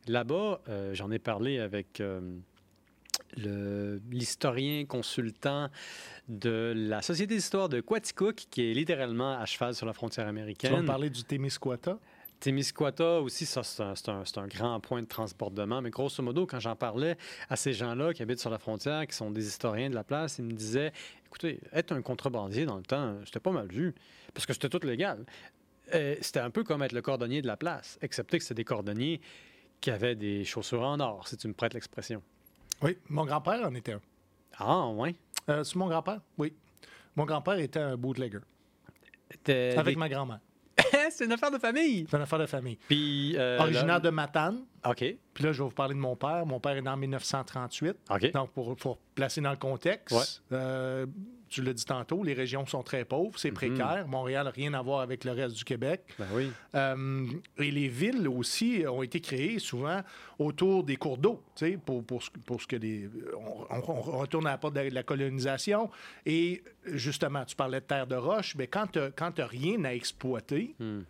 là-bas, 0.06 0.60
euh, 0.68 0.94
j'en 0.94 1.10
ai 1.10 1.18
parlé 1.18 1.58
avec 1.58 2.00
euh, 2.00 2.20
le- 3.36 4.00
l'historien 4.10 4.84
consultant 4.86 5.68
de 6.28 6.72
la 6.76 7.02
Société 7.02 7.34
d'histoire 7.34 7.68
de 7.68 7.80
Quaticook, 7.80 8.34
qui 8.50 8.70
est 8.70 8.74
littéralement 8.74 9.32
à 9.38 9.44
cheval 9.46 9.74
sur 9.74 9.86
la 9.86 9.92
frontière 9.92 10.24
Tu 10.24 10.28
vas 10.28 10.32
me 10.32 10.38
américaine. 10.40 10.84
parler 10.86 11.10
du 11.10 11.22
Témiscouata? 11.24 11.98
Témiscouata 12.40 13.20
aussi, 13.20 13.44
ça, 13.44 13.62
c'est 13.62 14.38
un, 14.38 14.46
grand 14.46 14.80
point 14.80 15.02
de 15.02 15.06
transbordement. 15.06 15.82
Mais 15.82 15.90
grosso 15.90 16.22
modo, 16.22 16.46
quand 16.46 16.58
j'en 16.58 16.74
parlais 16.74 17.16
à 17.50 17.56
ces 17.56 17.74
gens-là 17.74 18.14
qui 18.14 18.22
habitent 18.22 18.40
sur 18.40 18.50
la 18.50 18.58
frontière, 18.58 19.06
qui 19.06 19.14
sont 19.14 19.30
des 19.30 19.46
historiens 19.46 19.90
de 19.90 19.94
la 19.94 20.04
place, 20.04 20.38
ils 20.38 20.44
me 20.44 20.52
disaient 20.52 20.92
écoutez, 21.26 21.60
être 21.72 21.92
un 21.92 22.02
contrebandier 22.02 22.64
dans 22.66 22.76
le 22.76 22.82
temps, 22.82 23.14
c'était 23.24 23.40
pas 23.40 23.52
mal 23.52 23.68
vu, 23.68 23.94
parce 24.34 24.46
que 24.46 24.52
c'était 24.52 24.68
tout 24.68 24.84
légal. 24.84 25.24
Euh, 25.94 26.16
c'était 26.20 26.40
un 26.40 26.50
peu 26.50 26.64
comme 26.64 26.82
être 26.82 26.92
le 26.92 27.02
cordonnier 27.02 27.42
de 27.42 27.46
la 27.46 27.56
place, 27.56 27.98
excepté 28.00 28.38
que 28.38 28.44
c'était 28.44 28.54
des 28.54 28.64
cordonniers 28.64 29.20
qui 29.80 29.90
avaient 29.90 30.14
des 30.14 30.44
chaussures 30.44 30.82
en 30.82 30.98
or, 30.98 31.28
si 31.28 31.36
tu 31.36 31.46
me 31.46 31.52
prêtes 31.52 31.74
l'expression. 31.74 32.22
Oui, 32.82 32.96
mon 33.08 33.24
grand-père 33.24 33.66
en 33.66 33.74
était 33.74 33.92
un. 33.92 34.00
Ah. 34.58 34.90
Euh, 35.48 35.64
c'est 35.64 35.76
mon 35.76 35.88
grand-père? 35.88 36.20
Oui. 36.38 36.52
Mon 37.16 37.24
grand-père 37.24 37.58
était 37.58 37.80
un 37.80 37.96
bootlegger 37.96 38.40
avec 39.30 39.94
des- 39.94 39.96
ma 39.96 40.08
grand-mère. 40.08 40.40
C'est 41.20 41.26
une 41.26 41.32
affaire 41.32 41.50
de 41.50 41.58
famille. 41.58 42.06
C'est 42.10 42.16
une 42.16 42.22
affaire 42.22 42.38
de 42.38 42.46
famille. 42.46 42.78
Puis. 42.88 43.36
euh, 43.36 43.58
Originaire 43.58 43.86
là- 43.94 44.00
de 44.00 44.10
Matane. 44.10 44.64
OK. 44.86 44.96
Puis 45.34 45.44
là, 45.44 45.52
je 45.52 45.62
vais 45.62 45.68
vous 45.68 45.74
parler 45.74 45.94
de 45.94 46.00
mon 46.00 46.16
père. 46.16 46.44
Mon 46.46 46.58
père 46.60 46.72
est 46.76 46.82
né 46.82 46.88
en 46.88 46.96
1938. 46.96 47.96
OK. 48.10 48.32
Donc, 48.32 48.50
pour, 48.52 48.74
pour 48.76 48.98
placer 49.14 49.40
dans 49.40 49.50
le 49.50 49.56
contexte, 49.56 50.16
Ouais. 50.16 50.56
euh, 50.56 51.06
tu 51.50 51.62
l'as 51.62 51.72
dit 51.72 51.84
tantôt, 51.84 52.22
les 52.22 52.32
régions 52.32 52.64
sont 52.64 52.82
très 52.82 53.04
pauvres, 53.04 53.38
c'est 53.38 53.48
Mhm. 53.50 53.54
précaire. 53.54 54.06
Montréal 54.08 54.44
n'a 54.46 54.50
rien 54.52 54.72
à 54.72 54.80
voir 54.82 55.00
avec 55.00 55.24
le 55.24 55.32
reste 55.32 55.56
du 55.56 55.64
Québec. 55.64 56.02
Ben 56.18 56.26
oui. 56.32 56.50
Euh, 56.76 57.26
et 57.58 57.70
les 57.70 57.88
villes 57.88 58.26
aussi 58.28 58.84
ont 58.88 59.02
été 59.02 59.20
créées 59.20 59.58
souvent 59.58 60.00
autour 60.38 60.84
des 60.84 60.96
cours 60.96 61.18
d'eau, 61.18 61.42
tu 61.56 61.66
sais, 61.72 61.76
pour, 61.76 62.04
pour, 62.04 62.22
ce- 62.22 62.30
pour 62.46 62.62
ce 62.62 62.66
que 62.66 62.76
les. 62.76 63.10
On, 63.36 63.66
on- 63.76 63.90
on 63.90 64.00
retourne 64.20 64.46
à 64.46 64.50
la 64.52 64.58
porte 64.58 64.74
de 64.74 64.80
la 64.80 65.02
colonisation. 65.02 65.90
Et 66.24 66.62
justement, 66.86 67.44
tu 67.44 67.56
parlais 67.56 67.80
de 67.80 67.84
terre 67.86 68.06
de 68.06 68.14
roche, 68.16 68.54
mais 68.56 68.66
quand 68.68 68.86
tu 68.86 68.98
n'as 69.00 69.46
rien 69.46 69.84
à 69.84 69.92
exploiter, 69.92 70.74
Hmm. 70.78 71.00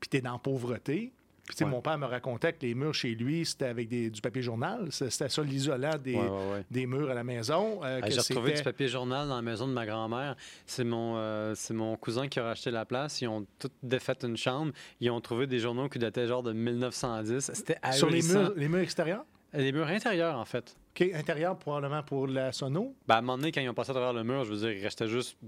puis 0.00 0.08
tu 0.10 0.16
es 0.16 0.20
dans 0.20 0.32
la 0.32 0.38
pauvreté. 0.38 1.12
Puis, 1.48 1.64
Ouais. 1.64 1.70
mon 1.70 1.80
père 1.80 1.96
me 1.98 2.04
racontait 2.06 2.52
que 2.52 2.58
les 2.66 2.74
murs 2.74 2.92
chez 2.94 3.14
lui, 3.14 3.44
c'était 3.46 3.64
avec 3.64 3.88
des- 3.88 4.10
du 4.10 4.20
papier 4.20 4.42
journal. 4.42 4.86
C'était 4.90 5.28
ça 5.30 5.42
l'isolant 5.42 5.96
des, 5.96 6.14
Ouais, 6.14 6.20
ouais, 6.20 6.28
ouais. 6.52 6.64
des 6.70 6.86
murs 6.86 7.10
à 7.10 7.14
la 7.14 7.24
maison. 7.24 7.80
euh, 7.84 8.00
J'ai 8.06 8.18
retrouvé 8.20 8.52
du 8.52 8.62
papier 8.62 8.86
journal 8.88 9.26
dans 9.28 9.36
la 9.36 9.42
maison 9.42 9.66
de 9.66 9.72
ma 9.72 9.86
grand-mère. 9.86 10.36
C'est 10.66 10.84
mon, 10.84 11.16
euh, 11.16 11.54
c'est 11.54 11.72
mon 11.74 11.96
cousin 11.96 12.28
qui 12.28 12.38
a 12.38 12.44
racheté 12.44 12.70
la 12.70 12.84
place. 12.84 13.20
Ils 13.22 13.28
ont 13.28 13.46
tout 13.58 13.70
défait 13.82 14.16
une 14.22 14.36
chambre. 14.36 14.72
Ils 15.00 15.10
ont 15.10 15.20
trouvé 15.20 15.46
des 15.46 15.58
journaux 15.58 15.88
qui 15.88 15.98
dataient 15.98 16.26
genre 16.26 16.42
de 16.42 16.52
1910. 16.52 17.50
C'était 17.54 17.78
Sur 17.92 18.10
les 18.10 18.22
murs, 18.22 18.52
les 18.54 18.68
murs 18.68 18.80
extérieurs? 18.80 19.24
Les 19.54 19.72
murs 19.72 19.86
intérieurs, 19.86 20.36
en 20.36 20.44
fait. 20.44 20.76
OK, 20.94 21.08
intérieur, 21.14 21.56
probablement 21.56 22.02
pour 22.02 22.26
la 22.26 22.52
sono. 22.52 22.94
Ben, 23.06 23.14
à 23.14 23.18
un 23.18 23.20
moment 23.22 23.38
donné, 23.38 23.50
quand 23.52 23.62
ils 23.62 23.68
ont 23.70 23.74
passé 23.74 23.90
à 23.92 23.94
travers 23.94 24.12
le 24.12 24.22
mur, 24.22 24.44
je 24.44 24.50
veux 24.52 24.58
dire, 24.58 24.70
il 24.72 24.82
restait 24.82 25.08
juste 25.08 25.38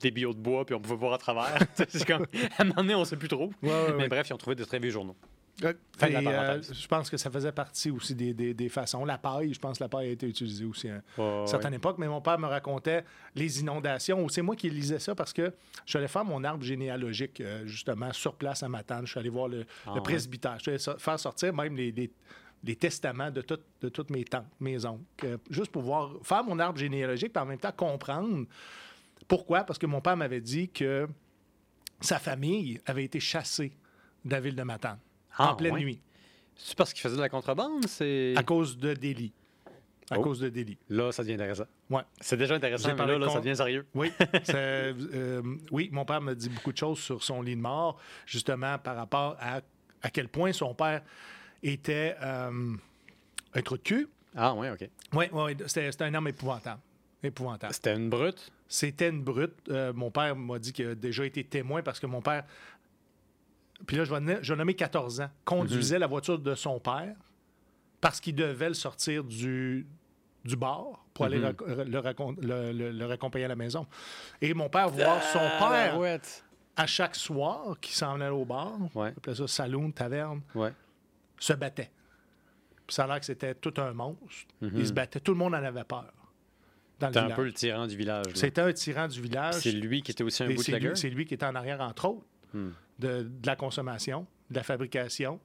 des 0.00 0.10
billots 0.10 0.34
de 0.34 0.38
bois, 0.38 0.64
puis 0.64 0.74
on 0.74 0.80
pouvait 0.80 0.96
voir 0.96 1.14
à 1.14 1.18
travers. 1.18 1.58
c'est 1.88 2.04
comme, 2.06 2.26
à 2.58 2.62
un 2.62 2.64
moment 2.64 2.82
donné, 2.82 2.94
on 2.94 3.04
sait 3.04 3.16
plus 3.16 3.28
trop. 3.28 3.50
Ouais, 3.62 3.68
ouais, 3.70 3.92
Mais 3.96 4.02
ouais. 4.04 4.08
bref, 4.08 4.28
ils 4.28 4.32
ont 4.34 4.38
trouvé 4.38 4.56
de 4.56 4.64
très 4.64 4.78
vieux 4.78 4.90
journaux. 4.90 5.16
Euh, 5.64 5.72
Fin 5.96 6.08
de 6.08 6.12
la 6.12 6.20
et, 6.20 6.26
euh, 6.28 6.60
je 6.62 6.86
pense 6.86 7.08
que 7.08 7.16
ça 7.16 7.30
faisait 7.30 7.50
partie 7.50 7.90
aussi 7.90 8.14
des, 8.14 8.34
des- 8.34 8.52
des 8.52 8.68
façons. 8.68 9.06
La 9.06 9.16
paille, 9.16 9.54
je 9.54 9.58
pense 9.58 9.78
que 9.78 9.84
la 9.84 9.88
paille 9.88 10.08
a 10.08 10.10
été 10.10 10.26
utilisée 10.28 10.66
aussi 10.66 10.90
à 10.90 10.96
Ouais, 10.96 11.00
une 11.16 11.40
ouais. 11.40 11.46
certaine 11.46 11.72
époque. 11.72 11.96
Mais 11.96 12.08
mon 12.08 12.20
père 12.20 12.38
me 12.38 12.46
racontait 12.46 13.04
les 13.34 13.60
inondations. 13.60 14.28
C'est 14.28 14.42
moi 14.42 14.54
qui 14.54 14.68
lisais 14.68 14.98
ça 14.98 15.14
parce 15.14 15.32
que 15.32 15.54
je 15.86 15.90
suis 15.90 15.98
allé 15.98 16.08
faire 16.08 16.26
mon 16.26 16.44
arbre 16.44 16.62
généalogique, 16.62 17.40
euh, 17.40 17.66
justement, 17.66 18.12
sur 18.12 18.34
place 18.34 18.62
à 18.62 18.68
Matane. 18.68 19.06
Je 19.06 19.12
suis 19.12 19.18
allé 19.20 19.30
voir 19.30 19.48
le, 19.48 19.64
Ah, 19.86 19.90
le 19.92 19.94
ouais. 19.94 20.00
presbytère. 20.02 20.56
Je 20.58 20.62
suis 20.64 20.70
allé 20.72 20.78
so- 20.78 20.98
faire 20.98 21.18
sortir 21.18 21.54
même 21.54 21.74
les, 21.74 21.90
les- 21.90 22.10
les 22.62 22.76
testaments 22.76 23.30
de, 23.30 23.40
toutes- 23.40 23.64
de 23.80 23.88
toutes 23.88 24.10
mes 24.10 24.24
tantes, 24.24 24.44
mes 24.60 24.84
oncles. 24.84 25.00
euh, 25.24 25.38
juste 25.48 25.70
pour 25.72 25.80
voir, 25.82 26.10
faire 26.22 26.44
mon 26.44 26.58
arbre 26.58 26.78
généalogique, 26.78 27.32
puis 27.32 27.42
en 27.42 27.46
même 27.46 27.58
temps 27.58 27.72
comprendre 27.74 28.44
pourquoi? 29.28 29.64
Parce 29.64 29.78
que 29.78 29.86
mon 29.86 30.00
père 30.00 30.16
m'avait 30.16 30.40
dit 30.40 30.68
que 30.68 31.08
sa 32.00 32.18
famille 32.18 32.80
avait 32.86 33.04
été 33.04 33.20
chassée 33.20 33.72
de 34.24 34.30
la 34.30 34.40
ville 34.40 34.54
de 34.56 34.62
Matane 34.62 34.98
Ah, 35.36 35.52
en 35.52 35.56
pleine 35.56 35.74
ouais? 35.74 35.80
nuit. 35.80 36.00
C'est 36.54 36.76
parce 36.76 36.92
qu'ils 36.92 37.02
faisaient 37.02 37.16
de 37.16 37.20
la 37.20 37.28
contrebande? 37.28 37.86
C'est... 37.86 38.34
À 38.36 38.42
cause 38.42 38.78
de 38.78 38.94
délits. 38.94 39.32
À 40.10 40.18
Oh. 40.18 40.22
cause 40.22 40.38
de 40.38 40.48
délits. 40.48 40.78
Là, 40.88 41.10
ça 41.10 41.22
devient 41.24 41.34
intéressant. 41.34 41.64
Ouais. 41.90 42.02
C'est 42.20 42.36
déjà 42.36 42.54
intéressant, 42.54 42.94
mais 42.96 43.06
là, 43.06 43.18
là, 43.18 43.28
ça 43.28 43.40
devient 43.40 43.56
sérieux. 43.56 43.86
Oui, 43.92 44.12
euh, 44.54 45.42
oui, 45.72 45.88
mon 45.90 46.04
père 46.04 46.20
me 46.20 46.32
dit 46.34 46.48
beaucoup 46.48 46.70
de 46.72 46.76
choses 46.78 47.00
sur 47.00 47.24
son 47.24 47.42
lit 47.42 47.56
de 47.56 47.60
mort, 47.60 47.98
justement 48.24 48.78
par 48.78 48.94
rapport 48.96 49.36
à 49.40 49.60
à 50.02 50.10
quel 50.10 50.28
point 50.28 50.52
son 50.52 50.74
père 50.74 51.02
était 51.62 52.14
euh, 52.22 52.74
un 53.54 53.62
trou 53.62 53.76
de 53.78 53.82
cul. 53.82 54.08
Ah, 54.36 54.54
ouais, 54.54 54.70
OK. 54.70 54.88
Oui, 55.14 55.24
oui, 55.32 55.56
c'était 55.66 55.90
c'était 55.90 56.04
un 56.04 56.14
homme 56.14 56.28
épouvantable. 56.28 56.80
Épouvantable. 57.22 57.72
C'était 57.72 57.94
une 57.96 58.08
brute? 58.10 58.52
C'était 58.68 59.08
une 59.08 59.22
brute. 59.22 59.54
Euh, 59.70 59.92
mon 59.92 60.10
père 60.10 60.36
m'a 60.36 60.58
dit 60.58 60.72
qu'il 60.72 60.88
a 60.88 60.94
déjà 60.94 61.24
été 61.24 61.42
témoin 61.44 61.82
parce 61.82 61.98
que 62.00 62.06
mon 62.06 62.20
père. 62.20 62.44
Puis 63.86 63.96
là, 63.96 64.04
je 64.04 64.10
vais, 64.12 64.20
nommer- 64.20 64.38
je 64.42 64.52
vais 64.52 64.58
nommer 64.58 64.74
14 64.74 65.20
ans. 65.20 65.30
Conduisait 65.44 65.98
la 65.98 66.06
voiture 66.06 66.38
de 66.38 66.54
son 66.54 66.78
père 66.80 67.14
parce 68.00 68.20
qu'il 68.20 68.34
devait 68.34 68.68
le 68.68 68.74
sortir 68.74 69.24
du, 69.24 69.86
du 70.44 70.56
bar 70.56 71.04
pour 71.14 71.24
aller 71.26 71.38
Mhm. 71.38 71.54
le, 71.66 72.36
le- 72.40 72.72
le- 72.72 72.90
le 72.92 73.06
raccompagner 73.06 73.44
à 73.44 73.48
la 73.48 73.56
maison. 73.56 73.86
Et 74.40 74.52
mon 74.54 74.68
père, 74.68 74.88
voir 74.88 75.22
son 75.22 75.40
Ah, 75.42 75.68
père 75.70 75.98
Ouais. 75.98 76.20
à 76.76 76.86
chaque 76.86 77.16
soir 77.16 77.76
qui 77.80 77.94
s'en 77.94 78.14
allait 78.20 78.28
au 78.30 78.44
bar, 78.44 78.72
Ouais. 78.94 79.08
appelait 79.16 79.34
ça 79.34 79.46
saloon, 79.46 79.90
taverne, 79.90 80.40
Ouais. 80.54 80.72
se 81.38 81.52
battait. 81.54 81.90
Puis 82.86 82.94
ça 82.94 83.04
a 83.04 83.06
l'air 83.08 83.20
que 83.20 83.26
c'était 83.26 83.54
tout 83.54 83.74
un 83.78 83.92
monstre. 83.92 84.46
Mhm. 84.60 84.72
Il 84.74 84.86
se 84.86 84.92
battait. 84.92 85.20
Tout 85.20 85.32
le 85.32 85.38
monde 85.38 85.54
en 85.54 85.62
avait 85.62 85.84
peur. 85.84 86.12
Dans 86.98 87.08
le 87.08 87.12
C'était 87.12 87.18
un 87.18 87.22
village. 87.24 87.36
peu 87.36 87.44
le 87.44 87.52
tyran 87.52 87.86
du 87.86 87.96
village. 87.96 88.26
C'était 88.34 88.60
un 88.62 88.72
tyran 88.72 89.06
du 89.08 89.20
village. 89.20 89.54
C'est 89.56 89.72
lui 89.72 90.02
qui 90.02 90.12
était 90.12 90.24
aussi 90.24 90.42
un 90.42 90.48
Et 90.48 90.56
c'est 90.56 90.72
bootlegger? 90.72 90.88
lui, 90.88 90.96
c'est 90.96 91.10
lui 91.10 91.24
qui 91.26 91.34
était 91.34 91.44
en 91.46 91.54
arrière, 91.54 91.80
entre 91.80 92.06
autres, 92.08 92.24
Hmm. 92.54 92.70
de, 93.00 93.22
de 93.24 93.46
la 93.46 93.56
consommation, 93.56 94.26
de 94.50 94.54
la 94.56 94.62
fabrication. 94.62 95.40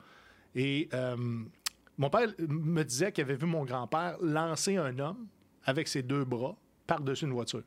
Et 0.55 0.87
euh, 0.93 1.17
mon 1.97 2.09
père 2.09 2.29
me 2.39 2.83
disait 2.83 3.11
qu'il 3.11 3.23
avait 3.23 3.35
vu 3.35 3.47
mon 3.47 3.65
grand-père 3.65 4.17
lancer 4.21 4.77
un 4.77 4.97
homme 4.99 5.27
avec 5.65 5.87
ses 5.87 6.03
deux 6.03 6.23
bras 6.23 6.55
par-dessus 6.87 7.25
une 7.25 7.33
voiture. 7.33 7.63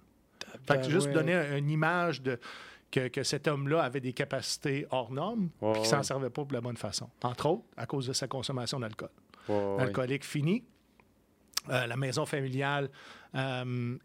Fait 0.66 0.80
que 0.80 0.88
juste 0.88 1.08
ouais. 1.08 1.12
donner 1.12 1.34
un- 1.34 1.56
une 1.58 1.68
image 1.70 2.22
de 2.22 2.38
que, 2.90 3.08
que 3.08 3.22
cet 3.24 3.48
homme-là 3.48 3.82
avait 3.82 4.00
des 4.00 4.12
capacités 4.12 4.86
hors 4.90 5.10
normes, 5.12 5.48
puis 5.60 5.80
qu'il 5.80 5.86
s'en 5.86 6.02
servait 6.04 6.30
pas 6.30 6.44
pour 6.44 6.52
la 6.52 6.60
bonne 6.60 6.76
façon. 6.76 7.10
Entre 7.22 7.46
autres, 7.46 7.64
à 7.76 7.86
cause 7.86 8.06
de 8.06 8.12
sa 8.12 8.28
consommation 8.28 8.78
d'alcool. 8.78 9.10
Alcoolique 9.78 10.24
fini. 10.24 10.62
Euh, 11.70 11.86
la 11.86 11.96
maison 11.96 12.24
familiale 12.26 12.90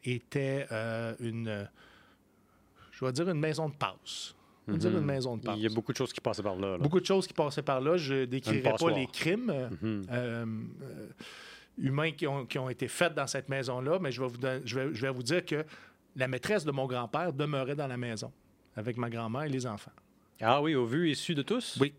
était 0.04 0.65
euh, 0.72 1.13
une, 1.20 1.48
euh, 1.48 1.63
je 2.92 3.06
vais 3.06 3.12
dire 3.12 3.30
une 3.30 3.39
maison 3.39 3.70
de 3.70 3.76
passe. 3.76 4.36
Je 4.68 4.74
vais 4.74 4.78
dire 4.80 4.92
Mhm. 4.92 4.98
une 4.98 5.06
maison 5.06 5.38
de 5.38 5.44
passe. 5.44 5.56
Il 5.58 5.63
y 5.63 5.65
a 5.65 5.70
beaucoup 5.74 5.92
de 5.92 5.98
choses 5.98 6.13
qui 6.13 6.22
passaient 6.22 6.44
par 6.44 6.56
là. 6.56 6.72
là. 6.72 6.78
Beaucoup 6.78 7.00
de 7.00 7.06
choses 7.06 7.26
qui 7.28 7.34
passaient 7.34 7.62
par 7.63 7.82
là. 7.82 7.98
Je 7.98 8.26
décrirai 8.26 8.62
pas 8.78 8.92
les 8.92 9.08
crimes 9.08 9.50
euh, 9.50 9.70
Mhm. 9.82 10.06
euh, 10.12 10.46
euh, 10.84 11.08
humains 11.78 12.12
qui 12.12 12.28
ont, 12.28 12.46
qui 12.46 12.60
ont 12.60 12.70
été 12.70 12.88
faits 12.88 13.13
dans 13.15 13.26
cette 13.28 13.50
maison-là, 13.50 14.00
mais 14.00 14.12
je 14.12 14.22
vais, 14.22 14.28
vous 14.28 14.38
don- 14.38 14.62
je, 14.65 14.80
vais, 14.80 14.94
je 14.94 15.02
vais 15.02 15.12
vous 15.12 15.24
dire 15.24 15.46
que 15.46 15.63
la 16.15 16.28
maîtresse 16.28 16.65
de 16.65 16.72
mon 16.72 16.86
grand-père 16.88 17.34
demeurait 17.34 17.76
dans 17.76 17.88
la 17.88 17.98
maison 17.98 18.32
avec 18.76 18.98
ma 18.98 19.10
grand-mère 19.10 19.44
et 19.44 19.50
les 19.50 19.65
enfants. 19.65 19.92
Ah 20.42 20.62
oui, 20.62 20.76
au 20.76 20.86
vu 20.86 21.10
et 21.10 21.15
su 21.15 21.36
de 21.36 21.42
tous? 21.42 21.78
Oui. 21.82 21.94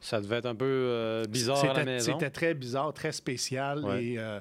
Ça 0.00 0.20
devait 0.20 0.36
être 0.36 0.46
un 0.46 0.54
peu 0.54 0.64
euh, 0.66 1.24
bizarre 1.24 1.58
à 1.62 1.66
la 1.66 1.74
C'était- 1.74 1.84
maison. 1.84 2.12
C'était 2.12 2.30
très 2.30 2.54
bizarre, 2.54 2.92
très 2.92 3.12
spécial. 3.12 3.84
Ouais. 3.84 4.04
Et 4.04 4.18
euh, 4.18 4.22
euh, 4.22 4.40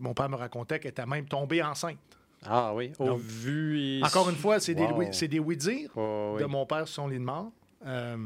mon 0.00 0.14
père 0.14 0.28
me 0.28 0.36
racontait 0.36 0.78
qu'elle 0.78 0.90
était 0.90 1.06
même 1.06 1.26
tombée 1.26 1.62
enceinte. 1.62 1.98
Ah 2.44 2.74
oui, 2.74 2.92
au 2.98 3.04
Donc, 3.06 3.20
vu 3.20 4.00
Encore 4.02 4.30
une 4.30 4.36
fois, 4.36 4.60
c'est 4.60 4.74
Wow. 4.78 5.02
des, 5.10 5.28
des 5.28 5.38
oui-dire 5.38 5.90
de 5.94 6.44
mon 6.46 6.64
père 6.66 6.86
sur 6.88 7.02
son 7.02 7.08
lit 7.08 7.18
de 7.18 7.24
mort. 7.24 7.52
Euh, 7.84 8.16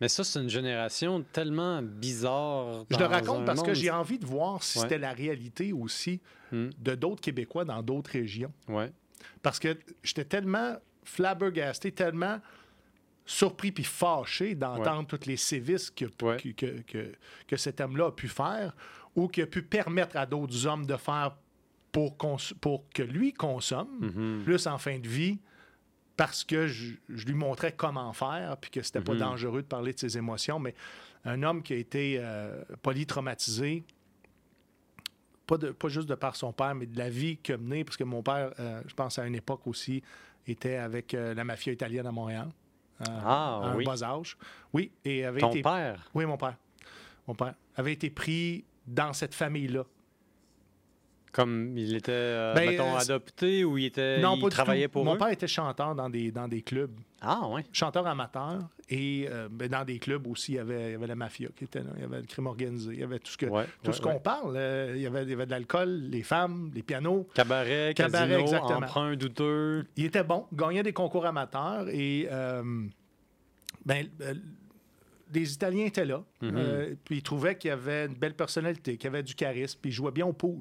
Mais 0.00 0.06
ça, 0.08 0.22
c'est 0.22 0.40
une 0.40 0.48
génération 0.48 1.24
tellement 1.32 1.82
bizarre. 1.82 2.84
Je 2.88 2.96
le 2.98 3.04
raconte 3.06 3.44
parce 3.44 3.62
que 3.62 3.74
j'ai 3.74 3.90
envie 3.90 4.18
de 4.18 4.26
voir 4.26 4.62
si 4.62 4.78
Ouais. 4.78 4.82
c'était 4.84 4.98
la 4.98 5.12
réalité 5.12 5.72
aussi 5.72 6.20
Hmm, 6.52 6.70
de 6.78 6.94
d'autres 6.94 7.20
Québécois 7.20 7.64
dans 7.64 7.82
d'autres 7.82 8.10
régions. 8.12 8.52
ouais. 8.68 8.90
Parce 9.42 9.58
que 9.58 9.76
j'étais 10.04 10.24
tellement 10.24 10.76
flabbergasté, 11.04 11.90
tellement 11.92 12.38
surpris 13.26 13.72
puis 13.72 13.84
fâché 13.84 14.54
d'entendre 14.54 15.06
tous 15.06 15.26
les 15.26 15.36
sévices 15.36 15.90
que, 15.90 16.06
Ouais. 16.22 16.36
que, 16.38 16.48
que, 16.50 16.80
que- 16.86 17.12
que 17.46 17.56
cet 17.56 17.80
homme-là 17.80 18.06
a 18.06 18.12
pu 18.12 18.28
faire 18.28 18.74
ou 19.18 19.26
qu'il 19.28 19.42
a 19.42 19.46
pu 19.46 19.62
permettre 19.62 20.16
à 20.16 20.26
d'autres 20.26 20.66
hommes 20.66 20.86
de 20.86 20.96
faire 20.96 21.36
pour, 21.90 22.16
que 22.94 23.02
lui 23.02 23.32
consomme, 23.32 23.88
Mhm. 24.00 24.42
plus 24.44 24.66
en 24.68 24.78
fin 24.78 24.98
de 24.98 25.08
vie, 25.08 25.38
parce 26.16 26.44
que 26.44 26.68
je, 26.68 26.94
je 27.08 27.26
lui 27.26 27.34
montrais 27.34 27.72
comment 27.72 28.12
faire 28.12 28.56
puis 28.58 28.70
que 28.70 28.82
c'était 28.82 29.00
pas 29.00 29.14
Mhm. 29.14 29.18
dangereux 29.18 29.62
de 29.62 29.66
parler 29.66 29.92
de 29.92 29.98
ses 29.98 30.16
émotions. 30.16 30.60
Mais 30.60 30.74
un 31.24 31.42
homme 31.42 31.62
qui 31.62 31.72
a 31.72 31.76
été 31.76 32.18
euh, 32.20 32.62
polytraumatisé, 32.82 33.84
pas, 35.46 35.56
de, 35.58 35.70
pas 35.70 35.88
juste 35.88 36.08
de 36.08 36.14
par 36.14 36.36
son 36.36 36.52
père, 36.52 36.74
mais 36.74 36.86
de 36.86 36.96
la 36.98 37.08
vie 37.10 37.38
qu'il 37.38 37.54
a 37.54 37.58
menée, 37.58 37.82
parce 37.84 37.96
que 37.96 38.04
mon 38.04 38.22
père, 38.22 38.52
euh, 38.60 38.82
je 38.86 38.94
pense 38.94 39.18
à 39.18 39.26
une 39.26 39.34
époque 39.34 39.66
aussi, 39.66 40.02
était 40.46 40.76
avec 40.76 41.14
euh, 41.14 41.34
la 41.34 41.42
mafia 41.44 41.72
italienne 41.72 42.06
à 42.06 42.12
Montréal. 42.12 42.48
Ah, 43.00 43.60
à 43.62 43.68
un 43.70 43.76
oui. 43.76 43.84
bas 43.84 44.02
âge. 44.02 44.36
Oui, 44.72 44.90
et 45.04 45.24
avait 45.24 45.40
Ton 45.40 45.50
été... 45.50 45.62
père? 45.62 46.10
Oui, 46.14 46.26
mon 46.26 46.36
père. 46.36 46.56
Mon 47.28 47.34
père 47.34 47.54
avait 47.76 47.92
été 47.92 48.10
pris 48.10 48.64
dans 48.88 49.12
cette 49.12 49.34
famille-là. 49.34 49.84
Comme 51.30 51.76
il 51.76 51.94
était, 51.94 52.10
euh, 52.10 52.54
Ben, 52.54 52.70
mettons, 52.70 52.94
euh, 52.94 52.98
adopté 52.98 53.62
ou 53.62 53.76
il, 53.76 53.84
était, 53.84 54.18
non, 54.18 54.34
il 54.36 54.40
pas 54.42 54.48
travaillait 54.48 54.88
pour 54.88 55.04
Mon 55.04 55.14
eux? 55.14 55.18
père 55.18 55.28
était 55.28 55.46
chanteur 55.46 55.94
dans 55.94 56.08
des, 56.08 56.32
dans 56.32 56.48
des 56.48 56.62
clubs. 56.62 56.90
Ah, 57.20 57.46
ouais. 57.48 57.64
chanteur 57.70 58.06
amateur 58.06 58.60
et 58.88 59.26
euh, 59.28 59.46
ben, 59.50 59.68
dans 59.68 59.84
des 59.84 59.98
clubs 59.98 60.26
aussi, 60.26 60.52
il 60.52 60.54
y, 60.54 60.58
avait, 60.58 60.88
il 60.88 60.92
y 60.92 60.94
avait 60.94 61.06
la 61.06 61.14
mafia 61.14 61.48
qui 61.54 61.64
était 61.64 61.80
là, 61.80 61.90
il 61.96 62.00
y 62.00 62.04
avait 62.04 62.20
le 62.20 62.26
crime 62.26 62.46
organisé, 62.46 62.94
il 62.94 63.00
y 63.00 63.02
avait 63.02 63.18
tout 63.18 63.30
ce 63.30 63.36
que 63.36 63.44
Ouais, 63.46 63.64
ouais, 63.84 63.92
qu'on 64.02 64.12
ouais. 64.14 64.20
parle. 64.20 64.54
euh, 64.56 64.94
il, 64.96 65.02
y 65.02 65.06
avait, 65.06 65.24
il 65.24 65.28
y 65.30 65.32
avait 65.34 65.44
de 65.44 65.50
l'alcool, 65.50 65.90
les 66.10 66.22
femmes, 66.22 66.70
les 66.74 66.82
pianos. 66.82 67.28
Cabaret, 67.34 67.92
Cabaret, 67.94 68.28
casino, 68.28 68.40
exactement. 68.40 68.78
emprunt 68.78 69.14
douteux. 69.16 69.84
Il 69.96 70.06
était 70.06 70.24
bon, 70.24 70.46
gagnait 70.54 70.82
des 70.82 70.94
concours 70.94 71.26
amateurs 71.26 71.88
et 71.90 72.26
ben, 73.84 74.06
les 75.32 75.52
Italiens 75.54 75.86
étaient 75.86 76.04
là. 76.04 76.22
Mhm. 76.42 76.52
euh, 76.56 76.94
puis 77.04 77.16
ils 77.18 77.22
trouvaient 77.22 77.56
qu'il 77.56 77.68
y 77.68 77.72
avait 77.72 78.06
une 78.06 78.14
belle 78.14 78.34
personnalité, 78.34 78.96
qu'il 78.96 79.04
y 79.04 79.12
avait 79.14 79.22
du 79.22 79.34
charisme, 79.34 79.78
puis 79.80 79.90
il 79.90 79.94
jouait 79.94 80.10
bien 80.12 80.26
au 80.26 80.32
pool. 80.32 80.60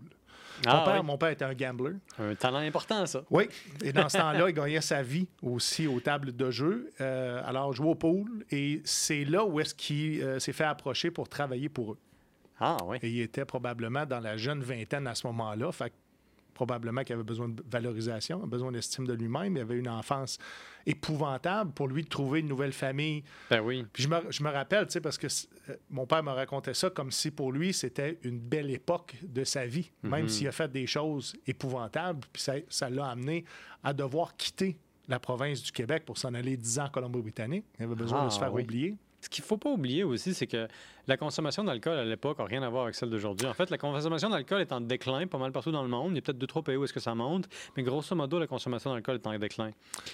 Mon, 0.66 0.72
Ah, 0.72 0.82
père, 0.86 0.96
ouais. 0.96 1.04
mon 1.04 1.18
père 1.20 1.30
était 1.30 1.46
un 1.46 1.54
gambler. 1.54 1.94
Un 2.18 2.34
talent 2.34 2.58
important, 2.58 3.06
ça. 3.06 3.24
Oui, 3.30 3.48
et 3.84 3.94
dans 3.94 4.10
ce 4.10 4.18
temps-là, 4.18 4.50
il 4.50 4.54
gagnait 4.56 4.82
sa 4.82 5.04
vie 5.04 5.28
aussi 5.44 5.86
aux 5.86 6.00
tables 6.00 6.36
de 6.36 6.50
jeu. 6.50 6.92
Euh, 7.00 7.42
alors, 7.46 7.72
jouait 7.74 7.90
au 7.90 7.96
pool, 7.96 8.44
et 8.50 8.82
c'est 8.84 9.24
là 9.24 9.46
où 9.46 9.60
est-ce 9.60 9.76
qu'il 9.76 10.22
euh, 10.24 10.40
s'est 10.40 10.54
fait 10.54 10.64
approcher 10.64 11.12
pour 11.12 11.30
travailler 11.30 11.70
pour 11.70 11.92
eux. 11.94 11.98
Ah, 12.60 12.78
oui. 12.88 12.98
Et 13.04 13.10
il 13.10 13.22
était 13.22 13.46
probablement 13.46 14.08
dans 14.08 14.20
la 14.20 14.36
jeune 14.36 14.62
vingtaine 14.64 15.06
à 15.06 15.14
ce 15.14 15.28
moment-là, 15.28 15.72
fait 15.72 15.92
que 15.92 15.96
probablement 16.58 17.04
qu'il 17.04 17.14
avait 17.14 17.24
besoin 17.24 17.50
de 17.50 17.64
valorisation, 17.70 18.40
besoin 18.48 18.72
d'estime 18.72 19.06
de 19.06 19.14
lui-même. 19.14 19.56
Il 19.56 19.60
avait 19.62 19.78
une 19.78 19.88
enfance 19.88 20.40
épouvantable 20.88 21.72
pour 21.72 21.88
lui 21.88 22.02
de 22.04 22.08
trouver 22.10 22.40
une 22.40 22.48
nouvelle 22.48 22.74
famille. 22.74 23.24
Ben 23.52 23.62
oui. 23.62 23.86
Puis 23.94 24.04
je 24.04 24.10
me, 24.10 24.18
je 24.32 24.44
me 24.44 24.50
rappelle, 24.50 24.88
tu 24.88 24.94
sais, 24.94 25.02
parce 25.02 25.18
que 25.20 25.28
euh, 25.28 25.76
mon 25.92 26.08
père 26.08 26.24
me 26.24 26.32
racontait 26.32 26.74
ça 26.74 26.90
comme 26.90 27.12
si 27.12 27.30
pour 27.30 27.52
lui, 27.52 27.74
c'était 27.74 28.18
une 28.24 28.40
belle 28.40 28.72
époque 28.72 29.16
de 29.22 29.44
sa 29.44 29.68
vie, 29.68 29.92
même 30.02 30.24
Mhm. 30.24 30.30
s'il 30.30 30.48
a 30.48 30.52
fait 30.52 30.72
des 30.72 30.88
choses 30.88 31.36
épouvantables, 31.46 32.22
puis 32.34 32.44
ça 32.70 32.90
l'a 32.90 33.08
amené 33.10 33.46
à 33.84 33.94
devoir 33.94 34.36
quitter 34.36 34.80
la 35.08 35.20
province 35.20 35.62
du 35.62 35.72
Québec 35.72 36.04
pour 36.06 36.18
s'en 36.18 36.34
aller 36.34 36.58
10 36.58 36.80
ans 36.80 36.86
en 36.86 36.90
Colombie-Britannique. 36.90 37.66
Il 37.80 37.84
avait 37.86 37.96
besoin 37.96 38.24
de 38.24 38.28
Ah, 38.28 38.32
se 38.32 38.40
faire 38.40 38.54
oui. 38.54 38.64
oublier. 38.64 38.96
Ce 39.20 39.30
qu'il 39.30 39.44
ne 39.44 39.48
faut 39.48 39.58
pas 39.58 39.72
oublier 39.72 40.04
aussi, 40.04 40.34
c'est 40.36 40.46
que 40.46 40.68
la 41.08 41.18
consommation 41.18 41.64
d'alcool 41.64 41.98
à 41.98 42.06
l'époque 42.06 42.38
n'a 42.38 42.46
rien 42.46 42.62
à 42.62 42.70
voir 42.70 42.84
avec 42.84 42.94
celle 42.94 43.10
d'aujourd'hui. 43.10 43.48
En 43.48 43.54
fait, 43.56 43.70
la 43.72 43.78
consommation 43.80 44.30
d'alcool 44.30 44.62
est 44.62 44.72
en 44.72 44.80
déclin 44.80 45.26
pas 45.26 45.40
mal 45.40 45.52
partout 45.52 45.72
dans 45.72 45.82
le 45.82 45.88
monde. 45.88 46.12
Il 46.12 46.16
y 46.16 46.18
a 46.20 46.22
peut-être 46.22 46.38
deux, 46.38 46.46
trois 46.46 46.62
pays 46.62 46.76
où 46.76 46.84
est-ce 46.84 46.94
que 46.94 47.00
ça 47.00 47.16
monte, 47.16 47.46
mais 47.76 47.82
grosso 47.82 48.16
modo, 48.16 48.38
la 48.38 48.46
consommation 48.46 48.94
d'alcool 48.94 49.16
est 49.16 49.28
en 49.28 49.38
déclin. 49.40 49.72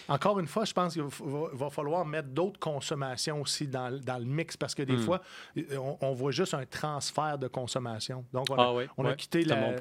Encore 0.07 0.39
une 0.39 0.47
fois, 0.47 0.63
je 0.63 0.71
pense 0.71 0.93
qu'il 0.93 1.03
va, 1.03 1.69
falloir 1.69 2.05
mettre 2.05 2.29
d'autres 2.29 2.59
consommations 2.59 3.41
aussi 3.41 3.67
dans, 3.67 3.89
le- 3.89 3.99
dans 3.99 4.17
le 4.17 4.25
mix 4.25 4.55
parce 4.55 4.73
que 4.73 4.83
des 4.83 4.95
Hmm. 4.95 4.99
fois, 4.99 5.21
on, 5.57 5.97
on 5.99 6.13
voit 6.13 6.31
juste 6.31 6.53
un 6.53 6.65
transfert 6.65 7.37
de 7.37 7.49
consommation. 7.49 8.23
Donc, 8.31 8.45
on 8.51 8.55
a, 8.55 8.63
Ah 8.63 8.73
oui, 8.73 8.85
on 8.97 9.05
a 9.05 9.09
ouais. 9.09 9.15
quitté 9.17 9.43
la- 9.43 9.55
bon 9.55 9.73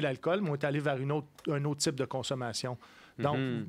l'alcool, 0.00 0.40
mais 0.42 0.50
on 0.50 0.54
est 0.54 0.64
allé 0.64 0.80
vers 0.80 0.98
une 0.98 1.12
autre, 1.12 1.26
un 1.48 1.64
autre 1.64 1.80
type 1.80 1.94
de 1.94 2.04
consommation. 2.04 2.76
Donc, 3.18 3.36
Mhm. 3.36 3.66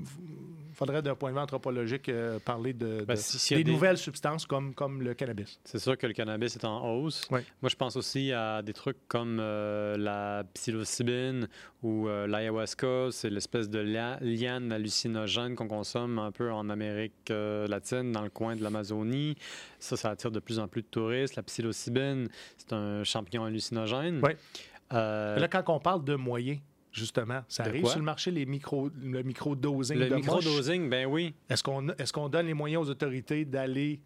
il 0.70 0.76
faudrait, 0.76 1.02
d'un 1.02 1.16
point 1.16 1.32
de 1.32 1.36
vue 1.36 1.42
anthropologique, 1.42 2.08
euh, 2.08 2.40
parler 2.40 2.72
de, 2.72 3.04
Ben, 3.04 3.16
si- 3.18 3.56
des, 3.56 3.64
des- 3.64 3.72
nouvelles 3.72 3.98
substances 3.98 4.46
comme, 4.46 4.74
comme 4.74 5.02
le 5.02 5.14
cannabis. 5.14 5.60
C'est 5.66 5.80
sûr 5.80 5.98
que 5.98 6.08
le 6.08 6.14
cannabis 6.14 6.56
est 6.56 6.64
en 6.64 6.86
hausse. 6.90 7.28
Moi, 7.32 7.42
je 7.64 7.76
pense 7.76 7.96
aussi 7.98 8.32
à 8.32 8.62
des 8.62 8.72
trucs 8.74 8.96
comme 9.10 9.40
euh, 9.42 9.98
la 9.98 10.44
psilocybine 10.54 11.48
ou 11.84 12.08
euh, 12.08 12.28
l'ayahuasca. 12.28 13.10
C'est 13.12 13.30
l'espèce 13.30 13.70
de 13.70 13.80
lia- 13.80 14.20
liane 14.22 14.72
hallucinogène 14.72 15.56
qu'on 15.56 15.68
consomme 15.68 16.18
un 16.20 16.32
peu 16.32 16.52
en 16.52 16.70
Amérique 16.70 17.30
latine, 17.30 18.12
dans 18.12 18.22
le 18.22 18.30
coin 18.30 18.56
de 18.56 18.64
l'Amazonie. 18.64 19.36
Ça, 19.80 19.98
ça 19.98 20.12
attire 20.12 20.32
de 20.32 20.40
plus 20.40 20.60
en 20.60 20.68
plus 20.68 20.82
de 20.84 20.88
touristes. 20.88 21.36
La 21.36 21.44
psilocybine, 21.44 22.30
c'est 22.58 22.72
un 22.74 23.04
champignon 23.04 23.44
hallucinogène. 23.46 24.22
Euh, 24.94 25.38
Là, 25.38 25.48
quand 25.48 25.64
on 25.68 25.80
parle 25.80 26.04
de 26.04 26.16
moyens, 26.16 26.60
justement, 26.92 27.42
ça 27.48 27.64
De 27.64 27.70
arrive 27.70 27.82
quoi? 27.84 27.92
sur 27.92 28.00
le 28.00 28.06
marché, 28.06 28.32
les 28.32 28.46
micro, 28.46 28.90
le 29.02 29.22
micro-dosing 29.24 29.98
le 29.98 30.16
microdosing, 30.16 30.90
ben 30.90 31.06
oui. 31.06 31.34
Est-ce 31.50 31.64
qu'on 31.64 31.90
est 31.90 32.12
qu'on 32.12 32.30
donne 32.30 32.48
les 32.48 32.54
moyens 32.54 32.88
aux 32.88 32.90
autorités 32.90 33.46
d'aller 33.46 34.02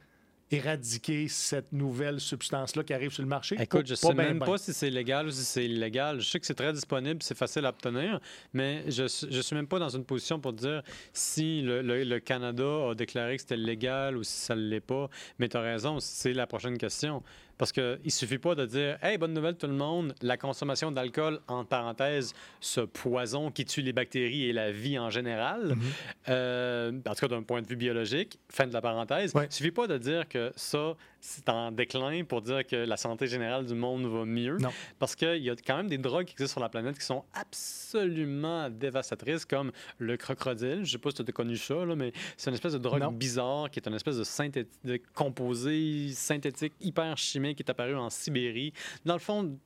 éradiquer 0.52 1.28
cette 1.30 1.72
nouvelle 1.72 2.20
substance-là 2.20 2.84
qui 2.84 2.94
arrive 2.94 3.12
sur 3.12 3.24
le 3.24 3.30
marché? 3.30 3.56
Écoute, 3.60 3.88
je 3.88 3.94
pas 3.96 4.10
sais 4.10 4.14
ben 4.14 4.28
même 4.28 4.40
ben. 4.40 4.46
pas 4.46 4.58
si 4.58 4.72
c'est 4.74 4.90
légal 4.90 5.28
ou 5.28 5.32
si 5.32 5.44
c'est 5.44 5.66
illégal. 5.66 6.20
Je 6.20 6.30
sais 6.30 6.40
que 6.40 6.46
c'est 6.46 6.54
très 6.54 6.72
disponible, 6.74 7.24
c'est 7.24 7.38
facile 7.38 7.66
à 7.66 7.70
obtenir, 7.70 8.20
mais 8.54 8.84
je, 8.88 9.04
je 9.32 9.42
suis 9.42 9.56
même 9.56 9.68
pas 9.68 9.80
dans 9.80 9.90
une 9.90 10.06
position 10.06 10.40
pour 10.40 10.54
dire 10.54 10.84
si 11.12 11.62
le, 11.62 11.82
le- 11.82 12.04
le 12.04 12.20
Canada 12.20 12.90
a 12.90 12.94
déclaré 12.94 13.36
que 13.38 13.42
c'était 13.42 13.58
légal 13.58 14.16
ou 14.18 14.24
si 14.24 14.34
ça 14.34 14.56
ne 14.56 14.62
l'est 14.62 14.80
pas. 14.82 15.10
Mais 15.40 15.50
tu 15.50 15.58
as 15.58 15.62
raison, 15.62 16.00
c'est 16.00 16.34
la 16.34 16.46
prochaine 16.46 16.78
question. 16.78 17.24
Parce 17.58 17.72
qu'il 17.72 18.00
ne 18.04 18.10
suffit 18.10 18.40
pas 18.40 18.56
de 18.56 18.66
dire 18.66 18.98
Hey, 19.02 19.18
bonne 19.18 19.34
nouvelle 19.34 19.56
tout 19.56 19.68
le 19.68 19.74
monde, 19.74 20.14
la 20.22 20.38
consommation 20.38 20.92
d'alcool, 20.92 21.40
en 21.48 21.64
parenthèse, 21.66 22.34
ce 22.60 22.82
poison 22.82 23.52
qui 23.52 23.64
tue 23.66 23.82
les 23.82 23.94
bactéries 23.94 24.46
et 24.50 24.54
la 24.54 24.72
vie 24.72 24.98
en 25.00 25.10
général, 25.10 25.76
Mhm. 25.76 25.82
euh, 26.30 26.92
en 27.08 27.14
tout 27.14 27.20
cas 27.22 27.28
d'un 27.28 27.44
point 27.44 27.62
de 27.62 27.68
vue 27.68 27.76
biologique, 27.76 28.40
fin 28.50 28.66
de 28.68 28.74
la 28.74 28.82
parenthèse, 28.82 29.32
il 29.36 29.42
ne 29.42 29.50
suffit 29.50 29.72
pas 29.72 29.88
de 29.88 29.98
dire 29.98 30.28
que 30.28 30.52
ça, 30.56 30.96
c'est 31.26 31.48
en 31.48 31.72
déclin 31.72 32.26
pour 32.26 32.42
dire 32.42 32.68
que 32.68 32.76
la 32.76 32.98
santé 32.98 33.28
générale 33.28 33.66
du 33.66 33.74
monde 33.76 34.06
va 34.08 34.26
mieux. 34.26 34.58
Non. 34.58 34.72
Parce 35.00 35.16
qu'il 35.16 35.38
y 35.38 35.50
a 35.50 35.56
quand 35.56 35.78
même 35.78 35.88
des 35.88 35.98
drogues 35.98 36.26
qui 36.26 36.34
existent 36.34 36.56
sur 36.56 36.60
la 36.62 36.68
planète 36.68 37.00
qui 37.00 37.06
sont 37.06 37.24
absolument 37.34 38.70
dévastatrices, 38.70 39.46
comme 39.46 39.72
le 40.00 40.18
crocodile. 40.18 40.76
Je 40.76 40.80
ne 40.82 40.86
sais 40.86 40.98
pas 40.98 41.12
si 41.12 41.16
tu 41.16 41.30
as 41.30 41.32
connu 41.32 41.56
ça, 41.56 41.86
là, 41.86 41.96
mais 41.96 42.12
c'est 42.36 42.50
une 42.50 42.56
espèce 42.56 42.74
de 42.74 42.78
drogue 42.78 43.02
Non. 43.02 43.12
bizarre 43.12 43.70
qui 43.70 43.80
est 43.80 43.88
une 43.88 43.94
espèce 43.96 44.18
de, 44.18 44.24
synthé- 44.26 44.68
de 44.84 45.00
composé 45.14 46.10
synthétique 46.12 46.74
hyper 46.82 47.18
chimique 47.18 47.58
qui 47.58 47.64
est 47.64 47.72
apparu 47.72 47.96
en 47.96 48.10
Sibérie. 48.10 48.74
Dans 49.06 49.14
le 49.14 49.20
fond, 49.20 49.58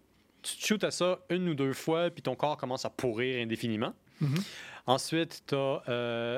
tu 0.44 0.58
te 0.58 0.66
shootes 0.68 0.84
à 0.84 0.92
ça 0.92 1.18
une 1.32 1.50
ou 1.50 1.56
deux 1.56 1.74
fois, 1.74 2.12
puis 2.12 2.22
ton 2.22 2.36
corps 2.36 2.58
commence 2.58 2.86
à 2.86 2.92
pourrir 2.92 3.42
indéfiniment. 3.42 3.94
Mhm. 4.22 4.36
Ensuite, 4.88 5.44
tu 5.48 5.56
as 5.56 5.82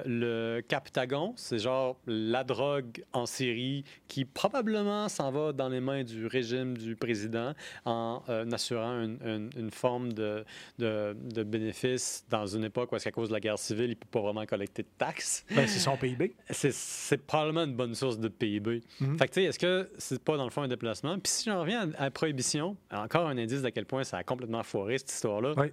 le 0.05 0.61
Captagon, 0.67 1.33
c'est 1.35 1.59
genre 1.59 1.97
la 2.07 2.43
drogue 2.43 3.03
en 3.13 3.25
série 3.27 3.83
qui 4.07 4.25
probablement 4.25 5.07
s'en 5.07 5.31
va 5.31 5.53
dans 5.53 5.69
les 5.69 5.79
mains 5.79 6.03
du 6.03 6.25
régime 6.25 6.75
du 6.75 6.95
président 6.95 7.53
en 7.85 8.23
euh, 8.27 8.49
assurant 8.51 9.01
une, 9.03 9.19
une- 9.23 9.49
une 9.55 9.69
forme 9.71 10.13
de, 10.13 10.43
de, 10.79 11.15
de 11.15 11.43
bénéfice 11.43 12.25
dans 12.29 12.47
une 12.47 12.63
époque 12.63 12.91
où, 12.91 12.95
est-ce 12.95 13.03
qu'à 13.05 13.11
cause 13.11 13.29
de 13.29 13.33
la 13.33 13.39
guerre 13.39 13.59
civile, 13.59 13.85
il 13.85 13.89
ne 13.89 13.93
peut 13.95 14.07
pas 14.09 14.21
vraiment 14.21 14.45
collecter 14.47 14.81
de 14.81 14.87
taxes. 14.97 15.45
Ben, 15.55 15.67
c'est 15.67 15.79
son 15.79 15.95
PIB. 15.95 16.33
C'est- 16.49 17.17
probablement 17.27 17.65
une 17.65 17.75
bonne 17.75 17.93
source 17.93 18.17
de 18.19 18.29
PIB. 18.29 18.81
Fait 19.19 19.27
que, 19.27 19.33
tu 19.33 19.41
sais, 19.41 19.43
est-ce 19.43 19.59
que 19.59 19.91
c'est 19.99 20.23
pas 20.23 20.37
dans 20.37 20.45
le 20.45 20.49
fond 20.49 20.63
un 20.63 20.67
déplacement? 20.67 21.19
Puis 21.19 21.31
si 21.31 21.49
j'en 21.49 21.59
reviens 21.61 21.91
à, 21.91 22.01
à 22.01 22.03
la 22.05 22.11
prohibition, 22.11 22.75
encore 22.91 23.27
un 23.27 23.37
indice 23.37 23.61
d'à 23.61 23.69
quel 23.71 23.85
point 23.85 24.03
ça 24.03 24.17
a 24.17 24.23
complètement 24.23 24.63
foiré 24.63 24.97
cette 24.97 25.11
histoire-là. 25.11 25.53
Oui. 25.57 25.67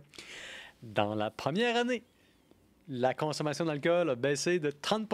Dans 0.82 1.14
la 1.14 1.30
première 1.30 1.76
année, 1.76 2.02
la 2.88 3.14
consommation 3.14 3.64
d'alcool 3.64 4.10
a 4.10 4.14
baissé 4.14 4.58
de 4.58 4.70
30 4.70 5.08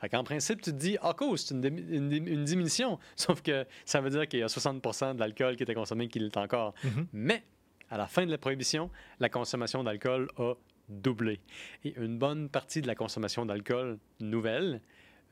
fait 0.00 0.08
qu'en 0.08 0.24
principe, 0.24 0.62
tu 0.62 0.72
te 0.72 0.76
dis, 0.76 0.96
ah, 1.02 1.14
cool, 1.16 1.36
c'est 1.36 1.54
une, 1.54 2.44
diminution. 2.44 2.98
Sauf 3.16 3.42
que 3.42 3.66
ça 3.84 4.00
veut 4.00 4.10
dire 4.10 4.26
qu'il 4.26 4.40
y 4.40 4.42
a 4.42 4.48
60 4.48 4.82
de 5.14 5.20
l'alcool 5.20 5.56
qui 5.56 5.62
était 5.62 5.74
consommé 5.74 6.08
qui 6.08 6.18
l'est 6.18 6.36
encore. 6.36 6.74
Mhm. 6.82 7.06
Mais 7.12 7.44
à 7.90 7.98
la 7.98 8.06
fin 8.06 8.24
de 8.24 8.30
la 8.30 8.38
prohibition, 8.38 8.90
la 9.18 9.28
consommation 9.28 9.84
d'alcool 9.84 10.28
a 10.38 10.54
doublé. 10.88 11.40
Et 11.84 11.94
une 11.98 12.18
bonne 12.18 12.48
partie 12.48 12.80
de 12.80 12.86
la 12.86 12.94
consommation 12.94 13.44
d'alcool 13.44 13.98
nouvelle 14.20 14.80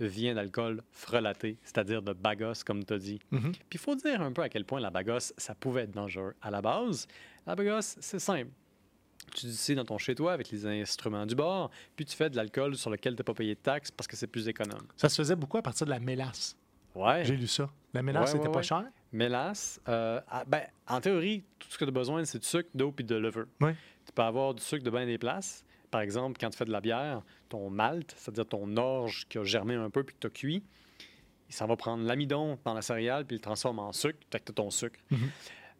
vient 0.00 0.34
d'alcool 0.34 0.82
frelaté, 0.92 1.58
c'est-à-dire 1.64 2.02
de 2.02 2.12
bagos, 2.12 2.62
comme 2.64 2.84
tu 2.84 2.92
as 2.92 2.98
dit. 2.98 3.18
Mhm. 3.30 3.52
Puis 3.52 3.62
il 3.72 3.78
faut 3.78 3.96
dire 3.96 4.20
un 4.20 4.32
peu 4.32 4.42
à 4.42 4.48
quel 4.48 4.64
point 4.64 4.80
la 4.80 4.90
bagosse, 4.90 5.32
ça 5.38 5.54
pouvait 5.54 5.84
être 5.84 5.92
dangereux. 5.92 6.34
À 6.42 6.50
la 6.50 6.60
base, 6.60 7.08
la 7.46 7.56
bagosse, 7.56 7.96
c'est 8.00 8.20
simple. 8.20 8.50
Tu 9.34 9.46
dis 9.46 9.74
dans 9.74 9.84
ton 9.84 9.98
chez-toi 9.98 10.32
avec 10.32 10.50
les 10.50 10.66
instruments 10.66 11.26
du 11.26 11.34
bord, 11.34 11.70
puis 11.96 12.04
tu 12.04 12.16
fais 12.16 12.30
de 12.30 12.36
l'alcool 12.36 12.76
sur 12.76 12.90
lequel 12.90 13.14
tu 13.14 13.20
n'as 13.20 13.24
pas 13.24 13.34
payé 13.34 13.54
de 13.54 13.60
taxes 13.60 13.90
parce 13.90 14.06
que 14.06 14.16
c'est 14.16 14.26
plus 14.26 14.48
économe. 14.48 14.86
Ça 14.96 15.08
se 15.08 15.16
faisait 15.16 15.36
beaucoup 15.36 15.58
à 15.58 15.62
partir 15.62 15.86
de 15.86 15.90
la 15.90 16.00
mélasse. 16.00 16.56
Ouais. 16.94 17.24
J'ai 17.24 17.36
lu 17.36 17.46
ça. 17.46 17.70
La 17.94 18.02
mélasse, 18.02 18.32
c'était 18.32 18.46
ouais, 18.46 18.52
pas 18.52 18.62
cher? 18.62 18.84
Mélasse, 19.12 19.80
euh, 19.88 20.20
ah, 20.28 20.44
ben, 20.46 20.62
en 20.86 21.00
théorie, 21.00 21.44
tout 21.58 21.68
ce 21.70 21.78
que 21.78 21.84
tu 21.84 21.88
as 21.88 21.92
besoin, 21.92 22.24
c'est 22.24 22.38
du 22.38 22.46
sucre, 22.46 22.68
d'eau 22.74 22.92
puis 22.92 23.04
de 23.04 23.14
levure. 23.14 23.46
Tu 23.60 24.12
peux 24.14 24.22
avoir 24.22 24.54
du 24.54 24.62
sucre 24.62 24.84
de 24.84 24.90
bien 24.90 25.06
des 25.06 25.18
places. 25.18 25.64
Par 25.90 26.00
exemple, 26.02 26.36
quand 26.38 26.50
tu 26.50 26.58
fais 26.58 26.66
de 26.66 26.72
la 26.72 26.80
bière, 26.80 27.22
ton 27.48 27.70
malt, 27.70 28.12
c'est-à-dire 28.16 28.46
ton 28.46 28.76
orge 28.76 29.26
qui 29.28 29.38
a 29.38 29.44
germé 29.44 29.74
un 29.74 29.90
peu 29.90 30.02
puis 30.02 30.14
que 30.14 30.20
tu 30.20 30.26
as 30.26 30.30
cuit, 30.30 30.62
il 31.48 31.54
s'en 31.54 31.66
va 31.66 31.76
prendre 31.76 32.04
l'amidon 32.04 32.58
dans 32.64 32.74
la 32.74 32.82
céréale 32.82 33.24
puis 33.24 33.36
il 33.36 33.38
le 33.38 33.42
transforme 33.42 33.78
en 33.78 33.92
sucre, 33.92 34.18
fait 34.30 34.40
que 34.40 34.44
tu 34.44 34.50
as 34.52 34.54
ton 34.54 34.70
sucre. 34.70 35.00
Mhm. 35.10 35.30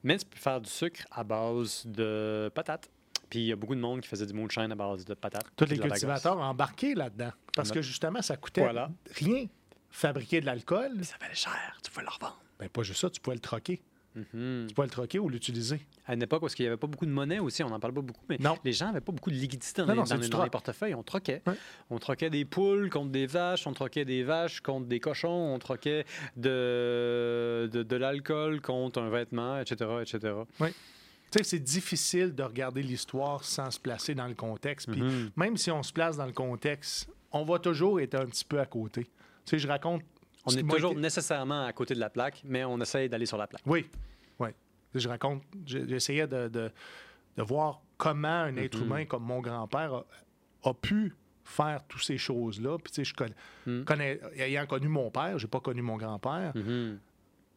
Mais 0.04 0.16
tu 0.16 0.24
peux 0.24 0.38
faire 0.38 0.60
du 0.60 0.70
sucre 0.70 1.04
à 1.10 1.24
base 1.24 1.84
de 1.86 2.50
patates. 2.54 2.88
Puis 3.30 3.40
il 3.40 3.46
y 3.46 3.52
a 3.52 3.56
beaucoup 3.56 3.74
de 3.74 3.80
monde 3.80 4.00
qui 4.00 4.08
faisait 4.08 4.26
du 4.26 4.32
moonshine 4.32 4.72
à 4.72 4.74
base 4.74 5.04
de 5.04 5.14
patates. 5.14 5.46
Tous 5.56 5.66
les 5.66 5.78
cultivateurs 5.78 6.38
embarqués 6.38 6.94
là-dedans. 6.94 7.32
Parce 7.54 7.70
que 7.70 7.82
justement, 7.82 8.22
ça 8.22 8.36
coûtait 8.36 8.62
Voilà. 8.62 8.90
rien. 9.14 9.46
Fabriquer 9.90 10.40
de 10.40 10.46
l'alcool, 10.46 11.02
ça 11.04 11.16
valait 11.20 11.34
cher, 11.34 11.78
tu 11.82 11.90
pouvais 11.90 12.04
le 12.04 12.10
revendre. 12.10 12.40
ben 12.58 12.68
pas 12.68 12.82
juste 12.82 13.00
ça, 13.00 13.08
tu 13.10 13.20
pouvais 13.20 13.36
le 13.36 13.40
troquer. 13.40 13.80
Mhm. 14.14 14.66
Tu 14.68 14.74
pouvais 14.74 14.86
le 14.86 14.90
troquer 14.92 15.18
ou 15.18 15.28
l'utiliser. 15.28 15.80
À 16.06 16.14
une 16.14 16.22
époque 16.22 16.42
où 16.42 16.48
il 16.58 16.62
n'y 16.62 16.66
avait 16.66 16.76
pas 16.76 16.86
beaucoup 16.88 17.06
de 17.06 17.10
monnaie 17.10 17.38
aussi, 17.38 17.62
on 17.62 17.68
n'en 17.70 17.78
parle 17.80 17.94
pas 17.94 18.00
beaucoup, 18.02 18.24
mais 18.28 18.36
Non. 18.40 18.56
les 18.64 18.72
gens 18.72 18.86
n'avaient 18.86 19.00
pas 19.00 19.12
beaucoup 19.12 19.30
de 19.30 19.36
liquidité 19.36 19.80
dans, 19.82 19.86
Non, 19.86 19.92
les, 19.92 19.98
non, 20.00 20.04
c'est 20.06 20.14
dans 20.14 20.18
du 20.20 20.24
les- 20.24 20.28
dans 20.30 20.38
les 20.38 20.42
troc. 20.42 20.52
portefeuilles. 20.52 20.94
On 20.94 21.02
troquait. 21.02 21.42
Ouais. 21.46 21.54
On 21.90 21.98
troquait 21.98 22.28
des 22.30 22.44
poules 22.44 22.90
contre 22.90 23.10
des 23.12 23.26
vaches, 23.26 23.66
on 23.66 23.72
troquait 23.72 24.04
des 24.04 24.24
vaches 24.24 24.60
contre 24.60 24.86
des 24.88 24.98
cochons, 25.00 25.54
on 25.54 25.58
troquait 25.58 26.04
de, 26.36 27.68
de, 27.72 27.82
de 27.82 27.96
l'alcool 27.96 28.60
contre 28.60 29.00
un 29.00 29.10
vêtement, 29.10 29.58
etc. 29.60 29.90
etc. 30.02 30.34
Tu 31.30 31.38
sais, 31.38 31.44
c'est 31.44 31.58
difficile 31.58 32.34
de 32.34 32.42
regarder 32.42 32.82
l'histoire 32.82 33.44
sans 33.44 33.70
se 33.70 33.78
placer 33.78 34.14
dans 34.14 34.26
le 34.26 34.34
contexte. 34.34 34.90
Puis 34.90 35.02
Mhm. 35.02 35.30
même 35.36 35.56
si 35.56 35.70
on 35.70 35.82
se 35.82 35.92
place 35.92 36.16
dans 36.16 36.26
le 36.26 36.32
contexte, 36.32 37.08
on 37.32 37.44
va 37.44 37.58
toujours 37.58 38.00
être 38.00 38.14
un 38.14 38.26
petit 38.26 38.44
peu 38.44 38.58
à 38.60 38.66
côté. 38.66 39.04
Tu 39.04 39.10
sais, 39.50 39.58
je 39.58 39.68
raconte. 39.68 40.02
On 40.46 40.50
est 40.52 40.62
toujours 40.66 40.92
été- 40.92 41.00
nécessairement 41.00 41.66
à 41.66 41.72
côté 41.74 41.94
de 41.94 42.00
la 42.00 42.08
plaque, 42.08 42.40
mais 42.44 42.64
on 42.64 42.80
essaye 42.80 43.08
d'aller 43.10 43.26
sur 43.26 43.36
la 43.36 43.46
plaque. 43.46 43.62
Oui, 43.66 43.86
oui. 44.38 44.48
Je 44.94 45.06
raconte. 45.08 45.42
J'essayais 45.66 46.26
de, 46.26 46.48
de, 46.48 46.70
de 47.36 47.42
voir 47.42 47.82
comment 47.98 48.28
un 48.28 48.56
être 48.56 48.78
Mhm. 48.78 48.84
humain 48.84 49.04
comme 49.04 49.24
mon 49.24 49.40
grand-père 49.40 49.92
a, 49.92 50.06
a 50.70 50.72
pu 50.74 51.14
faire 51.44 51.82
toutes 51.86 52.02
ces 52.04 52.16
choses-là. 52.16 52.78
Puis, 52.78 52.90
tu 52.92 52.96
sais, 52.96 53.04
je 53.04 53.12
connais, 53.14 53.34
Mhm. 53.66 53.84
connais- 53.84 54.20
ayant 54.38 54.66
connu 54.66 54.88
mon 54.88 55.10
père, 55.10 55.38
j'ai 55.38 55.46
pas 55.48 55.60
connu 55.60 55.82
mon 55.82 55.96
grand-père, 55.98 56.52
Mhm. 56.54 56.98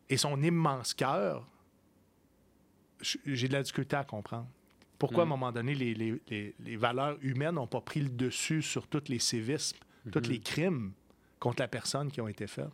et 0.10 0.18
son 0.18 0.42
immense 0.44 0.94
cœur, 0.94 1.48
j'ai 3.26 3.48
de 3.48 3.54
la 3.54 3.62
difficulté 3.64 3.96
à 3.96 4.04
comprendre. 4.04 4.48
Pourquoi, 5.00 5.24
à 5.24 5.26
un 5.26 5.30
moment 5.30 5.52
donné, 5.52 5.74
les, 5.74 5.94
les- 5.96 6.22
les- 6.30 6.56
les 6.60 6.76
valeurs 6.78 7.18
humaines 7.22 7.56
n'ont 7.56 7.68
pas 7.68 7.82
pris 7.82 8.02
le 8.02 8.10
dessus 8.10 8.62
sur 8.62 8.88
tous 8.88 9.04
les 9.10 9.18
sévices, 9.20 9.74
tous 10.12 10.20
Mhm. 10.20 10.30
les 10.30 10.40
crimes 10.40 10.92
contre 11.40 11.62
la 11.64 11.68
personne 11.68 12.12
qui 12.12 12.22
ont 12.22 12.28
été 12.28 12.46
faits? 12.46 12.70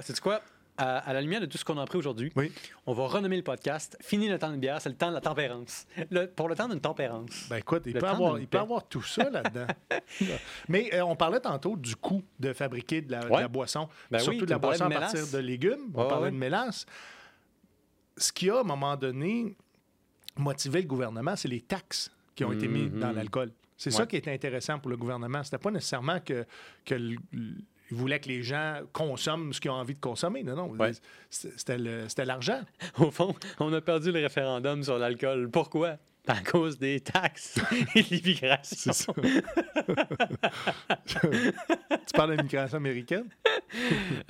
C'est 0.00 0.18
quoi? 0.20 0.42
À, 0.76 0.98
à 0.98 1.12
la 1.12 1.20
lumière 1.20 1.40
de 1.42 1.46
tout 1.46 1.58
ce 1.58 1.64
qu'on 1.64 1.76
a 1.76 1.82
appris 1.82 1.98
aujourd'hui, 1.98 2.32
Oui. 2.36 2.50
on 2.86 2.94
va 2.94 3.06
renommer 3.06 3.36
le 3.36 3.42
podcast 3.42 3.98
Fini 4.00 4.28
le 4.30 4.38
temps 4.38 4.50
de 4.50 4.56
bière, 4.56 4.80
c'est 4.80 4.88
le 4.88 4.94
temps 4.94 5.08
de 5.10 5.14
la 5.14 5.20
tempérance. 5.20 5.86
Le- 6.10 6.26
pour 6.26 6.48
le 6.48 6.54
temps 6.54 6.68
d'une 6.68 6.80
tempérance. 6.80 7.48
Ben 7.50 7.56
écoute, 7.56 7.82
il 7.84 7.92
Le 7.94 8.00
peut, 8.00 8.06
avoir, 8.06 8.38
il 8.38 8.46
peut 8.46 8.58
avoir 8.58 8.86
tout 8.88 9.02
ça 9.02 9.28
là-dedans. 9.28 9.66
Mais 10.68 10.94
euh, 10.94 11.04
on 11.04 11.16
parlait 11.16 11.40
tantôt 11.40 11.76
du 11.76 11.96
coût 11.96 12.22
de 12.38 12.52
fabriquer 12.54 13.02
de 13.02 13.12
la, 13.12 13.20
de 13.24 13.28
Ouais. 13.30 13.40
la 13.42 13.48
boisson, 13.48 13.88
Ben 14.10 14.20
surtout 14.20 14.46
de 14.46 14.50
la 14.50 14.58
parlais 14.58 14.78
boisson 14.78 14.90
de 14.90 14.94
à 14.96 15.00
partir 15.00 15.26
de 15.30 15.38
légumes. 15.38 15.90
On 15.94 16.08
parlait 16.08 16.26
ouais. 16.26 16.30
de 16.30 16.36
mélasse. 16.36 16.86
Ce 18.16 18.32
qui 18.32 18.48
a, 18.50 18.56
à 18.56 18.60
un 18.60 18.64
moment 18.64 18.96
donné, 18.96 19.56
motivé 20.36 20.82
le 20.82 20.88
gouvernement, 20.88 21.36
c'est 21.36 21.48
les 21.48 21.60
taxes 21.60 22.10
qui 22.34 22.44
ont 22.44 22.52
été 22.52 22.68
mises 22.68 22.90
Mhm. 22.90 23.00
dans 23.00 23.12
l'alcool. 23.12 23.50
C'est 23.76 23.90
ça 23.90 24.06
qui 24.06 24.16
était 24.16 24.32
intéressant 24.32 24.78
pour 24.78 24.90
le 24.90 24.96
gouvernement. 24.96 25.42
C'était 25.42 25.58
pas 25.58 25.70
nécessairement 25.70 26.20
que, 26.20 26.44
que 26.84 26.94
le- 26.94 27.16
le- 27.32 27.54
il 27.90 27.96
voulait 27.96 28.20
que 28.20 28.28
les 28.28 28.42
gens 28.42 28.80
consomment 28.92 29.52
ce 29.52 29.60
qu'ils 29.60 29.70
ont 29.70 29.74
envie 29.74 29.94
de 29.94 30.00
consommer. 30.00 30.42
Non, 30.44 30.54
non. 30.54 30.70
Ouais. 30.76 30.92
C'était 31.30 32.24
l'argent. 32.24 32.60
Au 32.98 33.10
fond, 33.10 33.34
on 33.58 33.72
a 33.72 33.80
perdu 33.80 34.12
le 34.12 34.20
référendum 34.20 34.82
sur 34.84 34.96
l'alcool. 34.98 35.50
Pourquoi? 35.50 35.96
À 36.26 36.40
cause 36.42 36.78
des 36.78 37.00
taxes 37.00 37.58
et 37.94 38.02
de 38.02 38.08
l'immigration. 38.10 38.92
C'est 38.92 38.92
ça. 38.92 39.12
tu 41.06 42.12
parles 42.14 42.30
de 42.32 42.36
l'immigration 42.36 42.76
américaine? 42.76 43.24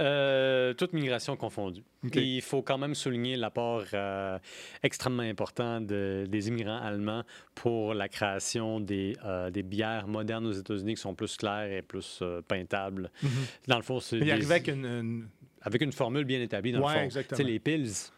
Euh, 0.01 0.75
toute 0.75 0.93
migration 0.93 1.35
confondue. 1.37 1.83
Et 2.13 2.21
il 2.37 2.43
faut 2.43 2.61
quand 2.63 2.77
même 2.77 2.95
souligner 2.95 3.37
l'apport 3.37 3.85
euh, 3.95 4.39
extrêmement 4.83 5.23
important 5.23 5.81
de- 5.81 6.27
des 6.29 6.49
immigrants 6.49 6.79
allemands 6.81 7.23
pour 7.55 7.95
la 7.95 8.09
création 8.09 8.81
des, 8.81 9.17
euh, 9.25 9.51
des 9.51 9.63
bières 9.63 10.07
modernes 10.09 10.47
aux 10.47 10.53
États-Unis 10.53 10.95
qui 10.95 11.01
sont 11.01 11.15
plus 11.15 11.37
claires 11.39 11.73
et 11.73 11.81
plus 11.83 12.19
euh, 12.23 12.43
pintables. 12.47 13.11
Dans 13.67 13.77
le 13.77 13.83
fond, 13.83 13.99
c'est 14.01 14.19
Il 14.19 14.25
des- 14.25 14.33
arrivait 14.33 14.55
avec 14.57 14.69
une- 14.69 14.85
une, 14.85 15.29
avec 15.63 15.81
une 15.83 15.93
formule 15.93 16.25
bien 16.25 16.41
établie 16.43 16.73
dans 16.73 16.81
Ouais, 16.81 16.93
le 16.93 16.99
fond. 17.01 17.05
exactement. 17.07 17.47
Les 17.49 17.59
pills, 17.59 17.89
ça 17.93 18.11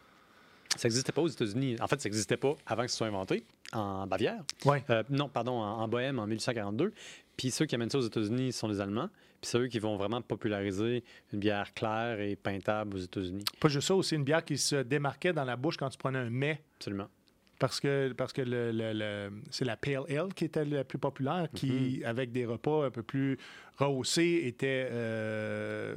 n'existait 0.83 1.11
pas 1.13 1.21
aux 1.21 1.27
États-Unis. 1.29 1.77
En 1.79 1.87
fait, 1.87 2.01
ça 2.01 2.09
n'existait 2.09 2.37
pas 2.37 2.55
avant 2.65 2.83
que 2.83 2.91
ce 2.91 2.97
soit 2.97 3.07
inventé 3.07 3.45
en 3.73 4.07
Bavière. 4.07 4.43
Ouais. 4.65 4.83
Euh, 4.89 5.03
non, 5.09 5.29
pardon, 5.29 5.53
en, 5.53 5.79
en 5.81 5.87
Bohème 5.87 6.19
en 6.19 6.27
1842. 6.27 6.93
Puis 7.37 7.51
ceux 7.51 7.65
qui 7.65 7.75
amènent 7.75 7.89
ça 7.89 7.97
aux 7.97 8.07
États-Unis 8.07 8.51
sont 8.53 8.67
les 8.67 8.79
Allemands. 8.79 9.09
Puis 9.41 9.49
c'est 9.49 9.57
eux 9.59 9.67
qui 9.67 9.79
vont 9.79 9.97
vraiment 9.97 10.21
populariser 10.21 11.03
une 11.33 11.39
bière 11.39 11.73
claire 11.73 12.21
et 12.21 12.35
peintable 12.35 12.95
aux 12.95 12.99
États-Unis. 12.99 13.43
Pas 13.59 13.67
juste 13.67 13.87
ça, 13.87 13.95
aussi 13.95 14.15
une 14.15 14.23
bière 14.23 14.45
qui 14.45 14.57
se 14.57 14.77
démarquait 14.77 15.33
dans 15.33 15.43
la 15.43 15.55
bouche 15.55 15.77
quand 15.77 15.89
tu 15.89 15.97
prenais 15.97 16.19
un 16.19 16.29
mets. 16.29 16.61
Absolument. 16.77 17.07
Parce 17.59 17.79
que, 17.79 18.11
parce 18.13 18.33
que 18.33 18.41
le, 18.41 18.71
le- 18.71 18.93
le- 18.93 19.29
c'est 19.51 19.63
la 19.63 19.77
Pale 19.77 20.03
Ale 20.09 20.33
qui 20.35 20.45
était 20.45 20.65
la 20.65 20.83
plus 20.83 20.97
populaire, 20.97 21.47
qui, 21.53 21.99
Mhm. 22.01 22.05
avec 22.05 22.31
des 22.31 22.45
repas 22.45 22.85
un 22.85 22.89
peu 22.91 23.03
plus 23.03 23.37
rehaussés, 23.77 24.41
était, 24.45 24.87
euh, 24.91 25.93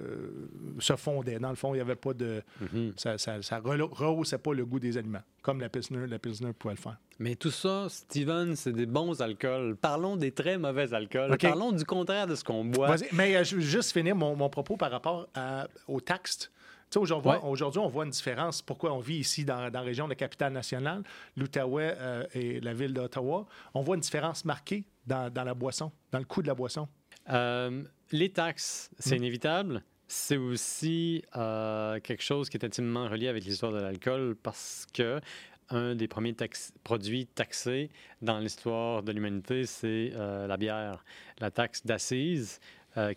se 0.79 0.95
fondait. 0.97 1.39
Dans 1.39 1.49
le 1.51 1.57
fond, 1.57 1.73
il 1.75 1.79
n'y 1.79 1.81
avait 1.81 1.97
pas 1.97 2.15
de. 2.15 2.43
Mhm. 2.61 2.93
Ça, 2.97 3.19
ça, 3.19 3.39
rehaussait 3.61 4.39
pas 4.39 4.53
le 4.53 4.65
goût 4.65 4.79
des 4.79 4.97
aliments, 4.99 5.23
comme 5.43 5.61
la 5.61 5.69
Pilsner, 5.69 6.07
la 6.07 6.19
Pilsner 6.19 6.53
pouvait 6.53 6.75
le 6.75 6.81
faire. 6.81 6.99
Mais 7.19 7.35
tout 7.35 7.51
ça, 7.51 7.87
Steven, 7.89 8.55
c'est 8.57 8.73
des 8.73 8.87
bons 8.87 9.21
alcools. 9.23 9.77
Parlons 9.77 10.17
des 10.17 10.33
très 10.33 10.59
mauvais 10.59 10.93
alcools. 10.93 11.37
Parlons 11.39 11.73
du 11.73 11.85
contraire 11.85 12.27
de 12.27 12.35
ce 12.35 12.45
qu'on 12.45 12.65
boit. 12.65 12.89
Vas-y, 12.89 13.09
mais 13.13 13.35
euh, 13.37 13.45
je 13.45 13.57
veux 13.57 13.63
juste 13.63 13.93
finir 13.93 14.15
mon, 14.15 14.37
mon 14.37 14.51
propos 14.51 14.77
par 14.77 14.91
rapport 14.91 15.29
à- 15.35 15.67
au 15.89 16.01
taxe. 16.01 16.51
Aujourd'hui, 16.95 17.31
Ouais. 17.33 17.39
on 17.85 17.89
voit 17.89 18.05
une 18.05 18.11
différence. 18.11 18.63
Pourquoi 18.63 18.93
on 18.93 19.01
vit 19.01 19.17
ici 19.19 19.45
dans, 19.45 19.71
dans 19.71 19.81
la 19.81 19.85
région 19.85 20.05
de 20.07 20.11
la 20.11 20.17
capitale 20.17 20.53
nationale, 20.53 21.03
l'Outaouais 21.37 21.95
euh, 21.99 22.25
et 22.33 22.61
la 22.61 22.73
ville 22.73 22.95
d'Ottawa, 22.95 23.47
on 23.75 23.83
voit 23.83 23.97
une 23.97 24.01
différence 24.03 24.45
marquée 24.45 24.85
dans, 25.07 25.31
dans 25.33 25.45
la 25.45 25.55
boisson, 25.55 25.91
dans 26.13 26.19
le 26.19 26.25
coût 26.25 26.43
de 26.43 26.47
la 26.47 26.55
boisson. 26.55 26.89
Euh, 27.31 27.83
les 28.13 28.31
taxes, 28.31 28.91
c'est 28.99 29.17
Mm. 29.17 29.19
inévitable. 29.19 29.83
C'est 30.09 30.37
aussi 30.37 31.23
euh, 31.37 31.99
quelque 32.01 32.23
chose 32.23 32.49
qui 32.49 32.57
est 32.57 32.65
intimement 32.65 33.09
relié 33.09 33.27
avec 33.29 33.45
l'histoire 33.45 33.73
de 33.73 33.81
l'alcool 33.81 34.37
parce 34.41 34.87
que 34.95 35.21
un 35.69 35.97
des 35.97 36.07
premiers 36.07 36.33
tax- 36.35 36.73
produits 36.85 37.27
taxés 37.27 37.91
dans 38.23 38.39
l'histoire 38.39 39.03
de 39.03 39.11
l'humanité, 39.11 39.67
c'est 39.67 40.13
la 40.15 40.57
bière. 40.57 41.05
La 41.41 41.51
taxe 41.51 41.85
d'assises 41.85 42.61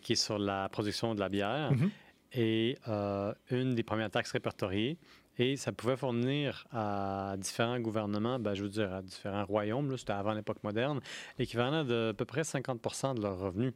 qui 0.02 0.14
est 0.14 0.16
sur 0.16 0.40
la 0.40 0.68
production 0.70 1.14
de 1.14 1.20
la 1.20 1.30
bière 1.30 1.72
Mhm. 1.72 1.92
Est 2.32 2.80
euh, 2.88 3.34
une 3.52 3.76
des 3.76 3.84
premières 3.84 4.12
taxes 4.12 4.32
répertoriées. 4.32 4.98
Et 5.42 5.56
ça 5.56 5.72
pouvait 5.72 5.96
fournir 5.96 6.68
à 6.70 7.36
différents 7.38 7.80
gouvernements, 7.80 8.40
ben, 8.40 8.54
je 8.56 8.64
veux 8.64 8.70
dire 8.70 8.94
à 8.94 9.02
différents 9.02 9.46
royaumes, 9.46 9.98
c'était 9.98 10.12
avant 10.12 10.34
l'époque 10.34 10.62
moderne, 10.64 11.00
l'équivalent 11.38 11.86
de 11.86 12.10
à 12.10 12.14
peu 12.14 12.26
près 12.26 12.42
50% 12.42 13.16
de 13.16 13.22
leurs 13.22 13.40
revenus. 13.40 13.74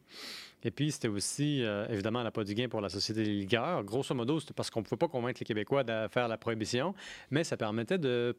Et 0.63 0.71
puis, 0.71 0.91
c'était 0.91 1.07
aussi, 1.07 1.63
euh, 1.63 1.87
évidemment, 1.87 2.21
la 2.21 2.31
pas 2.31 2.43
du 2.43 2.53
gain 2.53 2.67
pour 2.67 2.81
la 2.81 2.89
Société 2.89 3.23
des 3.23 3.33
ligueurs. 3.33 3.83
Grosso 3.85 4.13
modo, 4.13 4.41
c'était 4.41 4.53
parce 4.53 4.69
qu'on 4.69 4.81
ne 4.81 4.85
pouvait 4.85 4.97
pas 4.97 5.07
convaincre 5.07 5.39
les 5.39 5.45
Québécois 5.45 5.85
de 5.85 6.07
faire 6.09 6.27
la 6.27 6.37
prohibition, 6.37 6.93
mais 7.31 7.45
ça 7.45 7.55
permettait 7.55 7.97
de, 7.97 8.35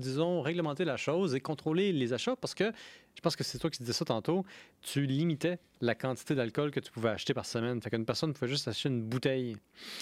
disons, 0.00 0.40
réglementer 0.40 0.84
la 0.84 0.96
chose 0.96 1.34
et 1.34 1.40
contrôler 1.40 1.92
les 1.92 2.12
achats 2.12 2.36
parce 2.36 2.54
que, 2.54 2.72
je 3.14 3.20
pense 3.20 3.36
que 3.36 3.44
c'est 3.44 3.58
toi 3.58 3.70
qui 3.70 3.78
disais 3.80 3.92
ça 3.92 4.04
tantôt, 4.04 4.44
tu 4.82 5.06
limitais 5.06 5.58
la 5.80 5.94
quantité 5.94 6.34
d'alcool 6.34 6.70
que 6.70 6.80
tu 6.80 6.90
pouvais 6.90 7.10
acheter 7.10 7.34
par 7.34 7.46
semaine. 7.46 7.80
Fait 7.82 7.90
qu'une 7.90 8.04
personne 8.06 8.32
pouvait 8.32 8.48
juste 8.50 8.66
acheter 8.68 8.88
une 8.88 9.02
bouteille. 9.02 9.56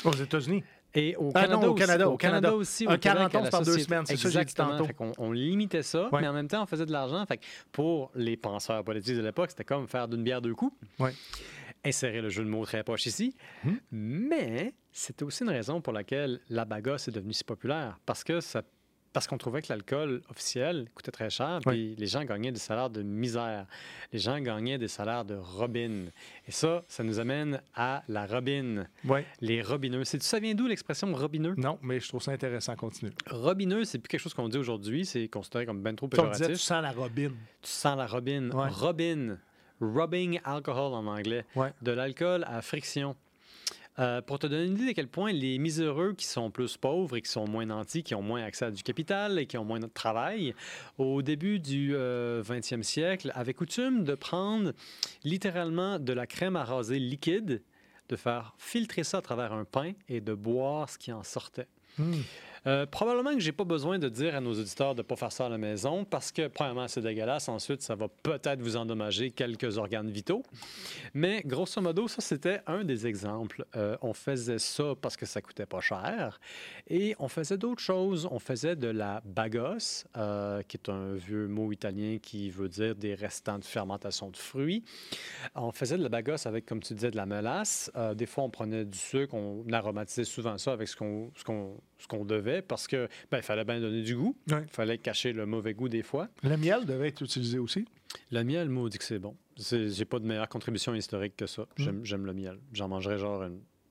Aux 0.05 0.13
États-Unis. 0.13 0.63
Et 0.95 1.15
au 1.17 1.31
Ah 1.35 1.43
Canada 1.43 1.55
non, 1.57 1.63
au 1.69 1.73
aussi, 1.75 1.81
Canada, 1.81 2.09
au 2.09 2.13
au 2.13 2.17
Canada. 2.17 2.55
aussi, 2.55 2.87
au 2.87 2.91
Un 2.91 2.97
Québec, 2.97 3.17
40 3.19 3.35
à 3.35 3.39
la 3.39 3.45
onces 3.45 3.51
par 3.51 3.63
deux 3.63 3.79
semaines, 3.79 4.07
c'est 4.07 4.17
ça 4.17 4.23
que 4.23 4.29
j'ai 4.31 4.39
dit 4.39 4.43
Exactement. 4.43 4.71
tantôt. 4.71 4.85
Fait 4.87 4.95
qu'on- 4.95 5.13
on 5.19 5.33
limitait 5.33 5.83
ça, 5.83 6.09
Ouais. 6.11 6.23
mais 6.23 6.29
en 6.29 6.33
même 6.33 6.49
temps, 6.49 6.63
on 6.63 6.67
faisait 6.67 6.87
de 6.87 6.93
l'argent. 6.93 7.25
Fait 7.27 7.37
que 7.37 7.45
pour 7.73 8.11
les 8.15 8.37
penseurs 8.39 8.83
politiques 8.83 9.17
de 9.17 9.21
l'époque, 9.23 9.51
c'était 9.51 9.65
comme 9.65 9.87
faire 9.89 10.09
d'une 10.09 10.23
bière 10.23 10.41
deux 10.41 10.55
coups. 10.55 10.75
Ouais. 10.99 11.13
Insérer 11.85 12.21
le 12.23 12.31
jeu 12.31 12.43
de 12.45 12.49
mots 12.49 12.65
très 12.65 12.83
poche 12.83 13.05
ici. 13.07 13.37
Hmm. 13.63 13.75
Mais 13.93 14.75
c'était 14.91 15.23
aussi 15.25 15.43
une 15.45 15.51
raison 15.51 15.81
pour 15.83 15.93
laquelle 15.93 16.41
la 16.49 16.65
bagasse 16.65 17.09
est 17.09 17.13
devenue 17.13 17.35
si 17.35 17.45
populaire. 17.45 17.99
Parce 18.07 18.25
que 18.25 18.41
ça 18.41 18.63
parce 19.17 19.29
qu'on 19.29 19.39
trouvait 19.39 19.63
que 19.63 19.69
l'alcool 19.71 20.21
officiel 20.29 20.89
coûtait 20.95 21.11
très 21.11 21.31
cher, 21.31 21.61
puis 21.65 21.95
les 21.97 22.07
gens 22.07 22.23
gagnaient 22.23 22.53
des 22.53 22.59
salaires 22.59 22.91
de 22.91 23.01
misère. 23.01 23.65
Les 24.13 24.19
gens 24.19 24.39
gagnaient 24.41 24.77
des 24.77 24.89
salaires 24.89 25.25
de 25.25 25.37
robine. 25.37 26.11
Et 26.47 26.53
ça, 26.53 26.83
ça 26.87 27.03
nous 27.03 27.19
amène 27.19 27.63
à 27.75 28.03
la 28.09 28.27
robine. 28.27 28.87
Les 29.41 29.63
robineux. 29.63 30.05
C'est, 30.05 30.23
ça 30.23 30.39
vient 30.39 30.55
d'où 30.55 30.67
l'expression 30.67 31.11
robineux? 31.15 31.55
Non, 31.57 31.79
mais 31.81 31.99
je 31.99 32.09
trouve 32.09 32.21
ça 32.21 32.33
intéressant. 32.33 32.77
Continue. 32.77 33.11
Robineux, 33.31 33.87
c'est 33.87 33.99
plus 33.99 34.09
quelque 34.09 34.21
chose 34.21 34.35
qu'on 34.35 34.51
dit 34.51 34.59
aujourd'hui, 34.59 35.07
c'est 35.07 35.29
considéré 35.29 35.65
comme 35.65 35.81
ben 35.81 35.97
trop 35.97 36.09
disais, 36.09 36.23
tu 36.23 36.31
péjoratif. 36.33 36.57
sens 36.61 36.83
la 36.83 36.93
robine. 36.93 37.33
Tu 37.63 37.71
sens 37.71 37.97
la 37.97 38.07
robine. 38.07 38.53
Ouais. 38.53 38.69
Robin, 38.69 39.39
rubbing 39.81 40.41
alcohol 40.45 40.93
en 40.93 41.07
anglais. 41.07 41.47
Ouais. 41.55 41.73
De 41.81 41.93
l'alcool 41.93 42.45
à 42.47 42.61
friction. 42.61 43.17
Euh, 43.99 44.21
pour 44.21 44.39
te 44.39 44.47
donner 44.47 44.67
une 44.67 44.75
idée 44.75 44.91
à 44.91 44.95
quel 44.95 45.09
point 45.09 45.33
les 45.33 45.59
miséreux 45.59 46.13
qui 46.13 46.27
sont 46.27 46.51
plus 46.51 46.77
pauvres 46.77 47.17
et 47.17 47.23
qui 47.23 47.31
sont 47.31 47.49
moins 47.49 47.65
nantis, 47.65 48.03
qui 48.03 48.15
ont 48.15 48.23
moins 48.23 48.43
accès 48.43 48.67
à 48.67 48.71
du 48.71 48.83
capital 48.83 49.39
et 49.39 49.47
qui 49.47 49.57
ont 49.57 49.65
moins 49.65 49.81
de 49.81 49.87
travail, 49.87 50.55
au 50.99 51.23
début 51.23 51.59
du 51.59 51.95
20e 51.95 52.83
siècle, 52.83 53.33
avaient 53.35 53.55
coutume 53.55 54.05
de 54.05 54.15
prendre 54.15 54.73
littéralement 55.25 55.99
de 55.99 56.13
la 56.13 56.27
crème 56.27 56.57
à 56.57 56.65
raser 56.65 56.99
liquide, 56.99 57.63
de 58.09 58.17
faire 58.17 58.55
filtrer 58.59 59.03
ça 59.03 59.19
à 59.19 59.23
travers 59.23 59.53
un 59.53 59.65
pain 59.65 59.93
et 60.09 60.21
de 60.21 60.35
boire 60.35 60.91
ce 60.91 60.99
qui 60.99 61.13
en 61.13 61.23
sortait. 61.23 61.69
Hmm. 61.99 62.21
Euh, 62.67 62.85
probablement 62.85 63.33
que 63.33 63.41
j'ai 63.41 63.53
pas 63.53 63.65
besoin 63.65 63.99
de 63.99 64.09
dire 64.09 64.35
à 64.35 64.41
nos 64.41 64.53
auditeurs 64.53 64.95
de 64.95 65.03
pas 65.03 65.15
faire 65.15 65.31
ça 65.31 65.47
à 65.47 65.49
la 65.49 65.59
maison 65.59 66.05
parce 66.05 66.33
que, 66.33 66.49
premièrement, 66.49 66.89
c'est 66.89 67.01
dégueulasse. 67.01 67.49
Ensuite, 67.49 67.83
ça 67.83 67.95
va 67.95 68.09
peut-être 68.09 68.61
vous 68.61 68.77
endommager 68.77 69.31
quelques 69.31 69.79
organes 69.79 70.11
vitaux. 70.11 70.43
Mais 71.15 71.43
grosso 71.45 71.81
modo, 71.81 72.09
ça, 72.09 72.21
c'était 72.21 72.61
un 72.67 72.83
des 72.83 73.07
exemples. 73.07 73.65
Euh, 73.77 73.97
on 74.03 74.13
faisait 74.13 74.59
ça 74.59 74.95
parce 75.01 75.17
que 75.17 75.27
ça 75.27 75.41
coûtait 75.41 75.67
pas 75.67 75.81
cher. 75.81 76.41
Et 76.89 77.15
on 77.21 77.29
faisait 77.29 77.59
d'autres 77.59 77.83
choses. 77.83 78.27
On 78.31 78.41
faisait 78.41 78.75
de 78.75 78.89
la 78.89 79.23
bagosse, 79.25 80.05
euh, 80.17 80.63
qui 80.63 80.77
est 80.77 80.89
un 80.89 81.15
vieux 81.15 81.47
mot 81.47 81.71
italien 81.71 82.19
qui 82.21 82.51
veut 82.51 82.69
dire 82.69 82.97
des 82.97 83.15
restants 83.15 83.59
de 83.59 83.65
fermentation 83.65 84.31
de 84.31 84.37
fruits. 84.37 84.83
On 85.55 85.71
faisait 85.71 85.99
de 85.99 86.03
la 86.03 86.09
bagosse 86.09 86.47
avec, 86.47 86.67
comme 86.67 86.81
tu 86.81 86.95
disais, 86.95 87.13
de 87.13 87.17
la 87.17 87.27
mélasse. 87.27 87.93
des 88.15 88.27
fois, 88.27 88.43
on 88.43 88.51
prenait 88.51 88.85
du 88.85 88.99
sucre. 88.99 89.35
On 89.35 89.65
aromatisait 89.73 90.25
souvent 90.25 90.59
ça 90.59 90.73
avec 90.73 90.89
ce 90.89 90.97
qu'on 90.97 91.31
ce 91.99 92.07
qu'on 92.07 92.25
devait 92.25 92.63
parce 92.63 92.87
que 92.87 93.09
ben, 93.31 93.39
il 93.39 93.43
fallait 93.43 93.65
bien 93.65 93.81
donner 93.81 94.03
du 94.03 94.17
goût. 94.17 94.37
Il 94.49 94.69
fallait 94.69 94.99
cacher 94.99 95.33
le 95.33 95.47
mauvais 95.47 95.75
goût 95.75 95.89
des 95.89 96.03
fois. 96.03 96.29
Le 96.43 96.57
miel 96.57 96.85
devait 96.85 97.09
être 97.09 97.23
utilisé 97.23 97.59
aussi. 97.59 97.87
Le 98.31 98.43
miel, 98.45 98.69
moi, 98.69 98.85
on 98.85 98.89
dit 98.89 98.99
que 98.99 99.05
c'est 99.05 99.19
bon. 99.19 99.37
J'ai 99.57 100.05
pas 100.05 100.19
de 100.19 100.27
meilleure 100.27 100.49
contribution 100.49 100.95
historique 100.95 101.37
que 101.37 101.47
ça. 101.47 101.67
Hmm. 101.79 102.05
J'aime 102.05 102.27
le 102.27 102.35
miel. 102.35 102.59
J'en 102.73 102.89
mangerais 102.89 103.19
genre 103.19 103.43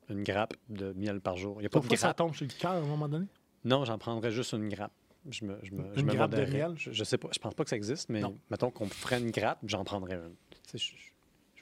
une, 0.09 0.23
grappe 0.23 0.53
de 0.69 0.93
miel 0.93 1.19
par 1.19 1.37
jour. 1.37 1.57
Il 1.59 1.63
y 1.63 1.65
a 1.65 1.69
pas 1.69 1.79
de 1.79 1.95
ça 1.95 2.13
tombe 2.13 2.35
sur 2.35 2.45
le 2.45 2.51
cœur 2.51 2.71
à 2.71 2.77
un 2.77 2.81
moment 2.81 3.07
donné? 3.07 3.25
Non, 3.63 3.83
j'en 3.85 3.97
prendrais 3.97 4.31
juste 4.31 4.53
une 4.53 4.69
grappe. 4.69 4.93
Je 5.27 5.43
me, 5.43 5.57
je 5.63 5.71
me, 5.71 5.83
une 5.97 6.05
grappe 6.05 6.35
de 6.35 6.45
miel? 6.45 6.73
Je, 6.77 7.03
sais 7.03 7.17
pas. 7.17 7.29
Je 7.33 7.39
pense 7.39 7.55
pas 7.55 7.63
que 7.63 7.69
ça 7.71 7.75
existe, 7.75 8.09
mais 8.09 8.21
mettons 8.51 8.69
qu'on 8.69 8.87
ferait 8.87 9.19
une 9.19 9.31
grappe, 9.31 9.59
j'en 9.65 9.83
prendrais 9.83 10.15
une. 10.15 10.35
Je 10.77 10.87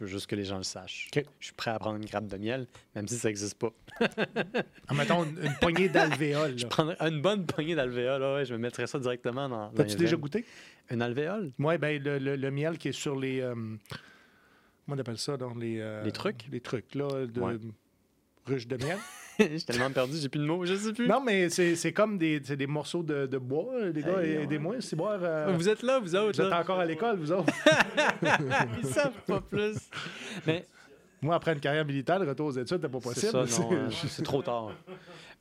veux 0.03 0.07
juste 0.07 0.27
que 0.27 0.35
les 0.35 0.45
gens 0.45 0.57
le 0.57 0.63
sachent. 0.63 1.09
Je 1.13 1.21
suis 1.39 1.53
prêt 1.53 1.71
à 1.71 1.79
prendre 1.79 1.97
une 1.97 2.05
grappe 2.05 2.27
de 2.27 2.37
miel, 2.37 2.67
même 2.95 3.07
si 3.07 3.15
ça 3.15 3.27
n'existe 3.27 3.57
pas. 3.57 3.71
ah, 4.87 4.93
mettons 4.93 5.23
une, 5.23 5.53
poignée 5.61 5.89
d'alvéole. 5.89 6.57
Je 6.57 6.67
prendrais 6.67 6.97
une 6.99 7.21
bonne 7.21 7.45
poignée 7.45 7.75
d'alvéole. 7.75 8.21
Ouais, 8.21 8.45
je 8.45 8.53
me 8.53 8.59
mettrais 8.59 8.87
ça 8.87 8.99
directement 8.99 9.49
dans. 9.49 9.69
T'as-tu 9.71 9.95
déjà 9.95 10.15
goûté? 10.15 10.45
Une 10.89 11.01
alvéole? 11.01 11.51
Oui, 11.59 11.77
ben, 11.77 12.01
le, 12.01 12.17
le, 12.17 12.51
miel 12.51 12.77
qui 12.77 12.89
est 12.89 12.93
sur 12.93 13.19
les. 13.19 13.41
Euh, 13.41 13.53
comment 13.53 13.77
on 14.89 14.97
appelle 14.97 15.17
ça? 15.17 15.37
Dans 15.37 15.53
les, 15.53 15.79
euh, 15.79 16.03
les 16.03 16.11
trucs? 16.11 16.47
Les 16.51 16.59
trucs, 16.59 16.95
là, 16.95 17.25
de 17.25 17.59
ruche 18.45 18.67
de 18.67 18.77
miel. 18.77 18.97
Je 19.39 19.45
suis 19.57 19.63
tellement 19.65 19.89
perdu, 19.89 20.15
j'ai 20.21 20.29
plus 20.29 20.39
de 20.39 20.45
mots, 20.45 20.63
je 20.63 20.75
sais 20.75 20.93
plus. 20.93 21.07
Non, 21.07 21.19
mais 21.19 21.49
c'est 21.49 21.91
comme 21.91 22.19
des, 22.19 22.39
des 22.39 22.67
morceaux 22.67 23.01
de, 23.01 23.25
de 23.25 23.37
bois, 23.39 23.89
les 23.91 24.03
gars, 24.03 24.21
et 24.23 24.45
des 24.45 24.59
mois, 24.59 24.75
c'est 24.79 24.95
boire. 24.95 25.17
Euh, 25.23 25.51
vous 25.57 25.67
êtes 25.69 25.81
là, 25.81 25.99
vous 25.99 26.15
autres. 26.15 26.39
Vous 26.39 26.47
êtes 26.47 26.53
encore 26.53 26.79
à 26.79 26.85
l'école, 26.85 27.17
vous 27.17 27.31
autres. 27.31 27.51
Ils 28.83 28.87
savent 28.87 29.19
pas 29.25 29.41
plus. 29.41 29.75
Mais 30.45 30.67
moi, 31.23 31.35
après 31.35 31.53
une 31.53 31.59
carrière 31.59 31.85
militaire, 31.85 32.19
le 32.19 32.27
retour 32.27 32.47
aux 32.47 32.51
études, 32.51 32.67
c'était 32.67 32.89
pas 32.89 32.99
possible. 32.99 33.45
C'est 34.07 34.23
trop 34.23 34.41
tard. 34.41 34.71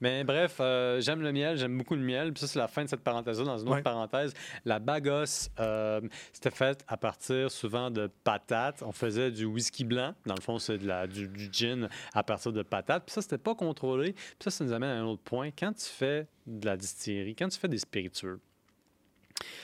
Mais 0.00 0.24
bref, 0.24 0.56
euh, 0.58 1.00
j'aime 1.00 1.22
le 1.22 1.30
miel, 1.30 1.56
j'aime 1.56 1.78
beaucoup 1.78 1.94
le 1.94 2.02
miel. 2.02 2.32
Puis 2.32 2.40
ça, 2.40 2.48
c'est 2.48 2.58
la 2.58 2.66
fin 2.66 2.82
de 2.82 2.88
cette 2.88 3.04
parenthèse-là. 3.04 3.44
Dans 3.44 3.58
une 3.58 3.68
autre 3.68 3.84
parenthèse, 3.84 4.34
la 4.64 4.80
bagosse, 4.80 5.48
euh, 5.60 6.00
c'était 6.32 6.50
fait 6.50 6.84
à 6.88 6.96
partir 6.96 7.52
souvent 7.52 7.88
de 7.88 8.10
patates. 8.24 8.82
On 8.82 8.90
faisait 8.90 9.30
du 9.30 9.44
whisky 9.44 9.84
blanc. 9.84 10.12
Dans 10.26 10.34
le 10.34 10.40
fond, 10.40 10.58
c'est 10.58 10.78
du, 10.78 11.28
du, 11.28 11.48
gin 11.52 11.88
à 12.14 12.24
partir 12.24 12.52
de 12.52 12.62
patates. 12.62 13.04
Puis 13.06 13.12
ça, 13.12 13.22
c'était 13.22 13.38
pas 13.38 13.54
contrôlé. 13.54 14.12
Puis 14.12 14.36
ça, 14.40 14.50
ça 14.50 14.64
nous 14.64 14.72
amène 14.72 14.90
à 14.90 15.00
un 15.00 15.04
autre 15.04 15.22
point. 15.22 15.50
Quand 15.56 15.72
tu 15.72 15.86
fais 15.86 16.26
de 16.48 16.66
la 16.66 16.76
distillerie, 16.76 17.36
quand 17.36 17.48
tu 17.48 17.60
fais 17.60 17.68
des 17.68 17.78
spiritueux, 17.78 18.40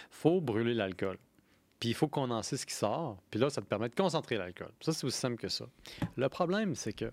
faut 0.08 0.40
brûler 0.40 0.74
l'alcool. 0.74 1.18
Puis 1.80 1.90
il 1.90 1.94
faut 1.94 2.08
condenser 2.08 2.56
ce 2.56 2.66
qui 2.66 2.74
sort. 2.74 3.22
Puis 3.30 3.38
là, 3.38 3.50
ça 3.50 3.60
te 3.60 3.66
permet 3.66 3.88
de 3.88 3.94
concentrer 3.94 4.36
l'alcool. 4.36 4.72
Ça, 4.80 4.92
c'est 4.92 5.04
aussi 5.04 5.18
simple 5.18 5.36
que 5.36 5.48
ça. 5.48 5.66
Le 6.16 6.28
problème, 6.28 6.74
c'est 6.74 6.92
que 6.92 7.12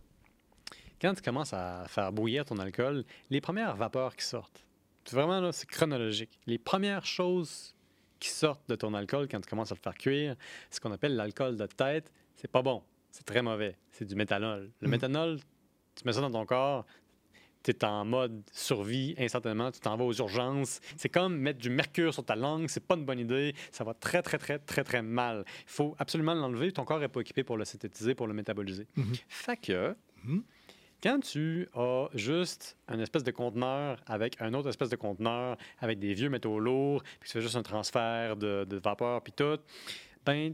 quand 1.02 1.14
tu 1.14 1.22
commences 1.22 1.54
à 1.54 1.86
faire 1.88 2.12
bouillir 2.12 2.46
ton 2.46 2.58
alcool, 2.58 3.04
les 3.30 3.42
premières 3.42 3.76
vapeurs 3.76 4.16
qui 4.16 4.26
sortent, 4.26 4.66
vraiment 5.12 5.40
là, 5.40 5.52
c'est 5.52 5.68
chronologique. 5.68 6.40
Les 6.48 6.58
premières 6.58 7.06
choses 7.06 7.76
qui 8.20 8.30
sortent 8.30 8.68
de 8.68 8.76
ton 8.76 8.94
alcool 8.94 9.28
quand 9.30 9.40
tu 9.40 9.50
commences 9.50 9.72
à 9.72 9.76
le 9.76 9.82
faire 9.82 9.96
cuire, 9.96 10.36
ce 10.72 10.80
qu'on 10.80 10.92
appelle 10.92 11.16
l'alcool 11.16 11.58
de 11.58 11.66
tête, 11.68 12.12
c'est 12.36 12.50
pas 12.50 12.62
bon. 12.62 12.82
C'est 13.12 13.26
très 13.26 13.42
mauvais. 13.42 13.78
C'est 13.92 14.06
du 14.06 14.16
méthanol. 14.16 14.72
Le 14.82 14.88
mmh. 14.88 14.92
méthanol, 14.92 15.40
tu 15.96 16.04
mets 16.06 16.14
ça 16.14 16.22
dans 16.22 16.32
ton 16.32 16.46
corps, 16.46 16.86
tu 17.66 17.72
es 17.72 17.86
en 17.86 18.06
mode 18.06 18.44
survie 18.52 19.16
instantanément, 19.18 19.72
tu 19.72 19.80
t'en 19.80 19.96
vas 19.98 20.04
aux 20.04 20.14
urgences. 20.14 20.80
C'est 20.98 21.10
comme 21.10 21.38
mettre 21.38 21.60
du 21.60 21.70
mercure 21.70 22.14
sur 22.14 22.24
ta 22.24 22.36
langue, 22.36 22.68
c'est 22.68 22.86
pas 22.86 22.96
une 22.96 23.06
bonne 23.06 23.20
idée, 23.20 23.54
ça 23.72 23.84
va 23.84 23.94
très, 23.94 24.22
très, 24.22 24.38
très, 24.38 24.60
très, 24.60 24.84
très 24.84 25.02
mal. 25.02 25.44
Il 25.48 25.72
faut 25.72 25.96
absolument 25.98 26.34
l'enlever, 26.34 26.72
ton 26.72 26.86
corps 26.86 27.00
n'est 27.00 27.08
pas 27.08 27.22
équipé 27.22 27.44
pour 27.44 27.58
le 27.58 27.66
synthétiser, 27.66 28.16
pour 28.16 28.28
le 28.28 28.34
métaboliser. 28.34 28.88
Mm-hmm. 28.98 29.24
Fait 29.28 29.58
que, 29.58 29.96
mm-hmm. 30.26 30.42
quand 31.02 31.20
tu 31.20 31.68
as 31.74 32.08
juste 32.14 32.78
un 32.88 33.00
espèce 33.00 33.24
de 33.24 33.32
conteneur 33.32 34.00
avec 34.06 34.42
un 34.42 34.54
autre 34.54 34.70
espèce 34.70 34.90
de 34.90 34.96
conteneur 34.96 35.58
avec 35.80 36.00
des 36.00 36.14
vieux 36.14 36.30
métaux 36.30 36.60
lourds, 36.60 37.04
puis 37.20 37.30
tu 37.30 37.34
fais 37.34 37.42
juste 37.42 37.56
un 37.56 37.64
transfert 37.64 38.36
de, 38.38 38.66
de 38.70 38.78
vapeur, 38.78 39.22
puis 39.22 39.34
tout, 39.34 39.60
ben, 40.26 40.54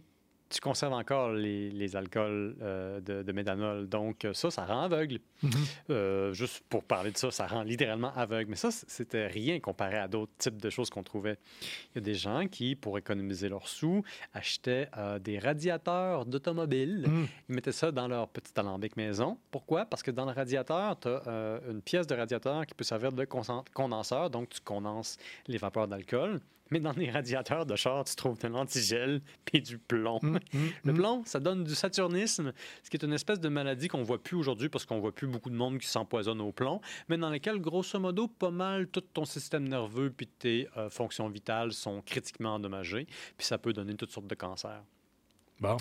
tu 0.52 0.60
conserves 0.60 0.93
encore 0.93 1.32
les, 1.32 1.95
alcools 1.95 2.56
euh, 2.62 2.99
de, 2.99 3.24
de, 3.24 3.32
méthanol. 3.32 3.88
Donc, 3.88 4.28
ça, 4.34 4.52
ça 4.52 4.66
rend 4.66 4.84
aveugle. 4.84 5.20
Mm-hmm. 5.43 5.49
Euh, 5.89 6.34
juste 6.34 6.64
pour 6.70 6.84
parler 6.84 7.12
de 7.12 7.18
ça, 7.18 7.32
ça 7.32 7.47
rend 7.47 7.64
littéralement 7.64 8.14
aveugle. 8.16 8.49
Mais 8.49 8.56
ça, 8.56 8.70
c'était 8.72 9.28
rien 9.28 9.60
comparé 9.60 9.97
à 9.97 10.08
d'autres 10.08 10.32
types 10.38 10.62
de 10.62 10.70
choses 10.70 10.89
qu'on 10.89 11.04
trouvait. 11.04 11.38
Il 11.93 11.95
y 11.95 11.97
a 11.99 12.02
des 12.02 12.14
gens 12.14 12.47
qui, 12.47 12.76
pour 12.76 12.97
économiser 12.97 13.49
leurs 13.49 13.68
sous, 13.68 14.04
achetaient 14.34 14.89
euh, 14.97 15.20
des 15.20 15.39
radiateurs 15.39 16.26
d'automobile. 16.26 17.06
Mm. 17.08 17.26
Ils 17.49 17.56
mettaient 17.56 17.72
ça 17.72 17.91
dans 17.91 18.08
leur 18.08 18.28
petit 18.28 18.54
alambic 18.58 18.97
maison. 18.97 19.38
Pourquoi? 19.49 19.86
Parce 19.86 20.04
que 20.04 20.12
dans 20.12 20.26
le 20.26 20.32
radiateur, 20.32 20.99
tu 20.99 21.08
as 21.08 21.62
une 21.70 21.82
pièce 21.82 22.08
de 22.08 22.16
radiateur 22.16 22.66
qui 22.66 22.74
peut 22.74 22.84
servir 22.84 23.12
de 23.12 23.26
condenseur. 23.74 24.30
Donc, 24.30 24.49
tu 24.49 24.60
condenses 24.62 25.18
les 25.47 25.58
vapeurs 25.58 25.88
d'alcool. 25.88 26.41
Mais 26.72 26.80
dans 26.80 26.93
les 26.93 27.11
radiateurs 27.11 27.65
de 27.65 27.76
char, 27.76 28.03
tu 28.05 28.15
trouves 28.15 28.39
de 28.39 28.47
l'antigel 28.47 29.22
puis 29.45 29.61
du 29.61 29.78
plomb. 29.78 30.19
Mm, 30.22 30.39
mm, 30.53 30.69
le 30.86 30.93
mm. 30.93 30.95
plomb, 30.95 31.24
ça 31.26 31.39
donne 31.39 31.63
du 31.63 31.76
saturnisme, 31.76 32.53
ce 32.84 32.89
qui 32.89 32.97
est 32.97 33.03
une 33.03 33.13
espèce 33.13 33.39
de 33.39 33.49
maladie 33.49 33.88
qu'on 33.88 34.03
voit 34.03 34.22
plus 34.22 34.38
aujourd'hui 34.38 34.69
parce 34.69 34.86
qu'on 34.86 34.99
voit 34.99 35.11
plus 35.11 35.28
beaucoup 35.28 35.49
de 35.49 35.55
monde 35.55 35.78
qui 35.78 35.88
s'empoisonne 35.88 36.41
au 36.41 36.51
plomb, 36.51 36.82
mais 37.09 37.17
dans 37.17 37.30
lesquels, 37.30 37.59
grosso 37.59 37.99
modo, 37.99 38.28
pas 38.28 38.51
mal 38.51 38.88
tout 38.88 39.01
ton 39.01 39.26
système 39.26 39.67
nerveux 39.67 40.09
puis 40.09 40.28
tes 40.28 40.67
euh, 40.78 40.89
fonctions 40.89 41.30
vitales 41.30 41.74
sont 41.74 42.01
critiquement 42.01 42.55
endommagées, 42.55 43.05
puis 43.38 43.45
ça 43.45 43.57
peut 43.57 43.74
donner 43.74 43.95
toutes 43.95 44.11
sortes 44.11 44.28
de 44.28 44.36
cancers. 44.36 44.84
Bon. 45.59 45.78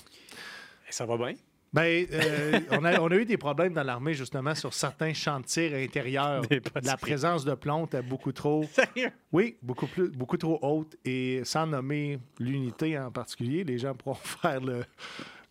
Et 0.89 0.93
ça 0.93 1.07
va 1.07 1.17
bien? 1.17 1.35
Ben, 1.73 2.05
euh, 2.13 2.61
on, 2.73 2.85
a, 2.85 3.01
on, 3.01 3.07
a, 3.09 3.15
eu 3.15 3.25
des 3.25 3.37
problèmes 3.37 3.73
dans 3.73 3.85
l'armée, 3.85 4.15
justement, 4.15 4.55
sur 4.57 4.75
certains 4.75 5.15
chantiers 5.15 5.85
intérieurs. 5.85 6.43
La 6.83 6.97
présence 6.97 7.45
de 7.45 7.55
plomb 7.55 7.87
était 7.87 8.03
beaucoup 8.03 8.33
trop. 8.33 8.65
Sérieux? 8.73 9.13
Oui, 9.33 9.57
beaucoup, 9.63 9.87
plus, 9.87 10.11
beaucoup 10.11 10.37
trop 10.37 10.59
haute. 10.63 10.97
Et 11.05 11.43
sans 11.45 11.69
nommer 11.69 12.19
l'unité 12.41 12.99
en 12.99 13.13
particulier, 13.13 13.63
les 13.63 13.79
gens 13.79 13.95
pourront 13.95 14.15
faire 14.15 14.61
le, 14.61 14.83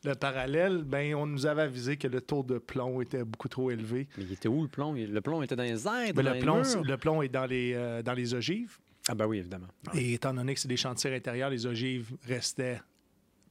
le 0.03 0.15
parallèle. 0.15 0.83
Ben, 0.83 1.15
on 1.15 1.25
nous 1.25 1.45
avait 1.45 1.61
avisé 1.61 1.95
que 1.95 2.07
le 2.07 2.19
taux 2.19 2.43
de 2.43 2.57
plomb 2.57 2.99
était 2.99 3.23
beaucoup 3.23 3.47
trop 3.47 3.71
élevé. 3.71 4.09
Mais 4.17 4.25
il 4.25 4.33
était 4.33 4.49
où 4.49 4.61
le 4.61 4.67
plomb? 4.67 4.93
Le 4.93 5.21
plomb 5.21 5.41
était 5.41 5.55
dans 5.55 5.63
les 5.63 5.87
airs, 5.87 6.13
dans 6.13 6.21
le, 6.21 6.33
les 6.33 6.39
plomb, 6.39 6.61
le 6.83 6.97
plomb 6.97 7.21
est 7.21 7.29
dans 7.29 7.45
les, 7.45 7.73
euh, 7.73 8.01
dans 8.01 8.13
les 8.13 8.33
ogives. 8.33 8.77
Ah 9.07 9.15
ben 9.15 9.25
oui, 9.25 9.37
évidemment. 9.39 9.67
Et 9.93 10.13
étant 10.13 10.33
donné 10.33 10.53
que 10.53 10.59
c'est 10.59 10.67
des 10.67 10.77
chantiers 10.77 11.15
intérieurs, 11.15 11.49
les 11.49 11.65
ogives 11.65 12.11
restaient 12.27 12.81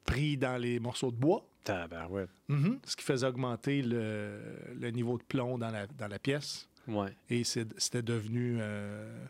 pris 0.05 0.37
dans 0.37 0.57
les 0.57 0.79
morceaux 0.79 1.11
de 1.11 1.16
bois. 1.16 1.45
Tabarouette. 1.69 2.31
Mm 2.49 2.77
Ce 2.85 2.97
qui 2.97 3.05
faisait 3.05 3.27
augmenter 3.27 3.83
le, 3.83 4.39
le, 4.81 4.91
niveau 4.91 5.19
de 5.19 5.23
plomb 5.23 5.59
dans 5.59 5.71
la, 5.71 5.87
dans 5.87 6.09
la 6.09 6.19
pièce. 6.19 6.69
Ouais. 6.87 7.14
Et 7.29 7.45
c'était 7.45 8.03
devenu. 8.03 8.59
Euh... 8.61 9.27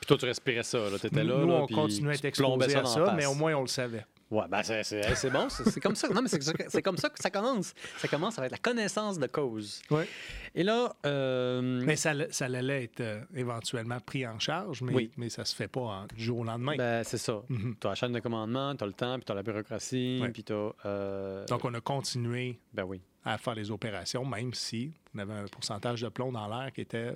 Puis 0.00 0.06
toi, 0.06 0.18
tu 0.18 0.24
respirais 0.24 0.64
ça. 0.64 0.78
Tu 1.00 1.06
étais 1.06 1.24
là. 1.24 1.38
Nous, 1.38 1.46
là, 1.46 1.54
on 1.62 1.66
continuait 1.66 2.12
à 2.12 2.14
être 2.14 2.24
exposé 2.24 2.76
à 2.76 2.84
ça, 2.84 3.14
mais 3.16 3.26
au 3.26 3.34
moins, 3.34 3.54
on 3.54 3.62
le 3.62 3.68
savait. 3.68 4.04
Ouais, 4.28 4.44
ben 4.48 4.60
c'est 4.62 5.30
bon, 5.30 5.48
c'est 5.48 5.80
comme 5.80 5.94
ça. 5.94 6.08
Non, 6.08 6.20
mais 6.20 6.28
c'est 6.28 6.82
comme 6.82 6.96
ça 6.96 7.08
que 7.08 7.22
ça 7.22 7.30
commence. 7.30 7.74
Ça 7.98 8.08
commence 8.08 8.38
avec 8.38 8.50
la 8.50 8.58
connaissance 8.58 9.18
de 9.18 9.26
cause. 9.28 9.82
Ouais. 9.90 10.08
Et 10.54 10.64
là. 10.64 10.96
Euh... 11.06 11.80
Mais 11.84 11.94
ça, 11.94 12.12
ça 12.30 12.46
allait 12.46 12.84
être 12.84 13.00
euh, 13.00 13.20
éventuellement 13.34 14.00
pris 14.00 14.26
en 14.26 14.38
charge, 14.40 14.82
mais, 14.82 14.94
oui. 14.94 15.10
mais 15.16 15.28
ça 15.28 15.44
se 15.44 15.54
fait 15.54 15.68
pas 15.68 16.06
du 16.16 16.24
jour 16.24 16.40
au 16.40 16.44
lendemain. 16.44 16.74
Ben, 16.76 17.04
c'est 17.04 17.18
ça. 17.18 17.42
Mm 17.48 17.56
-hmm. 17.56 17.74
Tu 17.80 17.86
as 17.86 17.90
la 17.90 17.94
chaîne 17.94 18.12
de 18.12 18.20
commandement, 18.20 18.74
tu 18.74 18.82
as 18.82 18.86
le 18.86 18.92
temps, 18.94 19.16
puis 19.16 19.24
tu 19.24 19.32
as 19.32 19.34
la 19.36 19.42
bureaucratie, 19.44 20.18
ouais. 20.20 20.30
puis 20.30 20.42
tu 20.42 20.52
as. 20.52 20.72
Euh... 20.86 21.46
Donc, 21.46 21.64
on 21.64 21.74
a 21.74 21.80
continué 21.80 22.58
ben 22.72 22.84
oui. 22.84 23.00
à 23.24 23.38
faire 23.38 23.54
les 23.54 23.70
opérations, 23.70 24.24
même 24.24 24.52
si 24.54 24.92
on 25.14 25.18
avait 25.20 25.34
un 25.34 25.46
pourcentage 25.46 26.00
de 26.02 26.08
plomb 26.08 26.32
dans 26.32 26.48
l'air 26.48 26.72
qui 26.72 26.80
était 26.80 27.14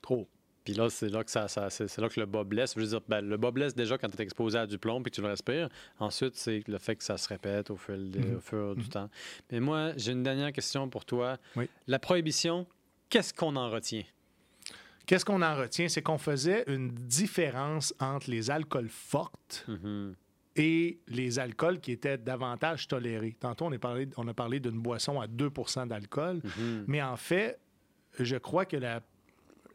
trop. 0.00 0.26
Puis 0.64 0.74
là, 0.74 0.88
c'est 0.90 1.08
là 1.08 1.24
que 1.24 1.30
ça, 1.30 1.48
ça 1.48 1.70
c'est 1.70 1.98
là 1.98 2.08
que 2.08 2.20
le 2.20 2.26
bas 2.26 2.44
blesse. 2.44 2.74
Je 2.76 2.80
veux 2.80 2.86
dire, 2.86 3.00
ben, 3.08 3.20
le 3.20 3.36
bas 3.36 3.50
blesse 3.50 3.74
déjà 3.74 3.98
quand 3.98 4.08
tu 4.08 4.16
es 4.18 4.22
exposé 4.22 4.58
à 4.58 4.66
du 4.66 4.78
plomb 4.78 5.02
puis 5.02 5.10
que 5.10 5.16
tu 5.16 5.22
le 5.22 5.28
respires. 5.28 5.68
Ensuite, 5.98 6.36
c'est 6.36 6.62
le 6.68 6.78
fait 6.78 6.96
que 6.96 7.02
ça 7.04 7.16
se 7.18 7.28
répète 7.28 7.70
au 7.70 7.76
fur, 7.76 7.96
Mhm. 7.96 8.36
au 8.36 8.40
fur 8.40 8.76
du 8.76 8.88
temps. 8.88 9.10
Mais 9.50 9.58
moi, 9.60 9.92
j'ai 9.96 10.12
une 10.12 10.22
dernière 10.22 10.52
question 10.52 10.88
pour 10.88 11.04
toi. 11.04 11.38
Oui. 11.56 11.68
La 11.88 11.98
prohibition, 11.98 12.66
qu'est-ce 13.08 13.34
qu'on 13.34 13.56
en 13.56 13.70
retient? 13.70 14.04
Qu'est-ce 15.06 15.24
qu'on 15.24 15.42
en 15.42 15.56
retient? 15.56 15.88
C'est 15.88 16.00
qu'on 16.02 16.18
faisait 16.18 16.62
une 16.68 16.90
différence 16.90 17.92
entre 17.98 18.30
les 18.30 18.50
alcools 18.50 18.88
fortes 18.88 19.64
Mhm. 19.66 20.14
et 20.54 21.00
les 21.08 21.38
alcools 21.40 21.80
qui 21.80 21.90
étaient 21.90 22.18
davantage 22.18 22.86
tolérés. 22.86 23.34
Tantôt, 23.40 23.64
on 23.64 23.72
a 23.72 23.78
parlé, 23.78 24.08
on 24.16 24.28
a 24.28 24.34
parlé 24.34 24.60
d'une 24.60 24.78
boisson 24.80 25.20
à 25.20 25.26
2% 25.26 25.86
d'alcool, 25.86 26.40
Mhm. 26.44 26.84
mais 26.86 27.02
en 27.02 27.16
fait, 27.16 27.58
je 28.20 28.36
crois 28.36 28.64
que 28.64 28.76
la, 28.76 29.00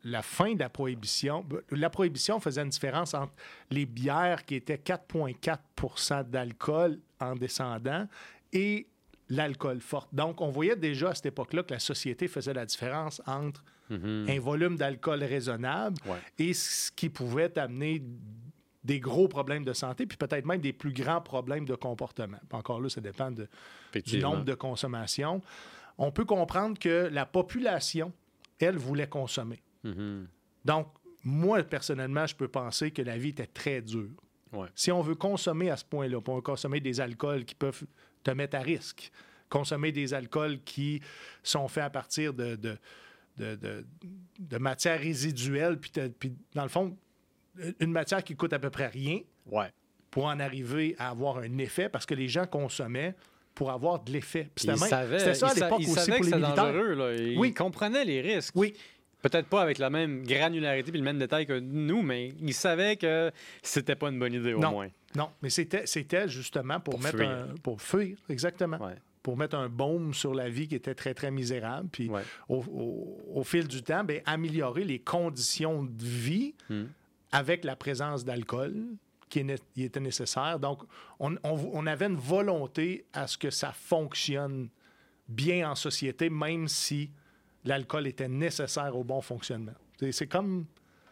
la 0.03 0.21
fin 0.21 0.53
de 0.53 0.59
la 0.59 0.69
prohibition, 0.69 1.45
la 1.71 1.89
prohibition 1.89 2.39
faisait 2.39 2.61
une 2.61 2.69
différence 2.69 3.13
entre 3.13 3.33
les 3.71 3.85
bières 3.85 4.45
qui 4.45 4.55
étaient 4.55 4.77
4,4% 4.77 6.23
d'alcool 6.29 6.99
en 7.19 7.35
descendant 7.35 8.07
et 8.53 8.87
l'alcool 9.29 9.81
fort. 9.81 10.07
Donc, 10.13 10.39
on 10.41 10.49
voyait 10.49 10.75
déjà 10.75 11.09
à 11.09 11.15
cette 11.15 11.25
époque-là 11.27 11.63
que 11.63 11.73
la 11.73 11.79
société 11.79 12.27
faisait 12.27 12.53
la 12.53 12.65
différence 12.65 13.21
entre 13.25 13.63
Mhm. 13.89 14.25
un 14.29 14.39
volume 14.39 14.75
d'alcool 14.77 15.23
raisonnable 15.23 15.97
Ouais. 16.05 16.17
et 16.37 16.53
ce 16.53 16.91
qui 16.91 17.09
pouvait 17.09 17.57
amener 17.57 18.01
des 18.83 18.99
gros 19.01 19.27
problèmes 19.27 19.65
de 19.65 19.73
santé, 19.73 20.05
puis 20.05 20.17
peut-être 20.17 20.45
même 20.45 20.61
des 20.61 20.71
plus 20.73 20.93
grands 20.93 21.19
problèmes 21.21 21.65
de 21.65 21.75
comportement. 21.75 22.37
Encore 22.51 22.79
là, 22.79 22.87
ça 22.89 23.01
dépend 23.01 23.31
de- 23.31 23.47
du 24.05 24.19
nombre 24.19 24.45
de 24.45 24.53
consommation. 24.53 25.41
On 25.97 26.11
peut 26.11 26.23
comprendre 26.25 26.77
que 26.79 27.09
la 27.11 27.25
population, 27.25 28.13
elle, 28.59 28.77
voulait 28.77 29.07
consommer. 29.07 29.61
Mhm. 29.89 30.27
Donc, 30.65 30.87
moi, 31.23 31.63
personnellement, 31.63 32.25
je 32.27 32.35
peux 32.35 32.47
penser 32.47 32.91
que 32.91 33.01
la 33.01 33.17
vie 33.17 33.29
était 33.29 33.47
très 33.47 33.81
dure. 33.81 34.09
Ouais. 34.53 34.67
Si 34.75 34.91
on 34.91 35.01
veut 35.01 35.15
consommer 35.15 35.69
à 35.69 35.75
ce 35.77 35.83
point-là, 35.85 36.19
on 36.25 36.35
veut 36.35 36.41
consommer 36.41 36.79
des 36.79 36.99
alcools 37.01 37.43
qui 37.45 37.55
peuvent 37.55 37.83
te 38.23 38.31
mettre 38.31 38.55
à 38.57 38.61
risque, 38.61 39.11
consommer 39.49 39.91
des 39.91 40.13
alcools 40.13 40.59
qui 40.63 41.01
sont 41.43 41.67
faits 41.67 41.83
à 41.83 41.89
partir 41.89 42.33
de, 42.33 42.55
de, 42.55 42.77
de, 43.37 43.55
de- 43.55 43.85
de 44.39 44.57
matières 44.57 44.99
résiduelles, 44.99 45.77
puis, 45.79 45.91
dans 46.53 46.63
le 46.63 46.69
fond, 46.69 46.97
une 47.79 47.91
matière 47.91 48.23
qui 48.23 48.35
coûte 48.35 48.53
à 48.53 48.59
peu 48.59 48.69
près 48.69 48.87
rien 48.87 49.19
Ouais. 49.47 49.71
pour 50.11 50.25
en 50.25 50.39
arriver 50.39 50.95
à 50.99 51.09
avoir 51.09 51.37
un 51.39 51.57
effet, 51.57 51.89
parce 51.89 52.05
que 52.05 52.13
les 52.15 52.27
gens 52.27 52.45
consommaient 52.45 53.15
pour 53.55 53.71
avoir 53.71 53.99
de 54.03 54.11
l'effet. 54.11 54.49
C'était 54.55 54.73
même- 54.75 54.89
savaient, 54.89 55.19
c'était 55.19 55.33
ça 55.33 55.47
à 55.49 55.53
l'époque 55.55 55.79
aussi 55.79 56.11
pour 56.11 56.23
les 56.25 56.31
militaires. 56.31 56.53
dangereux. 56.55 56.93
Là. 56.93 57.13
Ils 57.15 57.37
Oui. 57.39 57.53
comprenaient 57.53 58.05
les 58.05 58.21
risques. 58.21 58.55
Oui, 58.55 58.73
Peut-être 59.21 59.47
pas 59.47 59.61
avec 59.61 59.77
la 59.79 59.89
même 59.89 60.23
granularité 60.23 60.91
et 60.93 60.97
le 60.97 61.03
même 61.03 61.17
détail 61.17 61.45
que 61.47 61.59
nous, 61.59 62.01
mais 62.03 62.29
ils 62.39 62.53
savaient 62.53 62.95
que 62.97 63.31
c'était 63.63 63.95
pas 63.95 64.09
une 64.09 64.19
bonne 64.19 64.33
idée 64.33 64.53
au 64.53 64.59
Non. 64.59 64.71
moins. 64.71 64.89
non, 65.15 65.29
mais 65.41 65.49
c'était 65.49 66.27
justement 66.29 66.79
pour, 66.79 66.93
Pour 66.95 67.03
mettre 67.03 67.17
fuir. 67.17 67.29
un... 67.29 67.55
Pour 67.63 67.81
fuir, 67.81 68.17
exactement. 68.29 68.77
Ouais. 68.77 68.95
Pour 69.23 69.35
mettre 69.35 69.55
un 69.57 69.67
baume 69.69 70.13
sur 70.13 70.33
la 70.33 70.47
vie 70.49 70.67
qui 70.67 70.75
était 70.75 70.93
très, 70.95 71.13
très 71.13 71.31
misérable. 71.31 71.89
Puis 71.91 72.07
Ouais. 72.09 72.21
au, 72.47 72.57
au- 72.59 73.39
au 73.39 73.43
fil 73.43 73.67
du 73.67 73.81
temps, 73.83 74.03
ben, 74.03 74.21
améliorer 74.25 74.83
les 74.85 74.99
conditions 74.99 75.83
de 75.83 76.03
vie 76.05 76.53
Hmm. 76.69 76.85
avec 77.31 77.63
la 77.65 77.75
présence 77.75 78.23
d'alcool 78.23 78.75
qui 79.29 79.43
était 79.77 79.99
nécessaire. 79.99 80.59
Donc, 80.59 80.83
on, 81.19 81.33
on- 81.43 81.69
on 81.73 81.87
avait 81.87 82.05
une 82.05 82.15
volonté 82.15 83.03
à 83.11 83.27
ce 83.27 83.37
que 83.37 83.49
ça 83.49 83.73
fonctionne 83.73 84.69
bien 85.27 85.69
en 85.71 85.75
société, 85.75 86.29
même 86.29 86.67
si 86.69 87.09
l'alcool 87.67 88.07
était 88.07 88.27
nécessaire 88.27 88.95
au 88.95 89.03
bon 89.03 89.21
fonctionnement. 89.21 89.73
C'est 90.11 90.27
comme... 90.27 90.65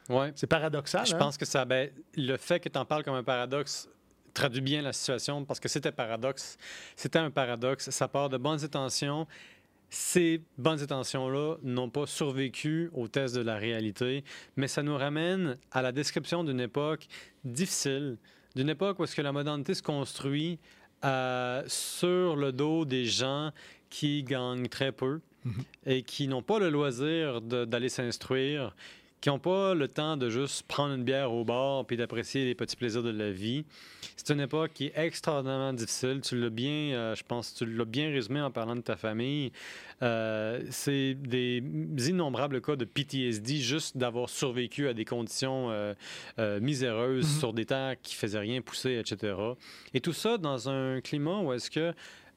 Ouais. 0.09 0.31
C'est 0.35 0.47
paradoxal, 0.47 1.05
Je 1.05 1.15
hein? 1.15 1.17
pense 1.17 1.37
que 1.37 1.45
ça, 1.45 1.65
ben, 1.65 1.89
le 2.15 2.37
fait 2.37 2.59
que 2.59 2.69
tu 2.69 2.77
en 2.77 2.85
parles 2.85 3.03
comme 3.03 3.15
un 3.15 3.23
paradoxe 3.23 3.89
traduit 4.33 4.61
bien 4.61 4.81
la 4.81 4.93
situation 4.93 5.43
parce 5.45 5.59
que 5.59 5.67
c'était 5.67 5.91
paradoxe. 5.91 6.57
C'était 6.95 7.19
un 7.19 7.31
paradoxe. 7.31 7.89
Ça 7.89 8.07
part 8.07 8.29
de 8.29 8.37
bonnes 8.37 8.63
intentions. 8.63 9.25
Ces 9.89 10.41
bonnes 10.57 10.81
intentions-là 10.81 11.55
n'ont 11.63 11.89
pas 11.89 12.05
survécu 12.05 12.89
au 12.93 13.07
test 13.07 13.35
de 13.35 13.41
la 13.41 13.55
réalité, 13.55 14.23
mais 14.55 14.67
ça 14.67 14.83
nous 14.83 14.97
ramène 14.97 15.57
à 15.71 15.81
la 15.81 15.91
description 15.91 16.43
d'une 16.43 16.59
époque 16.59 17.07
difficile, 17.43 18.17
d'une 18.55 18.69
époque 18.69 18.99
où 18.99 19.03
est-ce 19.03 19.15
que 19.15 19.21
la 19.21 19.31
modernité 19.31 19.73
se 19.73 19.83
construit 19.83 20.59
euh, 21.05 21.63
sur 21.67 22.35
le 22.35 22.51
dos 22.51 22.83
des 22.83 23.05
gens 23.05 23.51
qui 23.89 24.23
gagnent 24.23 24.67
très 24.67 24.91
peu 24.91 25.21
et 25.85 26.03
qui 26.03 26.27
n'ont 26.27 26.41
pas 26.41 26.59
le 26.59 26.69
loisir 26.69 27.41
d'aller 27.41 27.89
s'instruire, 27.89 28.75
qui 29.21 29.29
n'ont 29.29 29.39
pas 29.39 29.73
le 29.73 29.87
temps 29.87 30.17
de 30.17 30.29
juste 30.29 30.63
prendre 30.67 30.93
une 30.93 31.03
bière 31.03 31.31
au 31.31 31.43
bar 31.43 31.85
puis 31.85 31.97
d'apprécier 31.97 32.45
les 32.45 32.53
petits 32.53 32.75
plaisirs 32.75 33.01
de 33.01 33.09
la 33.09 33.31
vie. 33.31 33.65
C'est 34.17 34.33
une 34.33 34.39
époque 34.39 34.71
qui 34.73 34.85
est 34.85 34.93
extraordinairement 34.95 35.73
difficile. 35.73 36.21
Tu 36.23 36.39
l'as 36.39 36.49
bien, 36.49 36.93
euh, 36.93 37.15
je 37.15 37.23
pense, 37.23 37.53
tu 37.55 37.65
l'as 37.65 37.85
bien 37.85 38.09
résumé 38.11 38.39
en 38.41 38.51
parlant 38.51 38.75
de 38.75 38.81
ta 38.81 38.95
famille. 38.95 39.51
Euh, 40.03 40.61
c'est 40.69 41.15
des 41.15 41.63
innombrables 42.07 42.61
cas 42.61 42.75
de 42.75 42.85
PTSD 42.85 43.57
juste 43.57 43.97
d'avoir 43.97 44.29
survécu 44.29 44.87
à 44.87 44.93
des 44.93 45.05
conditions 45.05 45.71
euh, 45.71 45.93
euh, 46.37 46.59
miséreuses 46.59 47.25
Mhm. 47.25 47.39
sur 47.39 47.53
des 47.53 47.65
terres 47.65 47.95
qui 48.01 48.13
faisaient 48.15 48.39
rien 48.39 48.61
pousser, 48.61 48.93
etc. 48.99 49.33
Et 49.93 50.01
tout 50.01 50.13
ça 50.13 50.37
dans 50.37 50.69
un 50.69 51.01
climat 51.01 51.39
où 51.39 51.51
est-ce 51.53 51.71
que 51.71 51.93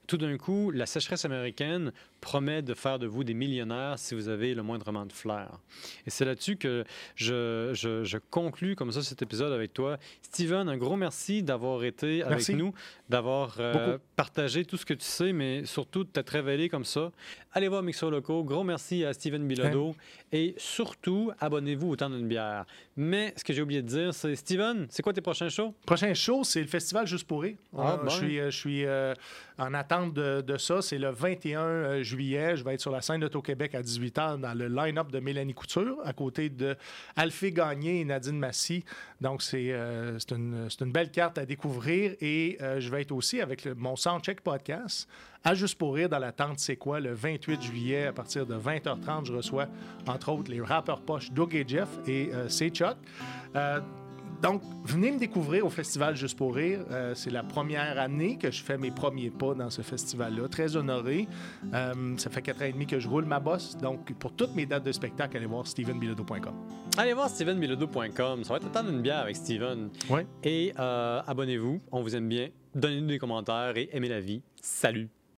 tout 0.07 0.17
d'un 0.17 0.39
coup, 0.39 0.71
la 0.71 0.87
sécheresse 0.87 1.27
américaine 1.27 1.93
promet 2.21 2.63
de 2.63 2.75
faire 2.75 2.99
de 2.99 3.07
vous 3.07 3.25
des 3.25 3.35
millionnaires 3.35 3.99
si 3.99 4.15
vous 4.15 4.29
avez 4.29 4.55
le 4.55 4.63
moindrement 4.63 5.07
de 5.07 5.13
flair. 5.13 5.49
Et 6.07 6.11
c'est 6.11 6.25
là-dessus 6.25 6.57
que 6.57 6.85
je, 7.15 7.71
je, 7.75 8.05
je 8.05 8.19
conclus 8.31 8.77
comme 8.77 8.93
ça 8.93 9.03
cet 9.03 9.23
épisode 9.23 9.53
avec 9.53 9.73
toi. 9.73 9.99
Steven, 10.23 10.69
un 10.69 10.77
gros 10.77 10.97
merci 10.97 11.43
d'avoir 11.43 11.85
été 11.85 12.23
avec 12.23 12.49
nous, 12.51 12.73
d'avoir 13.09 13.57
euh, 13.61 13.99
partagé 14.17 14.65
tout 14.65 14.77
ce 14.77 14.85
que 14.85 14.95
tu 14.95 15.05
sais, 15.05 15.33
mais 15.33 15.65
surtout 15.65 16.05
de 16.05 16.09
t'être 16.09 16.31
révélé 16.31 16.69
comme 16.69 16.85
ça. 16.85 17.11
Allez 17.53 17.69
voir 17.69 17.83
Mixo 17.83 18.11
Loco. 18.11 18.45
Gros 18.45 18.63
merci 18.65 19.05
à 19.05 19.13
Steven 19.13 19.47
Bilodeau. 19.47 19.95
Et 20.33 20.55
surtout, 20.59 21.33
abonnez-vous 21.41 21.89
au 21.89 21.97
temps 21.97 22.11
d'une 22.11 22.29
bière. 22.29 22.67
Mais 22.97 23.33
ce 23.37 23.43
que 23.45 23.53
j'ai 23.53 23.63
oublié 23.63 23.81
de 23.83 23.89
dire, 23.89 24.13
c'est 24.13 24.35
Steven, 24.37 24.87
c'est 24.91 25.03
quoi 25.03 25.13
tes 25.13 25.21
prochains 25.23 25.49
shows? 25.49 25.75
Prochain 25.87 26.13
show, 26.15 26.45
c'est 26.45 26.61
le 26.61 26.67
festival 26.67 27.07
Juste 27.07 27.27
pour 27.27 27.43
rire. 27.43 27.57
Ah, 27.77 27.95
Euh, 27.95 27.97
bon. 28.05 28.09
Je 28.11 28.17
suis, 28.17 28.39
euh, 28.41 28.51
je 28.51 28.57
suis 28.57 28.85
euh, 28.85 29.15
en 29.59 29.73
attente 29.73 30.13
de, 30.15 30.41
de 30.43 30.57
ça. 30.59 30.83
C'est 30.83 30.99
le 30.99 31.11
21 31.11 31.61
euh, 31.61 32.03
juillet. 32.09 32.57
Je 32.57 32.65
vais 32.65 32.75
être 32.75 32.81
sur 32.81 32.91
la 32.91 33.01
scène 33.03 33.21
d'Auto-Québec 33.21 33.75
à 33.75 33.83
18h 33.83 34.41
dans 34.41 34.55
le 34.57 34.67
line-up 34.69 35.13
de 35.13 35.21
Mélanie 35.21 35.55
Couture, 35.55 35.97
à 36.05 36.13
côté 36.13 36.49
de 36.49 36.77
Alphée 37.15 37.53
Gagné 37.53 38.01
et 38.01 38.05
Nadine 38.05 38.39
Massy. 38.39 38.85
Donc, 39.21 39.43
c'est 39.43 39.69
euh, 39.71 40.19
une, 40.33 40.69
une 40.81 40.93
belle 40.93 41.11
carte 41.11 41.39
à 41.39 41.45
découvrir. 41.47 42.15
Et 42.21 42.57
euh, 42.61 42.81
je 42.81 42.91
vais 42.91 43.03
être 43.03 43.13
aussi 43.13 43.41
avec 43.41 43.65
le- 43.65 43.75
mon 43.75 43.95
Soundcheck 43.97 44.41
podcast 44.41 45.09
à 45.45 45.55
Juste 45.55 45.79
pour 45.79 45.95
rire 45.95 46.09
dans 46.09 46.19
la 46.19 46.33
tente 46.33 46.59
C'est 46.59 46.77
quoi? 46.77 46.99
Le 47.01 47.13
28 47.15 47.63
juillet 47.63 48.07
à 48.07 48.13
partir 48.13 48.45
de 48.45 48.55
20h30. 48.57 49.27
Je 49.27 49.33
reçois, 49.33 49.67
entre 50.07 50.31
autres, 50.31 50.51
les 50.51 50.61
rappeurs 50.61 51.01
poches 51.01 51.31
Doug 51.31 51.55
et 51.55 51.65
Jeff 51.67 51.89
et 52.07 52.31
euh, 52.33 52.49
C'est 52.49 52.71
Chuck. 52.71 52.97
Donc, 54.43 54.63
venez 54.85 55.11
me 55.11 55.19
découvrir 55.19 55.67
au 55.67 55.71
Festival 55.71 56.17
Juste 56.17 56.37
pour 56.37 56.55
rire. 56.55 56.81
Euh, 56.91 57.15
c'est 57.15 57.31
la 57.31 57.43
première 57.43 57.99
année 57.99 58.39
que 58.39 58.51
je 58.51 58.63
fais 58.63 58.79
mes 58.79 58.91
premiers 58.91 59.31
pas 59.31 59.55
dans 59.55 59.71
ce 59.71 59.83
festival-là. 59.83 60.49
Très 60.49 60.77
honoré. 60.77 61.27
Euh, 61.75 62.17
ça 62.17 62.31
fait 62.31 62.43
quatre 62.43 62.63
ans 62.63 62.67
et 62.67 62.73
demi 62.73 62.87
que 62.87 63.01
je 63.01 63.09
roule 63.09 63.25
ma 63.25 63.41
bosse. 63.41 63.77
Donc, 63.77 64.13
pour 64.15 64.33
toutes 64.33 64.55
mes 64.55 64.67
dates 64.67 64.85
de 64.85 64.93
spectacle, 64.93 65.37
allez 65.37 65.47
voir 65.47 65.67
stevenbilodeau.com. 65.67 66.55
Allez 66.97 67.15
voir 67.15 67.29
stevenbilodeau.com. 67.29 68.45
Ça 68.45 68.53
va 68.53 68.57
être 68.57 68.65
le 68.65 68.71
temps 68.71 68.85
d'une 68.85 69.03
bière 69.03 69.19
avec 69.19 69.37
Steven. 69.37 69.91
Ouais. 70.09 70.27
Et 70.45 70.73
euh, 70.79 71.21
abonnez-vous. 71.27 71.81
On 71.91 72.03
vous 72.03 72.15
aime 72.15 72.29
bien. 72.29 72.49
Donnez-nous 72.75 73.09
des 73.09 73.19
commentaires 73.19 73.77
et 73.77 73.89
aimez 73.93 74.09
la 74.09 74.21
vie. 74.21 74.43
Salut! 74.63 75.09